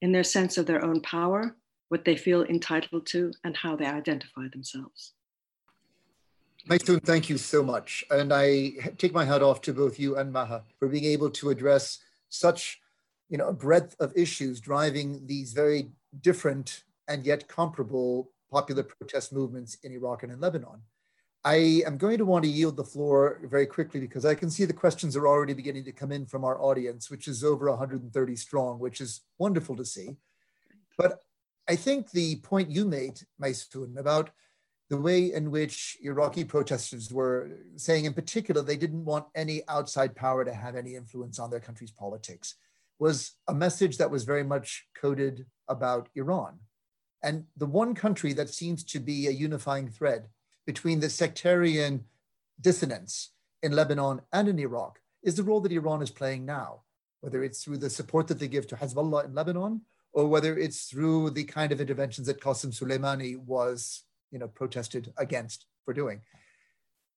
in 0.00 0.12
their 0.12 0.24
sense 0.24 0.58
of 0.58 0.66
their 0.66 0.84
own 0.84 1.00
power, 1.00 1.56
what 1.88 2.04
they 2.04 2.16
feel 2.16 2.44
entitled 2.44 3.06
to, 3.06 3.32
and 3.44 3.56
how 3.56 3.76
they 3.76 3.86
identify 3.86 4.48
themselves. 4.52 5.12
Maysoon, 6.68 7.02
thank 7.04 7.28
you 7.28 7.36
so 7.36 7.62
much. 7.62 8.04
And 8.10 8.32
I 8.32 8.70
take 8.96 9.12
my 9.12 9.24
hat 9.24 9.42
off 9.42 9.60
to 9.62 9.72
both 9.72 9.98
you 9.98 10.16
and 10.16 10.32
Maha 10.32 10.62
for 10.78 10.88
being 10.88 11.04
able 11.04 11.30
to 11.30 11.50
address 11.50 11.98
such 12.30 12.80
you 13.28 13.38
know, 13.38 13.48
a 13.48 13.52
breadth 13.52 13.96
of 14.00 14.12
issues 14.16 14.60
driving 14.60 15.26
these 15.26 15.52
very 15.52 15.90
different 16.20 16.84
and 17.08 17.26
yet 17.26 17.48
comparable 17.48 18.30
popular 18.50 18.82
protest 18.82 19.32
movements 19.32 19.76
in 19.82 19.92
Iraq 19.92 20.22
and 20.22 20.32
in 20.32 20.40
Lebanon. 20.40 20.80
I 21.44 21.82
am 21.86 21.98
going 21.98 22.18
to 22.18 22.24
want 22.24 22.44
to 22.44 22.50
yield 22.50 22.76
the 22.76 22.84
floor 22.84 23.40
very 23.44 23.66
quickly 23.66 24.00
because 24.00 24.24
I 24.24 24.34
can 24.34 24.48
see 24.48 24.64
the 24.64 24.72
questions 24.72 25.14
are 25.14 25.28
already 25.28 25.52
beginning 25.52 25.84
to 25.84 25.92
come 25.92 26.10
in 26.10 26.24
from 26.24 26.42
our 26.42 26.58
audience, 26.60 27.10
which 27.10 27.28
is 27.28 27.44
over 27.44 27.68
130 27.68 28.36
strong, 28.36 28.78
which 28.78 29.00
is 29.00 29.20
wonderful 29.38 29.76
to 29.76 29.84
see. 29.84 30.16
But 30.96 31.22
I 31.68 31.76
think 31.76 32.10
the 32.10 32.36
point 32.36 32.70
you 32.70 32.86
made, 32.86 33.20
Maysoon, 33.40 33.98
about 33.98 34.30
the 34.88 34.96
way 34.96 35.32
in 35.32 35.50
which 35.50 35.98
Iraqi 36.02 36.44
protesters 36.44 37.12
were 37.12 37.58
saying, 37.76 38.06
in 38.06 38.14
particular, 38.14 38.62
they 38.62 38.76
didn't 38.76 39.04
want 39.04 39.26
any 39.34 39.62
outside 39.68 40.14
power 40.14 40.44
to 40.44 40.54
have 40.54 40.76
any 40.76 40.94
influence 40.94 41.38
on 41.38 41.50
their 41.50 41.60
country's 41.60 41.90
politics 41.90 42.54
was 42.98 43.32
a 43.48 43.54
message 43.54 43.98
that 43.98 44.10
was 44.10 44.24
very 44.24 44.44
much 44.44 44.86
coded 44.94 45.46
about 45.68 46.08
Iran. 46.14 46.60
And 47.22 47.44
the 47.56 47.66
one 47.66 47.94
country 47.94 48.32
that 48.34 48.50
seems 48.50 48.84
to 48.84 49.00
be 49.00 49.26
a 49.26 49.30
unifying 49.30 49.88
thread 49.88 50.28
between 50.66 51.00
the 51.00 51.10
sectarian 51.10 52.04
dissonance 52.60 53.30
in 53.62 53.72
Lebanon 53.72 54.20
and 54.32 54.48
in 54.48 54.58
Iraq 54.58 55.00
is 55.22 55.34
the 55.34 55.42
role 55.42 55.60
that 55.60 55.72
Iran 55.72 56.02
is 56.02 56.10
playing 56.10 56.44
now, 56.44 56.82
whether 57.20 57.42
it's 57.42 57.62
through 57.64 57.78
the 57.78 57.90
support 57.90 58.26
that 58.28 58.38
they 58.38 58.48
give 58.48 58.66
to 58.68 58.76
Hezbollah 58.76 59.24
in 59.24 59.34
Lebanon 59.34 59.82
or 60.12 60.28
whether 60.28 60.56
it's 60.56 60.84
through 60.84 61.30
the 61.30 61.44
kind 61.44 61.72
of 61.72 61.80
interventions 61.80 62.26
that 62.26 62.40
Qasem 62.40 62.72
Soleimani 62.72 63.36
was 63.38 64.04
you 64.34 64.40
know, 64.40 64.48
protested 64.48 65.12
against 65.16 65.66
for 65.84 65.94
doing. 65.94 66.20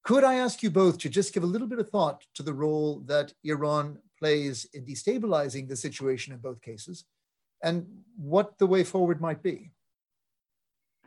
Could 0.03 0.23
I 0.23 0.35
ask 0.35 0.61
you 0.61 0.69
both 0.69 0.99
to 0.99 1.09
just 1.09 1.33
give 1.33 1.43
a 1.43 1.47
little 1.47 1.67
bit 1.67 1.79
of 1.79 1.89
thought 1.89 2.23
to 2.35 2.43
the 2.43 2.53
role 2.53 3.01
that 3.07 3.33
Iran 3.43 3.97
plays 4.19 4.65
in 4.73 4.85
destabilizing 4.85 5.67
the 5.67 5.75
situation 5.75 6.31
in 6.31 6.39
both 6.39 6.61
cases 6.61 7.05
and 7.63 7.87
what 8.15 8.57
the 8.59 8.67
way 8.67 8.83
forward 8.83 9.19
might 9.19 9.41
be? 9.41 9.71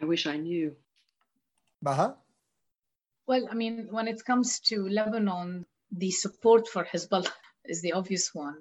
I 0.03 0.05
wish 0.05 0.27
I 0.27 0.37
knew. 0.37 0.75
Maha? 1.81 2.17
Well, 3.27 3.49
I 3.51 3.55
mean, 3.55 3.89
when 3.91 4.09
it 4.09 4.25
comes 4.25 4.61
to 4.61 4.89
Lebanon, 4.89 5.67
the 5.93 6.11
support 6.11 6.69
for 6.69 6.85
Hezbollah 6.85 7.31
is 7.65 7.83
the 7.83 7.93
obvious 7.93 8.35
one. 8.35 8.57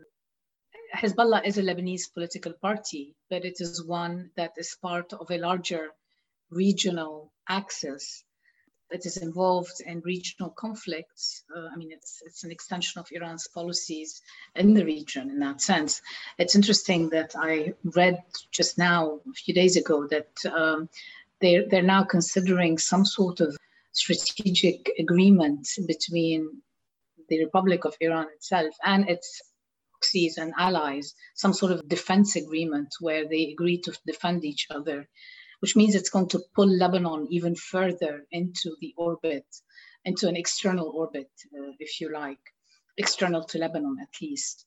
Hezbollah 0.95 1.45
is 1.45 1.58
a 1.58 1.63
Lebanese 1.63 2.13
political 2.13 2.54
party, 2.54 3.15
but 3.30 3.45
it 3.45 3.58
is 3.60 3.84
one 3.84 4.32
that 4.36 4.54
is 4.58 4.78
part 4.82 5.13
of 5.13 5.30
a 5.32 5.38
larger 5.38 5.89
regional 6.50 7.32
axis 7.48 8.24
that 8.91 9.06
is 9.06 9.17
involved 9.17 9.82
in 9.86 10.02
regional 10.02 10.50
conflicts. 10.50 11.43
Uh, 11.56 11.67
I 11.72 11.76
mean, 11.76 11.91
it's, 11.91 12.24
it's 12.26 12.43
an 12.43 12.52
extension 12.52 13.00
of 13.00 13.08
Iran's 13.12 13.48
policies 13.48 14.22
in 14.56 14.74
the 14.74 14.84
region 14.84 15.30
in 15.30 15.39
that 15.39 15.62
sense. 15.62 16.02
It's 16.39 16.56
interesting 16.56 17.10
that 17.10 17.36
I 17.36 17.74
read 17.95 18.24
just 18.52 18.78
now, 18.80 19.19
a 19.30 19.34
few 19.34 19.54
days 19.54 19.76
ago, 19.76 20.08
that 20.08 20.30
um, 20.52 20.89
they're, 21.39 21.67
they're 21.69 21.84
now 21.84 22.04
considering 22.04 22.80
some 22.80 23.06
sort 23.06 23.41
of 23.41 23.56
strategic 24.00 24.92
agreement 25.00 25.68
between 25.88 26.62
the 27.30 27.44
Republic 27.44 27.86
of 27.86 27.96
Iran 28.02 28.28
itself 28.36 28.74
and 28.84 29.10
its 29.10 29.42
proxies 29.92 30.38
and 30.38 30.54
allies, 30.58 31.14
some 31.36 31.54
sort 31.54 31.72
of 31.72 31.88
defense 31.88 32.36
agreement 32.36 32.90
where 33.00 33.28
they 33.28 33.52
agree 33.52 33.80
to 33.82 33.94
defend 34.06 34.46
each 34.46 34.68
other 34.70 35.08
which 35.60 35.76
means 35.76 35.96
it's 35.96 36.10
going 36.10 36.30
to 36.30 36.42
pull 36.56 36.68
Lebanon 36.68 37.28
even 37.30 37.56
further 37.56 38.26
into 38.32 38.76
the 38.80 38.94
orbit, 38.98 39.46
into 40.06 40.28
an 40.28 40.36
external 40.36 40.90
orbit, 40.90 41.30
uh, 41.54 41.72
if 41.80 42.00
you 42.00 42.12
like, 42.12 42.40
external 42.98 43.44
to 43.46 43.58
Lebanon 43.58 43.98
at 44.02 44.22
least. 44.22 44.66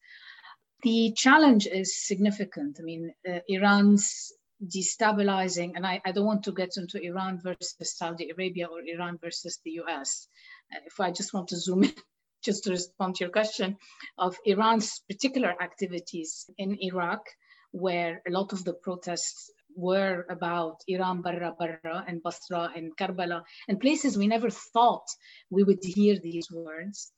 The 0.83 1.12
challenge 1.16 1.66
is 1.66 2.07
significant. 2.07 2.79
I 2.81 2.83
mean, 2.83 3.14
uh, 3.29 3.38
Iran's 3.49 4.33
destabilizing, 4.62 5.72
and 5.75 5.87
I, 5.87 6.01
I, 6.05 6.12
don't 6.12 6.27
want 6.27 6.44
to 6.44 6.53
get 6.53 6.77
into 6.77 7.03
Iran 7.03 7.40
versus 7.42 7.96
Saudi 7.96 8.31
Arabia 8.31 8.66
or 8.66 8.81
Iran 8.81 9.18
versus 9.20 9.59
the 9.64 9.72
US. 9.83 10.29
Uh, 10.72 10.81
if 10.87 11.01
I 11.01 11.11
just 11.11 11.35
want 11.35 11.48
to 11.48 11.57
zoom 11.57 11.85
in, 11.85 11.92
just 12.44 12.64
to 12.64 12.70
respond 12.70 13.16
to 13.16 13.25
your 13.25 13.33
question, 13.33 13.77
of 14.18 14.37
Iran's 14.44 15.01
particular 15.09 15.55
activities 15.61 16.48
in 16.59 16.79
Iraq, 16.81 17.25
where 17.72 18.22
a 18.27 18.31
lot 18.31 18.53
of 18.53 18.64
the 18.64 18.75
protests 18.75 19.51
were 19.75 20.27
about 20.29 20.81
Iran 20.87 21.22
Barra 21.22 21.55
Barra 21.59 22.05
and 22.07 22.22
Basra 22.22 22.70
and 22.77 22.96
Karbala 22.96 23.42
and 23.68 23.81
places 23.81 24.18
we 24.18 24.27
never 24.27 24.51
thought 24.51 25.07
we 25.51 25.64
would 25.64 25.83
hear 25.83 26.18
these 26.18 26.51
words. 26.51 27.11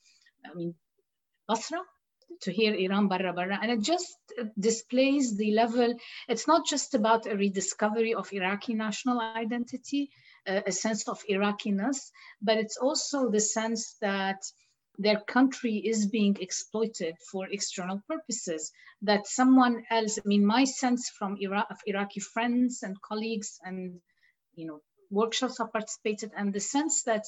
I 0.49 0.55
mean, 0.55 0.75
Basra, 1.49 1.81
to 2.43 2.53
hear 2.53 2.75
Iran 2.75 3.09
Barra 3.09 3.33
Barra, 3.33 3.59
and 3.61 3.71
it 3.71 3.81
just 3.81 4.17
displays 4.59 5.37
the 5.37 5.53
level. 5.53 5.95
It's 6.29 6.47
not 6.47 6.67
just 6.67 6.95
about 6.95 7.27
a 7.27 7.37
rediscovery 7.37 8.15
of 8.15 8.33
Iraqi 8.33 8.75
national 8.75 9.21
identity, 9.21 10.11
uh, 10.47 10.61
a 10.67 10.73
sense 10.73 11.09
of 11.09 11.23
Iraqiness, 11.29 12.11
but 12.43 12.59
it's 12.59 12.77
also 12.77 13.31
the 13.31 13.41
sense 13.41 13.97
that 14.01 14.43
their 14.99 15.21
country 15.21 15.77
is 15.77 16.07
being 16.07 16.37
exploited 16.41 17.17
for 17.31 17.49
external 17.49 18.01
purposes 18.09 18.71
that 19.03 19.27
someone 19.27 19.83
else 19.91 20.19
i 20.19 20.23
mean 20.25 20.47
my 20.47 20.65
sense 20.65 21.09
from 21.09 21.37
iraq 21.41 21.67
of 21.71 21.79
iraqi 21.87 22.21
friends 22.21 22.83
and 22.83 23.01
colleagues 23.03 23.59
and 23.65 24.01
you 24.55 24.67
know 24.67 24.81
workshops 25.11 25.59
i 25.61 25.65
participated 25.73 26.31
and 26.37 26.53
the 26.53 26.61
sense 26.61 27.03
that 27.03 27.25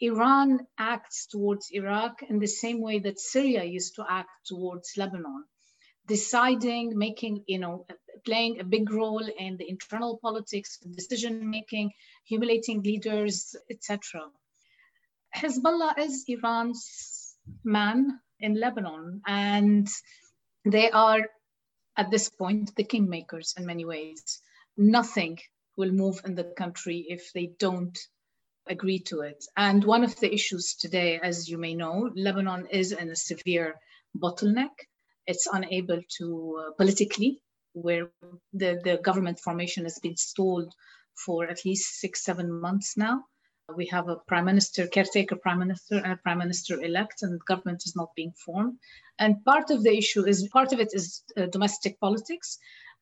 iran 0.00 0.66
acts 0.78 1.26
towards 1.26 1.68
iraq 1.72 2.22
in 2.22 2.38
the 2.38 2.46
same 2.46 2.80
way 2.80 2.98
that 2.98 3.18
syria 3.18 3.64
used 3.64 3.94
to 3.94 4.04
act 4.08 4.30
towards 4.46 4.96
lebanon 4.96 5.44
deciding 6.06 6.96
making 6.98 7.42
you 7.46 7.58
know 7.58 7.86
playing 8.24 8.60
a 8.60 8.64
big 8.64 8.90
role 8.90 9.26
in 9.38 9.56
the 9.56 9.68
internal 9.68 10.18
politics 10.20 10.78
decision 10.78 11.50
making 11.50 11.90
humiliating 12.24 12.82
leaders 12.82 13.56
etc 13.70 14.22
Hezbollah 15.34 15.98
is 15.98 16.24
Iran's 16.28 17.34
man 17.64 18.20
in 18.38 18.54
Lebanon, 18.54 19.20
and 19.26 19.88
they 20.64 20.90
are 20.92 21.28
at 21.96 22.10
this 22.10 22.28
point 22.28 22.74
the 22.76 22.84
kingmakers 22.84 23.58
in 23.58 23.66
many 23.66 23.84
ways. 23.84 24.40
Nothing 24.76 25.38
will 25.76 25.90
move 25.90 26.20
in 26.24 26.36
the 26.36 26.44
country 26.44 27.06
if 27.08 27.32
they 27.32 27.46
don't 27.58 27.98
agree 28.66 29.00
to 29.00 29.20
it. 29.20 29.44
And 29.56 29.84
one 29.84 30.04
of 30.04 30.18
the 30.20 30.32
issues 30.32 30.74
today, 30.74 31.20
as 31.22 31.48
you 31.48 31.58
may 31.58 31.74
know, 31.74 32.10
Lebanon 32.14 32.66
is 32.70 32.92
in 32.92 33.10
a 33.10 33.16
severe 33.16 33.74
bottleneck. 34.16 34.70
It's 35.26 35.48
unable 35.52 36.00
to 36.18 36.66
uh, 36.66 36.72
politically, 36.72 37.40
where 37.72 38.10
the, 38.52 38.80
the 38.84 39.00
government 39.02 39.40
formation 39.40 39.84
has 39.84 39.98
been 39.98 40.16
stalled 40.16 40.72
for 41.24 41.46
at 41.46 41.64
least 41.64 42.00
six, 42.00 42.24
seven 42.24 42.60
months 42.60 42.96
now. 42.96 43.24
We 43.74 43.86
have 43.86 44.08
a 44.08 44.16
prime 44.16 44.44
minister, 44.44 44.86
caretaker 44.86 45.36
prime 45.36 45.58
minister, 45.58 45.96
and 45.96 46.12
a 46.12 46.16
prime 46.16 46.38
minister 46.38 46.82
elect, 46.82 47.22
and 47.22 47.40
government 47.46 47.82
is 47.86 47.96
not 47.96 48.14
being 48.14 48.32
formed. 48.44 48.76
And 49.18 49.42
part 49.44 49.70
of 49.70 49.82
the 49.82 49.96
issue 49.96 50.26
is 50.26 50.48
part 50.48 50.72
of 50.72 50.80
it 50.80 50.90
is 50.92 51.22
uh, 51.36 51.46
domestic 51.46 51.98
politics. 51.98 52.58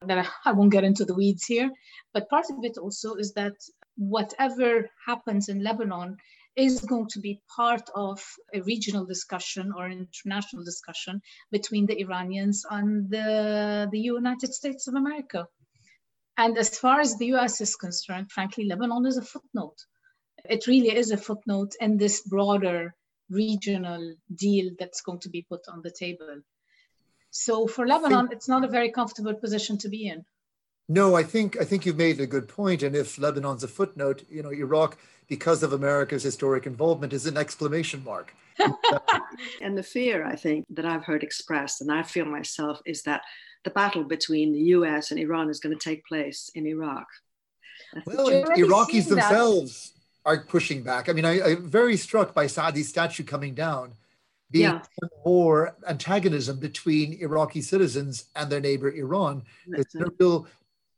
That 0.07 0.29
I 0.45 0.53
won't 0.53 0.73
get 0.73 0.85
into 0.85 1.05
the 1.05 1.15
weeds 1.15 1.45
here, 1.45 1.71
but 2.13 2.29
part 2.29 2.47
of 2.51 2.65
it 2.65 2.77
also 2.77 3.15
is 3.15 3.35
that 3.35 3.55
whatever 3.97 4.89
happens 5.07 5.49
in 5.49 5.63
Lebanon 5.63 6.17
is 6.55 6.81
going 6.81 7.09
to 7.09 7.21
be 7.21 7.41
part 7.57 7.89
of 7.95 8.23
a 8.53 8.61
regional 8.63 9.07
discussion 9.07 9.73
or 9.77 9.87
an 9.87 10.07
international 10.07 10.65
discussion 10.65 11.23
between 11.51 11.87
the 11.87 11.99
Iranians 12.01 12.65
and 12.71 13.09
the, 13.11 13.89
the 13.91 14.01
United 14.01 14.53
States 14.53 14.87
of 14.87 14.95
America. 14.95 15.47
And 16.37 16.59
as 16.59 16.79
far 16.79 17.01
as 17.01 17.17
the 17.17 17.33
US 17.35 17.61
is 17.61 17.77
concerned, 17.77 18.31
frankly, 18.31 18.65
Lebanon 18.65 19.07
is 19.07 19.17
a 19.17 19.23
footnote 19.23 19.79
it 20.45 20.67
really 20.67 20.95
is 20.97 21.11
a 21.11 21.17
footnote 21.17 21.73
in 21.81 21.97
this 21.97 22.23
broader 22.23 22.95
regional 23.31 24.15
deal 24.35 24.71
that's 24.79 25.03
going 25.03 25.21
to 25.21 25.31
be 25.31 25.47
put 25.49 25.61
on 25.69 25.83
the 25.83 25.91
table. 25.91 26.43
So 27.31 27.67
for 27.67 27.87
Lebanon, 27.87 28.29
it's 28.33 28.49
not 28.49 28.65
a 28.65 28.69
very 28.69 28.91
comfortable 28.91 29.35
position 29.35 29.79
to 29.79 29.89
be 29.89 30.07
in. 30.07 30.25
No, 30.89 31.15
I 31.15 31.23
think 31.23 31.61
I 31.61 31.65
think 31.65 31.87
you've 31.87 31.97
made 31.97 32.21
a 32.21 32.27
good 32.27 32.49
point. 32.49 32.83
And 32.83 32.95
if 32.95 33.17
Lebanon's 33.17 33.65
a 33.65 33.69
footnote, 33.69 34.25
you 34.29 34.43
know, 34.43 34.53
Iraq, 34.53 34.99
because 35.29 35.63
of 35.63 35.73
America's 35.73 36.23
historic 36.23 36.67
involvement, 36.67 37.13
is 37.13 37.27
an 37.27 37.37
exclamation 37.37 38.05
mark. 38.05 38.35
and 39.63 39.79
the 39.79 39.83
fear, 39.83 40.27
I 40.27 40.37
think, 40.37 40.67
that 40.71 40.85
I've 40.85 41.05
heard 41.05 41.23
expressed, 41.23 41.81
and 41.81 41.91
I 41.91 42.03
feel 42.03 42.27
myself, 42.27 42.81
is 42.85 43.03
that 43.05 43.23
the 43.65 43.71
battle 43.71 44.05
between 44.05 44.53
the 44.53 44.59
US 44.77 45.11
and 45.11 45.21
Iran 45.21 45.49
is 45.49 45.61
going 45.61 45.77
to 45.77 45.83
take 45.83 46.05
place 46.05 46.51
in 46.55 46.67
Iraq. 46.67 47.07
Well, 48.07 48.29
Iraqis 48.29 49.09
themselves 49.09 49.93
are 50.25 50.39
pushing 50.45 50.83
back. 50.83 51.09
I 51.09 51.13
mean, 51.13 51.25
I, 51.25 51.53
am 51.53 51.69
very 51.69 51.97
struck 51.97 52.35
by 52.35 52.47
Saadi's 52.47 52.89
statue 52.89 53.25
coming 53.25 53.55
down, 53.55 53.95
being 54.51 54.65
yeah. 54.65 54.81
more 55.25 55.77
antagonism 55.89 56.59
between 56.59 57.15
Iraqi 57.15 57.61
citizens 57.61 58.27
and 58.37 58.51
their 58.51 58.61
neighbor 58.61 58.91
Iran. 58.91 59.43
That's 59.67 59.93
There's 59.93 60.09
a 60.09 60.13
real 60.19 60.47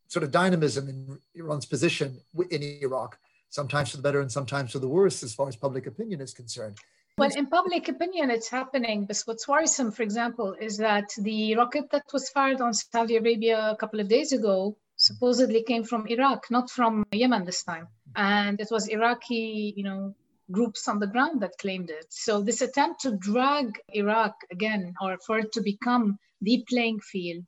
sort 0.08 0.22
of 0.22 0.30
dynamism 0.30 0.88
in 0.88 1.18
Iran's 1.34 1.66
position 1.66 2.20
in 2.50 2.62
Iraq, 2.82 3.18
sometimes 3.50 3.90
for 3.90 3.96
the 3.96 4.02
better 4.02 4.20
and 4.20 4.30
sometimes 4.30 4.72
for 4.72 4.78
the 4.78 4.88
worse, 4.88 5.22
as 5.22 5.34
far 5.34 5.48
as 5.48 5.56
public 5.56 5.86
opinion 5.86 6.20
is 6.20 6.34
concerned. 6.34 6.78
Well, 7.16 7.30
in 7.36 7.46
public 7.46 7.88
opinion, 7.88 8.30
it's 8.30 8.48
happening. 8.48 9.06
But 9.06 9.22
what's 9.26 9.46
worrisome, 9.46 9.92
for 9.92 10.02
example, 10.02 10.56
is 10.60 10.78
that 10.78 11.10
the 11.16 11.54
rocket 11.54 11.90
that 11.92 12.04
was 12.12 12.28
fired 12.28 12.60
on 12.60 12.74
Saudi 12.74 13.16
Arabia 13.16 13.70
a 13.70 13.76
couple 13.76 14.00
of 14.00 14.08
days 14.08 14.32
ago 14.32 14.76
supposedly 14.96 15.62
came 15.62 15.84
from 15.84 16.06
Iraq, 16.08 16.50
not 16.50 16.70
from 16.70 17.04
Yemen 17.12 17.44
this 17.44 17.62
time. 17.62 17.86
And 18.16 18.60
it 18.60 18.68
was 18.70 18.88
Iraqi, 18.88 19.74
you 19.76 19.84
know, 19.84 20.14
groups 20.50 20.88
on 20.88 20.98
the 20.98 21.06
ground 21.06 21.40
that 21.42 21.58
claimed 21.58 21.90
it. 21.90 22.06
So 22.10 22.42
this 22.42 22.62
attempt 22.62 23.02
to 23.02 23.16
drag 23.16 23.80
Iraq 23.92 24.34
again, 24.50 24.94
or 25.00 25.16
for 25.24 25.38
it 25.38 25.52
to 25.52 25.62
become 25.62 26.18
the 26.40 26.64
playing 26.68 27.00
field 27.00 27.44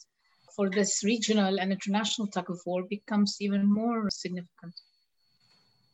for 0.57 0.71
this 0.71 1.05
regional 1.05 1.61
and 1.61 1.71
international 1.71 2.27
tug 2.27 2.51
of 2.51 2.61
war 2.64 2.83
becomes 2.83 3.37
even 3.40 3.71
more 3.71 4.11
significant. 4.11 4.75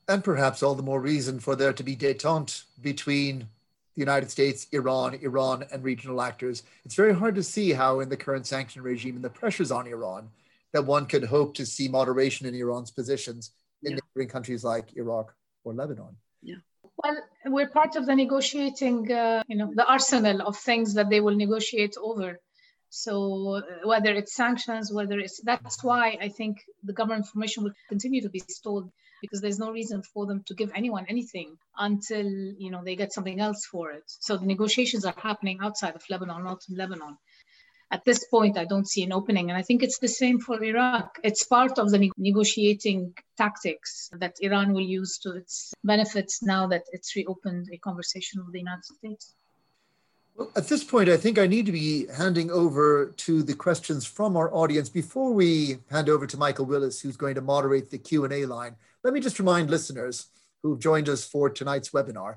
And 0.09 0.23
perhaps 0.23 0.63
all 0.63 0.77
the 0.77 0.83
more 0.83 1.01
reason 1.01 1.41
for 1.41 1.57
there 1.57 1.73
to 1.73 1.83
be 1.83 1.97
detente 1.97 2.65
between 2.81 3.49
the 3.95 4.01
United 4.01 4.31
States, 4.31 4.67
Iran, 4.73 5.19
Iran, 5.21 5.65
and 5.71 5.85
regional 5.85 6.23
actors. 6.23 6.63
It's 6.85 6.95
very 6.95 7.15
hard 7.15 7.35
to 7.35 7.43
see 7.43 7.73
how, 7.73 8.01
in 8.01 8.09
the 8.09 8.17
current 8.17 8.47
sanction 8.47 8.83
regime 8.83 9.17
and 9.17 9.25
the 9.25 9.31
pressures 9.31 9.71
on 9.71 9.87
Iran, 9.87 10.31
that 10.73 10.87
one 10.87 11.07
could 11.07 11.25
hope 11.25 11.55
to 11.55 11.67
see 11.67 11.89
moderation 11.89 12.47
in 12.47 12.55
Iran's 12.55 12.91
positions 12.91 13.51
in 13.83 13.93
yeah. 13.93 13.99
neighboring 13.99 14.29
countries 14.29 14.65
like 14.65 14.97
Iraq 14.97 15.35
or 15.65 15.75
Lebanon. 15.75 16.17
Yeah. 16.43 16.57
Well, 16.97 17.17
we're 17.47 17.69
part 17.69 17.97
of 17.97 18.07
the 18.07 18.15
negotiating, 18.15 19.13
uh, 19.13 19.43
you 19.47 19.57
know, 19.57 19.73
the 19.75 19.87
arsenal 19.87 20.41
of 20.43 20.57
things 20.57 20.95
that 20.95 21.11
they 21.11 21.21
will 21.21 21.37
negotiate 21.37 21.97
over. 22.01 22.39
So 22.95 23.57
uh, 23.57 23.63
whether 23.89 24.13
it's 24.13 24.35
sanctions, 24.35 24.93
whether 24.93 25.19
it's 25.19 25.41
that's 25.41 25.83
why 25.83 26.19
I 26.21 26.29
think 26.29 26.59
the 26.85 26.93
government 26.93 27.25
information 27.25 27.65
will 27.65 27.73
continue 27.89 28.21
to 28.21 28.29
be 28.29 28.41
stalled 28.41 28.91
because 29.23 29.41
there's 29.41 29.59
no 29.59 29.71
reason 29.71 30.03
for 30.03 30.27
them 30.27 30.43
to 30.49 30.55
give 30.55 30.71
anyone 30.75 31.07
anything 31.09 31.57
until 31.79 32.27
you 32.65 32.71
know 32.71 32.83
they 32.85 32.97
get 32.97 33.13
something 33.13 33.41
else 33.41 33.65
for 33.65 33.93
it. 33.93 34.05
So 34.07 34.37
the 34.37 34.47
negotiations 34.47 35.07
are 35.07 35.15
happening 35.17 35.59
outside 35.63 35.95
of 35.95 36.03
Lebanon, 36.11 36.45
not 36.45 36.61
in 36.69 36.77
Lebanon 36.77 37.17
at 37.93 38.05
this 38.07 38.25
point, 38.25 38.57
I 38.57 38.65
don't 38.65 38.89
see 38.89 39.03
an 39.05 39.13
opening. 39.13 39.51
And 39.51 39.59
I 39.59 39.63
think 39.63 39.83
it's 39.83 39.99
the 39.99 40.09
same 40.09 40.41
for 40.41 40.63
Iraq. 40.65 41.19
It's 41.23 41.45
part 41.45 41.79
of 41.79 41.91
the 41.91 42.11
negotiating 42.17 43.15
tactics 43.37 44.09
that 44.15 44.37
Iran 44.41 44.73
will 44.73 44.89
use 45.01 45.19
to 45.19 45.37
its 45.37 45.75
benefits 45.85 46.43
now 46.43 46.67
that 46.69 46.85
it's 46.93 47.15
reopened 47.15 47.69
a 47.71 47.77
conversation 47.77 48.43
with 48.45 48.55
the 48.55 48.61
United 48.61 48.85
States. 48.85 49.35
Well, 50.35 50.51
at 50.57 50.67
this 50.67 50.83
point, 50.83 51.11
I 51.11 51.19
think 51.19 51.39
I 51.39 51.47
need 51.47 51.67
to 51.67 51.73
be 51.73 52.07
handing 52.07 52.51
over 52.51 53.13
to 53.19 53.43
the 53.43 53.55
questions 53.55 54.07
from 54.07 54.35
our 54.37 54.53
audience. 54.55 54.89
Before 54.89 55.33
we 55.33 55.79
hand 55.91 56.09
over 56.09 56.27
to 56.27 56.39
Michael 56.39 56.65
Willis, 56.65 57.01
who's 57.01 57.19
going 57.19 57.35
to 57.35 57.43
moderate 57.43 57.91
the 57.91 57.99
Q&A 57.99 58.47
line, 58.47 58.77
let 59.05 59.13
me 59.13 59.21
just 59.21 59.39
remind 59.39 59.69
listeners 59.69 60.29
who've 60.63 60.79
joined 60.79 61.11
us 61.11 61.25
for 61.25 61.51
tonight's 61.51 61.91
webinar 61.91 62.37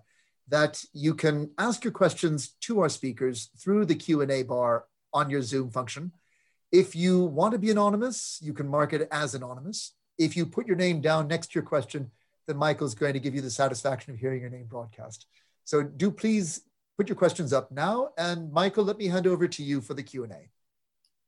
that 0.49 0.83
you 0.91 1.13
can 1.13 1.49
ask 1.57 1.85
your 1.85 1.93
questions 1.93 2.49
to 2.61 2.81
our 2.81 2.89
speakers 2.89 3.49
through 3.57 3.85
the 3.85 3.95
Q&A 3.95 4.43
bar 4.43 4.85
on 5.13 5.29
your 5.29 5.41
Zoom 5.41 5.69
function. 5.69 6.11
If 6.73 6.95
you 6.95 7.23
want 7.23 7.53
to 7.53 7.59
be 7.59 7.71
anonymous, 7.71 8.39
you 8.41 8.53
can 8.53 8.67
mark 8.67 8.91
it 8.91 9.07
as 9.09 9.35
anonymous. 9.35 9.93
If 10.17 10.35
you 10.35 10.45
put 10.45 10.67
your 10.67 10.75
name 10.75 10.99
down 10.99 11.29
next 11.29 11.51
to 11.51 11.55
your 11.55 11.63
question, 11.63 12.11
then 12.45 12.57
Michael's 12.57 12.93
going 12.93 13.13
to 13.13 13.19
give 13.19 13.33
you 13.33 13.41
the 13.41 13.49
satisfaction 13.49 14.13
of 14.13 14.19
hearing 14.19 14.41
your 14.41 14.49
name 14.49 14.65
broadcast. 14.65 15.27
So 15.63 15.81
do 15.81 16.11
please 16.11 16.61
put 16.97 17.09
your 17.09 17.15
questions 17.15 17.53
up 17.53 17.71
now. 17.71 18.09
And 18.17 18.51
Michael, 18.51 18.83
let 18.83 18.97
me 18.97 19.07
hand 19.07 19.27
over 19.27 19.47
to 19.47 19.63
you 19.63 19.81
for 19.81 19.93
the 19.93 20.03
Q&A. 20.03 20.49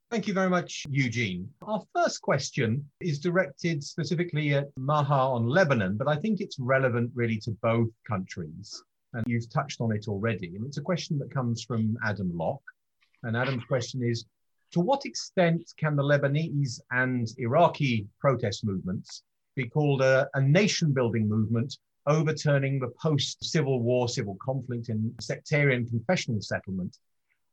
Thank 0.10 0.26
you 0.26 0.34
very 0.34 0.50
much, 0.50 0.86
Eugene. 0.90 1.50
Our 1.62 1.84
first 1.94 2.22
question 2.22 2.90
is 3.02 3.20
directed 3.20 3.84
specifically 3.84 4.54
at 4.54 4.70
Maha 4.78 5.14
on 5.14 5.48
Lebanon, 5.48 5.98
but 5.98 6.08
I 6.08 6.16
think 6.16 6.40
it's 6.40 6.58
relevant 6.60 7.12
really 7.14 7.38
to 7.40 7.52
both 7.62 7.90
countries. 8.08 8.82
And 9.14 9.26
you've 9.28 9.50
touched 9.50 9.82
on 9.82 9.92
it 9.92 10.08
already. 10.08 10.56
And 10.56 10.66
it's 10.66 10.78
a 10.78 10.82
question 10.82 11.20
that 11.20 11.34
comes 11.34 11.64
from 11.64 11.98
Adam 12.06 12.32
Locke. 12.34 12.64
And 13.24 13.36
Adam's 13.36 13.66
question 13.66 14.02
is 14.02 14.26
To 14.72 14.80
what 14.80 15.06
extent 15.06 15.74
can 15.78 15.98
the 15.98 16.04
Lebanese 16.04 16.80
and 16.92 17.28
Iraqi 17.38 18.08
protest 18.22 18.66
movements 18.66 19.24
be 19.58 19.68
called 19.68 20.02
a, 20.02 20.30
a 20.36 20.42
nation 20.42 20.94
building 20.94 21.28
movement, 21.28 21.78
overturning 22.08 22.80
the 22.80 22.92
post 23.02 23.44
civil 23.44 23.82
war, 23.82 24.08
civil 24.08 24.38
conflict, 24.42 24.90
and 24.90 25.14
sectarian 25.20 25.86
confessional 25.86 26.42
settlement? 26.42 26.98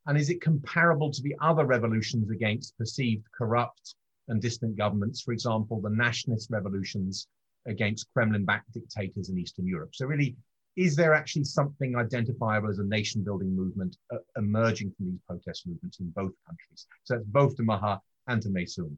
And 0.06 0.18
is 0.18 0.30
it 0.30 0.40
comparable 0.40 1.10
to 1.10 1.22
the 1.22 1.34
other 1.40 1.64
revolutions 1.64 2.30
against 2.30 2.76
perceived 2.78 3.24
corrupt 3.32 3.94
and 4.28 4.40
distant 4.40 4.76
governments, 4.76 5.22
for 5.22 5.32
example, 5.32 5.80
the 5.80 5.90
nationalist 5.90 6.50
revolutions 6.50 7.26
against 7.66 8.12
Kremlin 8.12 8.44
backed 8.44 8.72
dictators 8.72 9.28
in 9.28 9.38
Eastern 9.38 9.66
Europe? 9.66 9.94
So, 9.94 10.06
really, 10.06 10.36
is 10.76 10.96
there 10.96 11.14
actually 11.14 11.44
something 11.44 11.96
identifiable 11.96 12.68
as 12.68 12.78
a 12.78 12.84
nation 12.84 13.22
building 13.22 13.54
movement 13.54 13.96
uh, 14.12 14.18
emerging 14.36 14.92
from 14.96 15.06
these 15.06 15.20
protest 15.26 15.66
movements 15.66 16.00
in 16.00 16.10
both 16.10 16.32
countries? 16.46 16.86
So 17.04 17.14
that's 17.14 17.26
both 17.26 17.56
to 17.56 17.62
Maha 17.62 18.00
and 18.26 18.42
to 18.42 18.48
Maysoon. 18.48 18.96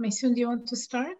Maysoon, 0.00 0.34
do 0.34 0.40
you 0.40 0.48
want 0.48 0.68
to 0.68 0.76
start? 0.76 1.18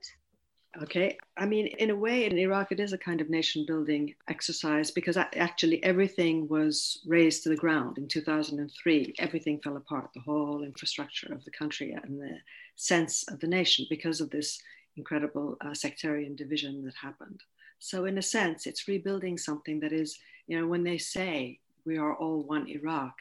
Okay, 0.80 1.18
I 1.37 1.46
mean, 1.46 1.66
in 1.66 1.90
a 1.90 1.96
way, 1.96 2.26
in 2.26 2.38
Iraq, 2.38 2.70
it 2.70 2.78
is 2.78 2.92
a 2.92 2.98
kind 2.98 3.20
of 3.20 3.28
nation 3.28 3.64
building 3.66 4.14
exercise 4.28 4.92
because 4.92 5.16
actually 5.16 5.83
everything 5.83 6.46
was 6.46 7.00
razed 7.04 7.42
to 7.42 7.48
the 7.48 7.56
ground 7.56 7.98
in 7.98 8.06
2003. 8.06 9.14
Everything 9.18 9.59
fell 9.59 9.76
apart, 9.76 10.11
the 10.14 10.20
whole 10.20 10.62
infrastructure 10.62 11.33
of 11.33 11.44
the 11.44 11.50
country 11.50 11.90
and 11.90 12.20
the 12.20 12.38
sense 12.76 13.24
of 13.24 13.40
the 13.40 13.48
nation 13.48 13.85
because 13.90 14.20
of 14.20 14.30
this 14.30 14.61
incredible 14.96 15.56
uh, 15.61 15.74
sectarian 15.74 16.37
division 16.37 16.85
that 16.85 16.94
happened. 16.94 17.42
So, 17.80 18.04
in 18.04 18.16
a 18.18 18.22
sense, 18.22 18.64
it's 18.64 18.87
rebuilding 18.87 19.38
something 19.38 19.80
that 19.80 19.92
is, 19.92 20.20
you 20.46 20.61
know, 20.61 20.68
when 20.68 20.85
they 20.85 20.98
say 20.98 21.59
we 21.85 21.98
are 21.98 22.14
all 22.14 22.44
one 22.44 22.68
Iraq, 22.68 23.16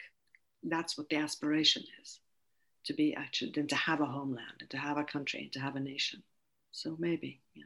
that's 0.62 1.00
what 1.00 1.10
the 1.10 1.16
aspiration 1.16 1.84
is 2.00 2.20
to 2.84 2.94
be 2.94 3.16
actually, 3.16 3.54
and 3.56 3.70
to 3.70 3.76
have 3.76 4.02
a 4.02 4.06
homeland, 4.06 4.58
and 4.60 4.70
to 4.70 4.78
have 4.78 4.98
a 4.98 5.04
country, 5.04 5.42
and 5.42 5.54
to 5.54 5.60
have 5.60 5.76
a 5.76 5.80
nation. 5.80 6.22
So 6.72 6.96
maybe, 7.00 7.42
yeah. 7.56 7.64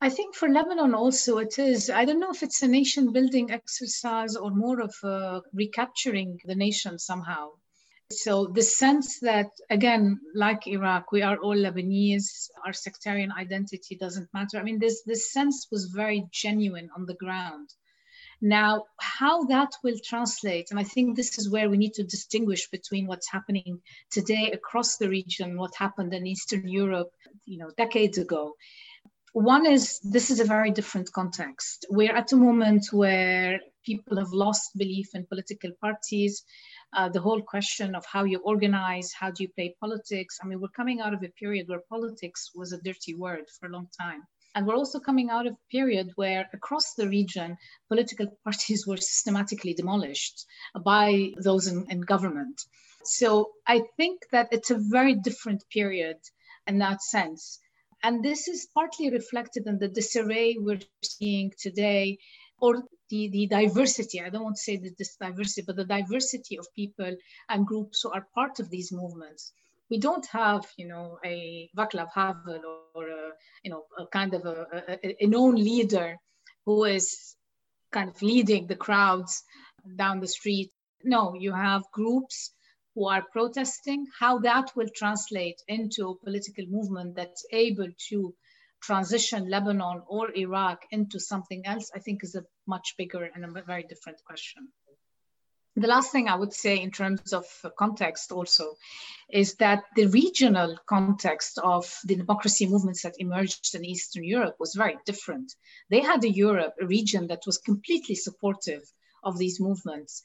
I 0.00 0.10
think 0.10 0.34
for 0.34 0.48
Lebanon 0.48 0.94
also 0.94 1.38
it 1.38 1.58
is. 1.58 1.88
I 1.88 2.04
don't 2.04 2.20
know 2.20 2.30
if 2.30 2.42
it's 2.42 2.62
a 2.62 2.68
nation 2.68 3.12
building 3.12 3.50
exercise 3.50 4.36
or 4.36 4.50
more 4.50 4.80
of 4.80 4.94
recapturing 5.52 6.40
the 6.44 6.54
nation 6.54 6.98
somehow. 6.98 7.50
So 8.10 8.46
the 8.46 8.62
sense 8.62 9.20
that, 9.20 9.46
again, 9.70 10.20
like 10.34 10.66
Iraq, 10.66 11.10
we 11.10 11.22
are 11.22 11.38
all 11.38 11.56
Lebanese, 11.56 12.50
our 12.64 12.72
sectarian 12.72 13.32
identity 13.32 13.96
doesn't 13.96 14.28
matter. 14.34 14.58
I 14.58 14.62
mean, 14.62 14.78
this, 14.78 15.02
this 15.04 15.32
sense 15.32 15.68
was 15.72 15.86
very 15.86 16.26
genuine 16.30 16.90
on 16.96 17.06
the 17.06 17.14
ground. 17.14 17.70
Now, 18.40 18.84
how 18.98 19.44
that 19.44 19.72
will 19.82 19.98
translate, 20.04 20.68
and 20.70 20.78
I 20.78 20.84
think 20.84 21.16
this 21.16 21.38
is 21.38 21.50
where 21.50 21.68
we 21.70 21.76
need 21.76 21.94
to 21.94 22.04
distinguish 22.04 22.68
between 22.70 23.06
what's 23.06 23.30
happening 23.30 23.80
today 24.10 24.50
across 24.52 24.96
the 24.96 25.08
region, 25.08 25.56
what 25.56 25.74
happened 25.76 26.12
in 26.14 26.26
Eastern 26.26 26.68
Europe, 26.68 27.10
you 27.46 27.58
know, 27.58 27.70
decades 27.76 28.18
ago. 28.18 28.54
One 29.32 29.66
is 29.66 29.98
this 30.00 30.30
is 30.30 30.38
a 30.38 30.44
very 30.44 30.70
different 30.70 31.10
context. 31.12 31.86
We're 31.90 32.14
at 32.14 32.32
a 32.32 32.36
moment 32.36 32.86
where 32.92 33.58
people 33.84 34.16
have 34.18 34.32
lost 34.32 34.76
belief 34.76 35.08
in 35.14 35.26
political 35.26 35.72
parties. 35.80 36.44
Uh, 36.96 37.08
the 37.08 37.20
whole 37.20 37.42
question 37.42 37.96
of 37.96 38.04
how 38.06 38.22
you 38.24 38.38
organize, 38.38 39.12
how 39.12 39.32
do 39.32 39.42
you 39.42 39.48
play 39.48 39.74
politics. 39.80 40.38
I 40.40 40.46
mean, 40.46 40.60
we're 40.60 40.68
coming 40.68 41.00
out 41.00 41.14
of 41.14 41.24
a 41.24 41.28
period 41.30 41.68
where 41.68 41.80
politics 41.90 42.52
was 42.54 42.72
a 42.72 42.80
dirty 42.80 43.14
word 43.14 43.46
for 43.58 43.66
a 43.66 43.72
long 43.72 43.88
time. 44.00 44.22
And 44.54 44.66
we're 44.66 44.76
also 44.76 45.00
coming 45.00 45.30
out 45.30 45.46
of 45.46 45.54
a 45.54 45.70
period 45.70 46.12
where 46.14 46.48
across 46.52 46.94
the 46.94 47.08
region, 47.08 47.56
political 47.88 48.26
parties 48.44 48.86
were 48.86 48.96
systematically 48.96 49.74
demolished 49.74 50.46
by 50.84 51.32
those 51.42 51.66
in, 51.66 51.86
in 51.90 52.00
government. 52.02 52.60
So 53.04 53.50
I 53.66 53.82
think 53.96 54.22
that 54.32 54.48
it's 54.52 54.70
a 54.70 54.78
very 54.78 55.14
different 55.14 55.64
period 55.70 56.18
in 56.66 56.78
that 56.78 57.02
sense. 57.02 57.58
And 58.02 58.22
this 58.22 58.48
is 58.48 58.68
partly 58.74 59.10
reflected 59.10 59.66
in 59.66 59.78
the 59.78 59.88
disarray 59.88 60.56
we're 60.58 60.80
seeing 61.02 61.52
today, 61.58 62.18
or 62.60 62.82
the, 63.10 63.28
the 63.28 63.46
diversity. 63.46 64.20
I 64.20 64.30
don't 64.30 64.44
want 64.44 64.56
to 64.56 64.62
say 64.62 64.76
that 64.76 64.96
this 64.98 65.16
diversity, 65.16 65.64
but 65.66 65.76
the 65.76 65.84
diversity 65.84 66.58
of 66.58 66.66
people 66.74 67.16
and 67.48 67.66
groups 67.66 68.02
who 68.02 68.10
are 68.10 68.26
part 68.34 68.60
of 68.60 68.70
these 68.70 68.92
movements 68.92 69.52
we 69.90 69.98
don't 69.98 70.26
have, 70.26 70.66
you 70.76 70.88
know, 70.88 71.18
a 71.24 71.70
Václav 71.76 72.08
Havel 72.14 72.60
or, 72.94 73.08
a, 73.08 73.30
you 73.62 73.70
know, 73.70 73.84
a 73.98 74.06
kind 74.06 74.34
of 74.34 74.44
a, 74.44 74.66
a, 75.02 75.24
a 75.24 75.26
known 75.26 75.56
leader 75.56 76.16
who 76.64 76.84
is 76.84 77.36
kind 77.92 78.08
of 78.08 78.20
leading 78.22 78.66
the 78.66 78.76
crowds 78.76 79.42
down 79.96 80.20
the 80.20 80.28
street. 80.28 80.70
No, 81.02 81.34
you 81.34 81.52
have 81.52 81.82
groups 81.92 82.52
who 82.94 83.08
are 83.08 83.24
protesting. 83.32 84.06
How 84.18 84.38
that 84.38 84.70
will 84.74 84.88
translate 84.94 85.60
into 85.68 86.08
a 86.08 86.24
political 86.24 86.64
movement 86.66 87.16
that's 87.16 87.44
able 87.52 87.88
to 88.08 88.34
transition 88.82 89.50
Lebanon 89.50 90.02
or 90.06 90.30
Iraq 90.36 90.82
into 90.90 91.18
something 91.18 91.66
else, 91.66 91.90
I 91.94 91.98
think 91.98 92.22
is 92.22 92.34
a 92.34 92.44
much 92.66 92.94
bigger 92.98 93.28
and 93.34 93.44
a 93.44 93.62
very 93.62 93.82
different 93.82 94.22
question. 94.24 94.68
The 95.76 95.88
last 95.88 96.12
thing 96.12 96.28
I 96.28 96.36
would 96.36 96.52
say 96.52 96.80
in 96.80 96.92
terms 96.92 97.32
of 97.32 97.44
context 97.76 98.30
also 98.30 98.76
is 99.28 99.54
that 99.56 99.82
the 99.96 100.06
regional 100.06 100.78
context 100.86 101.58
of 101.58 101.92
the 102.04 102.14
democracy 102.14 102.66
movements 102.66 103.02
that 103.02 103.16
emerged 103.18 103.74
in 103.74 103.84
Eastern 103.84 104.22
Europe 104.22 104.54
was 104.60 104.74
very 104.74 104.96
different. 105.04 105.52
They 105.90 106.00
had 106.00 106.22
a 106.22 106.30
Europe, 106.30 106.74
a 106.80 106.86
region 106.86 107.26
that 107.26 107.42
was 107.44 107.58
completely 107.58 108.14
supportive 108.14 108.82
of 109.24 109.36
these 109.36 109.58
movements. 109.58 110.22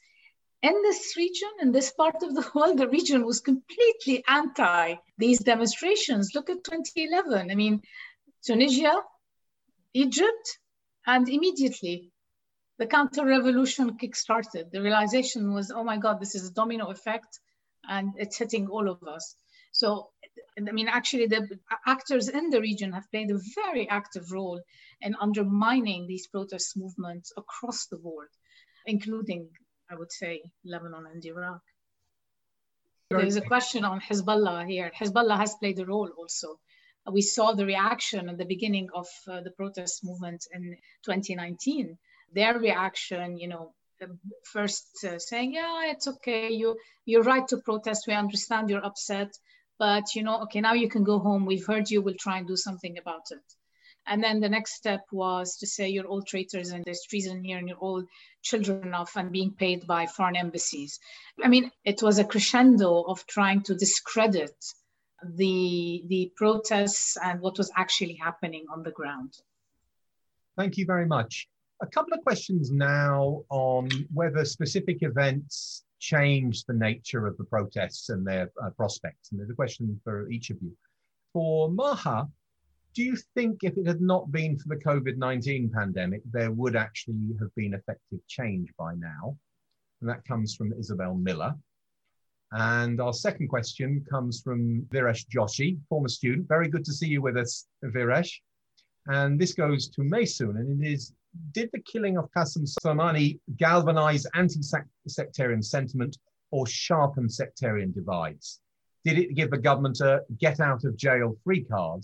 In 0.62 0.74
this 0.82 1.16
region, 1.16 1.50
in 1.60 1.72
this 1.72 1.90
part 1.90 2.22
of 2.22 2.34
the 2.34 2.48
world, 2.54 2.78
the 2.78 2.88
region 2.88 3.24
was 3.24 3.40
completely 3.40 4.22
anti 4.28 4.94
these 5.18 5.40
demonstrations. 5.40 6.34
Look 6.34 6.48
at 6.48 6.62
2011. 6.62 7.50
I 7.50 7.54
mean, 7.54 7.82
Tunisia, 8.44 9.02
Egypt, 9.94 10.58
and 11.06 11.28
immediately 11.28 12.09
the 12.80 12.86
counter 12.86 13.26
revolution 13.26 13.98
kick-started. 13.98 14.72
The 14.72 14.80
realization 14.80 15.52
was, 15.52 15.70
oh 15.70 15.84
my 15.84 15.98
God, 15.98 16.18
this 16.18 16.34
is 16.34 16.48
a 16.48 16.54
domino 16.54 16.86
effect 16.86 17.38
and 17.86 18.14
it's 18.16 18.38
hitting 18.38 18.68
all 18.68 18.88
of 18.88 19.02
us. 19.06 19.36
So, 19.70 20.08
I 20.58 20.72
mean, 20.72 20.88
actually 20.88 21.26
the 21.26 21.46
actors 21.86 22.30
in 22.30 22.48
the 22.48 22.60
region 22.60 22.92
have 22.92 23.10
played 23.10 23.30
a 23.30 23.38
very 23.54 23.86
active 23.86 24.32
role 24.32 24.62
in 25.02 25.14
undermining 25.20 26.06
these 26.06 26.26
protest 26.26 26.74
movements 26.74 27.34
across 27.36 27.86
the 27.86 27.98
board, 27.98 28.28
including, 28.86 29.50
I 29.90 29.96
would 29.96 30.10
say, 30.10 30.40
Lebanon 30.64 31.04
and 31.12 31.22
Iraq. 31.22 31.60
There's 33.10 33.36
a 33.36 33.42
question 33.42 33.84
on 33.84 34.00
Hezbollah 34.00 34.66
here. 34.66 34.90
Hezbollah 34.98 35.36
has 35.36 35.54
played 35.56 35.78
a 35.80 35.84
role 35.84 36.08
also. 36.16 36.58
We 37.12 37.20
saw 37.20 37.52
the 37.52 37.66
reaction 37.66 38.30
at 38.30 38.38
the 38.38 38.46
beginning 38.46 38.88
of 38.94 39.06
uh, 39.28 39.42
the 39.42 39.50
protest 39.50 40.02
movement 40.02 40.46
in 40.54 40.78
2019 41.04 41.98
their 42.32 42.58
reaction, 42.58 43.36
you 43.36 43.48
know, 43.48 43.74
first 44.44 45.04
uh, 45.04 45.18
saying, 45.18 45.54
yeah, 45.54 45.90
it's 45.90 46.08
okay, 46.08 46.50
you, 46.50 46.76
you're 47.04 47.22
right 47.22 47.46
to 47.48 47.58
protest, 47.58 48.06
we 48.06 48.14
understand 48.14 48.70
you're 48.70 48.84
upset, 48.84 49.32
but 49.78 50.14
you 50.14 50.22
know, 50.22 50.42
okay, 50.42 50.60
now 50.60 50.72
you 50.74 50.88
can 50.88 51.04
go 51.04 51.18
home, 51.18 51.46
we've 51.46 51.66
heard 51.66 51.90
you, 51.90 52.02
we'll 52.02 52.14
try 52.18 52.38
and 52.38 52.46
do 52.46 52.56
something 52.56 52.98
about 52.98 53.26
it. 53.30 53.42
And 54.06 54.24
then 54.24 54.40
the 54.40 54.48
next 54.48 54.74
step 54.74 55.04
was 55.12 55.56
to 55.58 55.66
say 55.66 55.88
you're 55.88 56.06
all 56.06 56.22
traitors 56.22 56.70
and 56.70 56.84
there's 56.84 57.02
treason 57.08 57.44
here 57.44 57.58
and 57.58 57.68
you're 57.68 57.76
all 57.76 58.02
children 58.42 58.94
of 58.94 59.10
and 59.14 59.30
being 59.30 59.52
paid 59.52 59.86
by 59.86 60.06
foreign 60.06 60.36
embassies. 60.36 60.98
I 61.42 61.48
mean, 61.48 61.70
it 61.84 62.02
was 62.02 62.18
a 62.18 62.24
crescendo 62.24 63.02
of 63.02 63.26
trying 63.26 63.62
to 63.64 63.74
discredit 63.74 64.54
the, 65.22 66.02
the 66.08 66.32
protests 66.34 67.18
and 67.22 67.40
what 67.40 67.58
was 67.58 67.70
actually 67.76 68.14
happening 68.14 68.64
on 68.72 68.82
the 68.82 68.90
ground. 68.90 69.34
Thank 70.56 70.78
you 70.78 70.86
very 70.86 71.06
much. 71.06 71.46
A 71.82 71.86
couple 71.86 72.12
of 72.12 72.22
questions 72.22 72.70
now 72.70 73.42
on 73.48 73.88
whether 74.12 74.44
specific 74.44 74.98
events 75.02 75.84
change 75.98 76.64
the 76.64 76.74
nature 76.74 77.26
of 77.26 77.36
the 77.38 77.44
protests 77.44 78.08
and 78.08 78.26
their 78.26 78.50
uh, 78.62 78.70
prospects. 78.70 79.30
And 79.30 79.40
there's 79.40 79.50
a 79.50 79.54
question 79.54 80.00
for 80.04 80.28
each 80.30 80.50
of 80.50 80.58
you. 80.60 80.76
For 81.32 81.70
Maha, 81.70 82.28
do 82.94 83.02
you 83.02 83.16
think 83.34 83.62
if 83.62 83.76
it 83.78 83.86
had 83.86 84.00
not 84.00 84.32
been 84.32 84.58
for 84.58 84.68
the 84.68 84.76
COVID 84.76 85.16
19 85.16 85.70
pandemic, 85.70 86.22
there 86.30 86.50
would 86.50 86.76
actually 86.76 87.36
have 87.38 87.54
been 87.54 87.74
effective 87.74 88.20
change 88.26 88.70
by 88.78 88.94
now? 88.94 89.36
And 90.00 90.10
that 90.10 90.24
comes 90.24 90.54
from 90.54 90.72
Isabel 90.72 91.14
Miller. 91.14 91.54
And 92.52 93.00
our 93.00 93.12
second 93.12 93.48
question 93.48 94.04
comes 94.10 94.40
from 94.40 94.82
Viresh 94.90 95.26
Joshi, 95.28 95.78
former 95.88 96.08
student. 96.08 96.48
Very 96.48 96.68
good 96.68 96.84
to 96.84 96.92
see 96.92 97.06
you 97.06 97.22
with 97.22 97.36
us, 97.36 97.68
Viresh. 97.84 98.32
And 99.06 99.40
this 99.40 99.52
goes 99.52 99.88
to 99.90 100.02
Maysoon, 100.02 100.58
and 100.58 100.82
it 100.82 100.92
is 100.92 101.12
did 101.52 101.70
the 101.72 101.80
killing 101.80 102.16
of 102.16 102.30
Qasem 102.36 102.66
Soleimani 102.66 103.38
galvanize 103.56 104.26
anti-sectarian 104.34 105.62
sentiment 105.62 106.18
or 106.50 106.66
sharpen 106.66 107.28
sectarian 107.28 107.92
divides? 107.92 108.60
Did 109.04 109.18
it 109.18 109.34
give 109.34 109.50
the 109.50 109.58
government 109.58 110.00
a 110.00 110.22
get 110.38 110.60
out 110.60 110.84
of 110.84 110.96
jail 110.96 111.36
free 111.44 111.64
card 111.64 112.02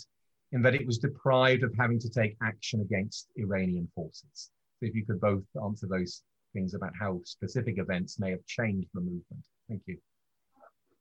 in 0.52 0.62
that 0.62 0.74
it 0.74 0.86
was 0.86 0.98
deprived 0.98 1.62
of 1.62 1.74
having 1.78 1.98
to 2.00 2.08
take 2.08 2.36
action 2.42 2.80
against 2.80 3.28
Iranian 3.36 3.88
forces? 3.94 4.50
So 4.78 4.86
if 4.86 4.94
you 4.94 5.04
could 5.04 5.20
both 5.20 5.44
answer 5.62 5.86
those 5.86 6.22
things 6.52 6.74
about 6.74 6.92
how 6.98 7.20
specific 7.24 7.78
events 7.78 8.18
may 8.18 8.30
have 8.30 8.44
changed 8.46 8.88
the 8.94 9.00
movement. 9.00 9.42
Thank 9.68 9.82
you. 9.86 9.98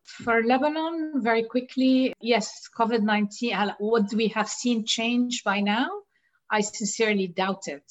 For 0.04 0.44
Lebanon, 0.44 1.24
very 1.24 1.44
quickly, 1.44 2.14
yes, 2.20 2.70
COVID 2.78 3.02
19, 3.02 3.74
what 3.80 4.14
we 4.14 4.28
have 4.30 4.50
seen 4.50 4.86
change 4.86 5.44
by 5.44 5.62
now? 5.62 5.90
I 6.52 6.62
sincerely 6.62 7.28
doubt 7.28 7.64
it 7.68 7.84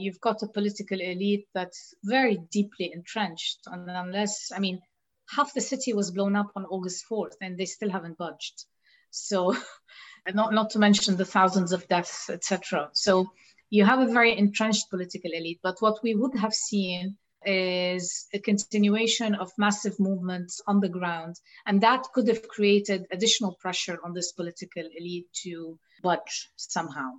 you've 0.00 0.20
got 0.20 0.42
a 0.42 0.48
political 0.48 1.00
elite 1.00 1.46
that's 1.54 1.94
very 2.04 2.38
deeply 2.50 2.90
entrenched. 2.92 3.60
And 3.66 3.88
unless, 3.88 4.50
I 4.54 4.58
mean, 4.58 4.80
half 5.28 5.54
the 5.54 5.60
city 5.60 5.92
was 5.92 6.10
blown 6.10 6.36
up 6.36 6.50
on 6.56 6.64
August 6.66 7.04
4th 7.10 7.34
and 7.40 7.56
they 7.56 7.66
still 7.66 7.90
haven't 7.90 8.18
budged. 8.18 8.64
So, 9.10 9.56
not, 10.34 10.52
not 10.52 10.70
to 10.70 10.78
mention 10.78 11.16
the 11.16 11.24
thousands 11.24 11.72
of 11.72 11.88
deaths, 11.88 12.30
etc. 12.30 12.90
So, 12.92 13.30
you 13.70 13.84
have 13.84 14.00
a 14.00 14.12
very 14.12 14.36
entrenched 14.36 14.90
political 14.90 15.30
elite. 15.32 15.60
But 15.62 15.76
what 15.80 16.02
we 16.02 16.14
would 16.14 16.36
have 16.36 16.52
seen 16.52 17.16
is 17.46 18.26
a 18.34 18.38
continuation 18.38 19.34
of 19.34 19.50
massive 19.56 19.98
movements 19.98 20.60
on 20.66 20.80
the 20.80 20.88
ground. 20.88 21.36
And 21.66 21.80
that 21.82 22.06
could 22.12 22.28
have 22.28 22.48
created 22.48 23.06
additional 23.10 23.56
pressure 23.60 23.98
on 24.04 24.12
this 24.12 24.32
political 24.32 24.82
elite 24.82 25.28
to 25.44 25.78
budge 26.02 26.50
somehow. 26.56 27.12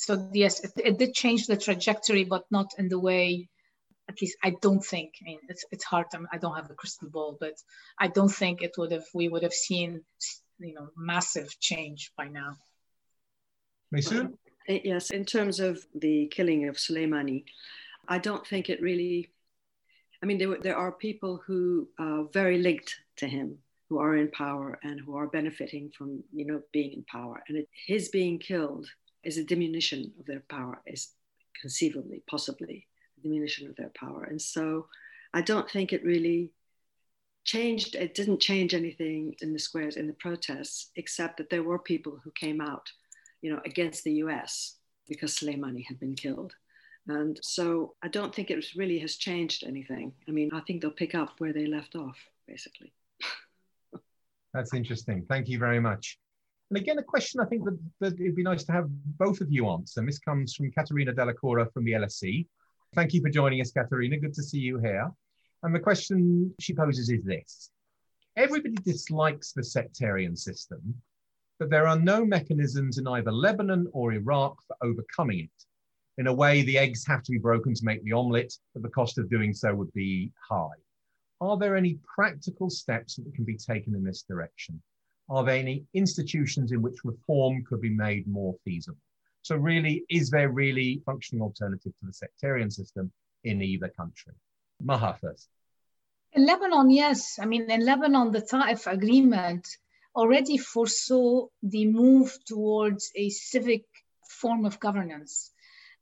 So, 0.00 0.30
yes, 0.32 0.60
it, 0.60 0.72
it 0.76 0.98
did 0.98 1.12
change 1.12 1.46
the 1.46 1.58
trajectory, 1.58 2.24
but 2.24 2.44
not 2.50 2.72
in 2.78 2.88
the 2.88 2.98
way 2.98 3.50
at 4.08 4.20
least 4.22 4.38
I 4.42 4.54
don't 4.62 4.84
think. 4.84 5.12
I 5.20 5.24
mean, 5.24 5.40
it's 5.50 5.64
it's 5.70 5.84
hard. 5.84 6.06
I, 6.14 6.16
mean, 6.16 6.26
I 6.32 6.38
don't 6.38 6.56
have 6.56 6.70
a 6.70 6.74
crystal 6.74 7.10
ball, 7.10 7.36
but 7.38 7.56
I 7.98 8.08
don't 8.08 8.34
think 8.42 8.62
it 8.62 8.74
would 8.78 8.92
have. 8.92 9.04
We 9.12 9.28
would 9.28 9.42
have 9.42 9.52
seen, 9.52 10.00
you 10.58 10.72
know, 10.72 10.88
massive 10.96 11.48
change 11.60 12.12
by 12.16 12.28
now. 12.28 12.56
Maysoon? 13.94 14.38
Uh, 14.68 14.78
yes, 14.84 15.10
in 15.10 15.26
terms 15.26 15.60
of 15.60 15.84
the 15.94 16.28
killing 16.28 16.66
of 16.66 16.76
Soleimani, 16.76 17.44
I 18.08 18.16
don't 18.18 18.46
think 18.46 18.70
it 18.70 18.80
really. 18.80 19.28
I 20.22 20.26
mean, 20.26 20.38
there, 20.38 20.56
there 20.60 20.76
are 20.76 20.92
people 20.92 21.42
who 21.46 21.88
are 21.98 22.24
very 22.32 22.58
linked 22.58 22.94
to 23.16 23.28
him, 23.28 23.58
who 23.90 23.98
are 23.98 24.16
in 24.16 24.30
power 24.30 24.78
and 24.82 24.98
who 24.98 25.14
are 25.16 25.26
benefiting 25.26 25.90
from, 25.96 26.24
you 26.32 26.46
know, 26.46 26.62
being 26.72 26.92
in 26.92 27.04
power. 27.04 27.42
And 27.48 27.58
it, 27.58 27.68
his 27.86 28.08
being 28.08 28.38
killed 28.38 28.86
is 29.22 29.38
a 29.38 29.44
diminution 29.44 30.12
of 30.18 30.26
their 30.26 30.42
power, 30.48 30.80
is 30.86 31.10
conceivably, 31.60 32.22
possibly 32.28 32.86
a 33.18 33.22
diminution 33.22 33.68
of 33.68 33.76
their 33.76 33.90
power. 33.94 34.24
And 34.24 34.40
so 34.40 34.86
I 35.32 35.42
don't 35.42 35.70
think 35.70 35.92
it 35.92 36.04
really 36.04 36.50
changed, 37.44 37.94
it 37.94 38.14
didn't 38.14 38.40
change 38.40 38.74
anything 38.74 39.34
in 39.40 39.52
the 39.52 39.58
squares, 39.58 39.96
in 39.96 40.06
the 40.06 40.12
protests, 40.14 40.90
except 40.96 41.36
that 41.38 41.50
there 41.50 41.62
were 41.62 41.78
people 41.78 42.18
who 42.22 42.30
came 42.32 42.60
out, 42.60 42.90
you 43.42 43.52
know, 43.52 43.60
against 43.64 44.04
the 44.04 44.14
US 44.24 44.76
because 45.08 45.34
Soleimani 45.34 45.84
had 45.86 45.98
been 45.98 46.14
killed. 46.14 46.54
And 47.08 47.38
so 47.42 47.94
I 48.02 48.08
don't 48.08 48.34
think 48.34 48.50
it 48.50 48.64
really 48.76 48.98
has 49.00 49.16
changed 49.16 49.64
anything. 49.66 50.12
I 50.28 50.30
mean, 50.30 50.50
I 50.52 50.60
think 50.60 50.80
they'll 50.80 50.90
pick 50.90 51.14
up 51.14 51.34
where 51.38 51.52
they 51.52 51.66
left 51.66 51.96
off, 51.96 52.16
basically. 52.46 52.92
That's 54.54 54.74
interesting. 54.74 55.24
Thank 55.28 55.48
you 55.48 55.58
very 55.58 55.80
much. 55.80 56.18
And 56.70 56.78
again, 56.78 56.98
a 56.98 57.02
question 57.02 57.40
I 57.40 57.46
think 57.46 57.64
that, 57.64 57.78
that, 57.98 58.20
it'd 58.20 58.36
be 58.36 58.44
nice 58.44 58.62
to 58.64 58.72
have 58.72 58.88
both 59.18 59.40
of 59.40 59.50
you 59.50 59.68
answer. 59.68 59.98
And 59.98 60.08
this 60.08 60.20
comes 60.20 60.54
from 60.54 60.70
Caterina 60.70 61.12
Della 61.12 61.34
Cora 61.34 61.68
from 61.72 61.84
the 61.84 61.92
LSE. 61.92 62.46
Thank 62.94 63.12
you 63.12 63.20
for 63.20 63.28
joining 63.28 63.60
us, 63.60 63.72
Caterina. 63.72 64.18
Good 64.18 64.34
to 64.34 64.42
see 64.42 64.58
you 64.58 64.78
here. 64.78 65.10
And 65.64 65.74
the 65.74 65.80
question 65.80 66.54
she 66.60 66.72
poses 66.72 67.10
is 67.10 67.24
this 67.24 67.70
Everybody 68.36 68.76
dislikes 68.76 69.52
the 69.52 69.64
sectarian 69.64 70.36
system, 70.36 70.94
but 71.58 71.70
there 71.70 71.88
are 71.88 71.98
no 71.98 72.24
mechanisms 72.24 72.98
in 72.98 73.06
either 73.08 73.32
Lebanon 73.32 73.88
or 73.92 74.12
Iraq 74.12 74.56
for 74.66 74.76
overcoming 74.80 75.40
it. 75.40 75.66
In 76.18 76.28
a 76.28 76.32
way, 76.32 76.62
the 76.62 76.78
eggs 76.78 77.04
have 77.06 77.24
to 77.24 77.32
be 77.32 77.38
broken 77.38 77.74
to 77.74 77.84
make 77.84 78.04
the 78.04 78.12
omelette, 78.12 78.56
but 78.74 78.82
the 78.82 78.90
cost 78.90 79.18
of 79.18 79.28
doing 79.28 79.52
so 79.52 79.74
would 79.74 79.92
be 79.92 80.30
high. 80.48 80.78
Are 81.40 81.58
there 81.58 81.76
any 81.76 81.98
practical 82.14 82.70
steps 82.70 83.16
that 83.16 83.34
can 83.34 83.44
be 83.44 83.56
taken 83.56 83.94
in 83.94 84.04
this 84.04 84.22
direction? 84.22 84.80
Are 85.30 85.44
there 85.44 85.54
any 85.54 85.86
institutions 85.94 86.72
in 86.72 86.82
which 86.82 87.04
reform 87.04 87.64
could 87.64 87.80
be 87.80 87.90
made 87.90 88.26
more 88.26 88.56
feasible? 88.64 88.98
So 89.42 89.54
really, 89.56 90.04
is 90.10 90.28
there 90.28 90.50
really 90.50 91.00
functioning 91.06 91.42
alternative 91.42 91.92
to 92.00 92.06
the 92.06 92.12
sectarian 92.12 92.70
system 92.70 93.12
in 93.44 93.62
either 93.62 93.88
country? 93.88 94.34
Maha 94.82 95.16
first. 95.20 95.48
In 96.32 96.46
Lebanon, 96.46 96.90
yes. 96.90 97.38
I 97.40 97.46
mean, 97.46 97.70
in 97.70 97.84
Lebanon, 97.84 98.32
the 98.32 98.40
Ta'if 98.40 98.86
agreement 98.86 99.66
already 100.16 100.58
foresaw 100.58 101.46
the 101.62 101.86
move 101.86 102.36
towards 102.44 103.12
a 103.14 103.30
civic 103.30 103.84
form 104.28 104.64
of 104.64 104.80
governance. 104.80 105.52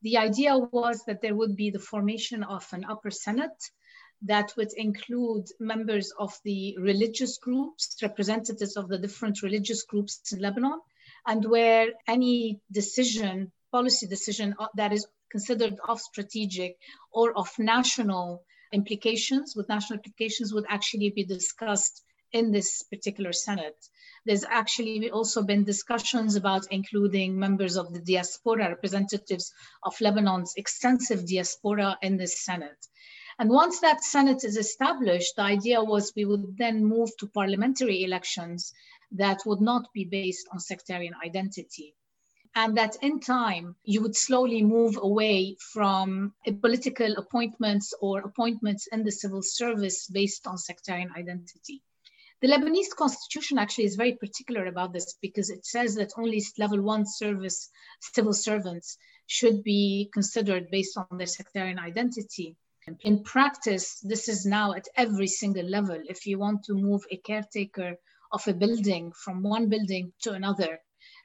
The 0.03 0.19
idea 0.19 0.57
was 0.57 1.03
that 1.07 1.21
there 1.21 1.35
would 1.35 1.55
be 1.55 1.71
the 1.71 1.79
formation 1.79 2.43
of 2.45 2.67
an 2.73 2.85
upper 2.85 3.11
Senate 3.11 3.59
that 4.23 4.53
would 4.57 4.73
include 4.77 5.47
members 5.61 6.13
of 6.19 6.37
the 6.45 6.77
religious 6.79 7.39
groups, 7.39 7.97
representatives 8.03 8.77
of 8.77 8.89
the 8.89 8.99
different 8.99 9.43
religious 9.43 9.83
groups 9.85 10.33
in 10.33 10.41
Lebanon, 10.41 10.81
and 11.27 11.45
where 11.45 11.89
any 12.07 12.61
decision, 12.73 13.53
policy 13.71 14.07
decision 14.07 14.55
uh, 14.59 14.67
that 14.75 14.93
is 14.93 15.07
considered 15.31 15.79
of 15.89 16.01
strategic 16.01 16.79
or 17.13 17.37
of 17.37 17.51
national 17.59 18.43
implications, 18.73 19.55
with 19.55 19.69
national 19.69 19.99
implications, 19.99 20.53
would 20.53 20.67
actually 20.69 21.11
be 21.11 21.25
discussed 21.25 22.03
in 22.33 22.51
this 22.51 22.83
particular 22.83 23.33
Senate. 23.33 23.77
There's 24.27 24.45
actually 24.45 25.11
also 25.11 25.43
been 25.43 25.65
discussions 25.65 26.37
about 26.37 26.67
including 26.71 27.39
members 27.39 27.77
of 27.77 27.93
the 27.93 28.01
diaspora, 28.01 28.69
representatives 28.69 29.53
of 29.83 29.99
Lebanon's 30.01 30.55
extensive 30.57 31.27
diaspora 31.27 31.97
in 32.03 32.17
this 32.17 32.45
Senate. 32.45 32.87
And 33.41 33.51
once 33.51 33.79
that 33.81 34.03
Senate 34.03 34.43
is 34.43 34.57
established, 34.57 35.37
the 35.37 35.43
idea 35.43 35.83
was 35.83 36.13
we 36.17 36.25
would 36.25 36.57
then 36.57 36.85
move 36.85 37.11
to 37.19 37.29
parliamentary 37.29 38.03
elections 38.03 38.73
that 39.13 39.39
would 39.47 39.61
not 39.61 39.93
be 39.93 40.05
based 40.05 40.49
on 40.51 40.59
sectarian 40.59 41.15
identity. 41.25 41.95
And 42.57 42.77
that 42.77 42.97
in 43.01 43.21
time, 43.21 43.77
you 43.85 44.03
would 44.03 44.17
slowly 44.17 44.65
move 44.65 44.99
away 45.01 45.57
from 45.73 46.35
political 46.61 47.13
appointments 47.17 47.95
or 48.01 48.21
appointments 48.21 48.89
in 48.91 49.05
the 49.05 49.13
civil 49.13 49.43
service 49.43 50.09
based 50.09 50.49
on 50.49 50.59
sectarian 50.59 51.13
identity. 51.17 51.83
The 52.41 52.49
Lebanese 52.49 52.91
constitution 52.97 53.59
actually 53.59 53.85
is 53.85 53.95
very 53.95 54.15
particular 54.17 54.67
about 54.67 54.93
this 54.93 55.15
because 55.23 55.51
it 55.51 55.65
says 55.65 55.95
that 55.95 56.13
only 56.17 56.43
level 56.57 56.83
one 56.83 57.07
service 57.07 57.71
civil 58.01 58.33
servants 58.33 58.97
should 59.27 59.63
be 59.63 60.11
considered 60.13 60.71
based 60.71 60.97
on 60.97 61.19
their 61.19 61.27
sectarian 61.27 61.79
identity. 61.79 62.57
In 63.01 63.23
practice, 63.23 64.01
this 64.01 64.29
is 64.29 64.47
now 64.47 64.73
at 64.73 64.89
every 64.97 65.27
single 65.27 65.67
level. 65.67 66.01
If 66.09 66.27
you 66.27 66.39
want 66.39 66.65
to 66.65 66.75
move 66.75 67.03
a 67.11 67.17
caretaker 67.17 67.97
of 68.33 68.47
a 68.47 68.55
building 68.55 69.13
from 69.13 69.43
one 69.43 69.69
building 69.69 70.13
to 70.23 70.33
another, 70.33 70.81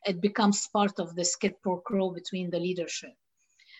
it 0.06 0.22
becomes 0.22 0.68
part 0.68 1.00
of 1.00 1.16
the 1.16 1.26
quid 1.40 1.62
pro 1.62 1.78
quo 1.80 2.12
between 2.12 2.50
the 2.50 2.60
leadership. 2.60 3.14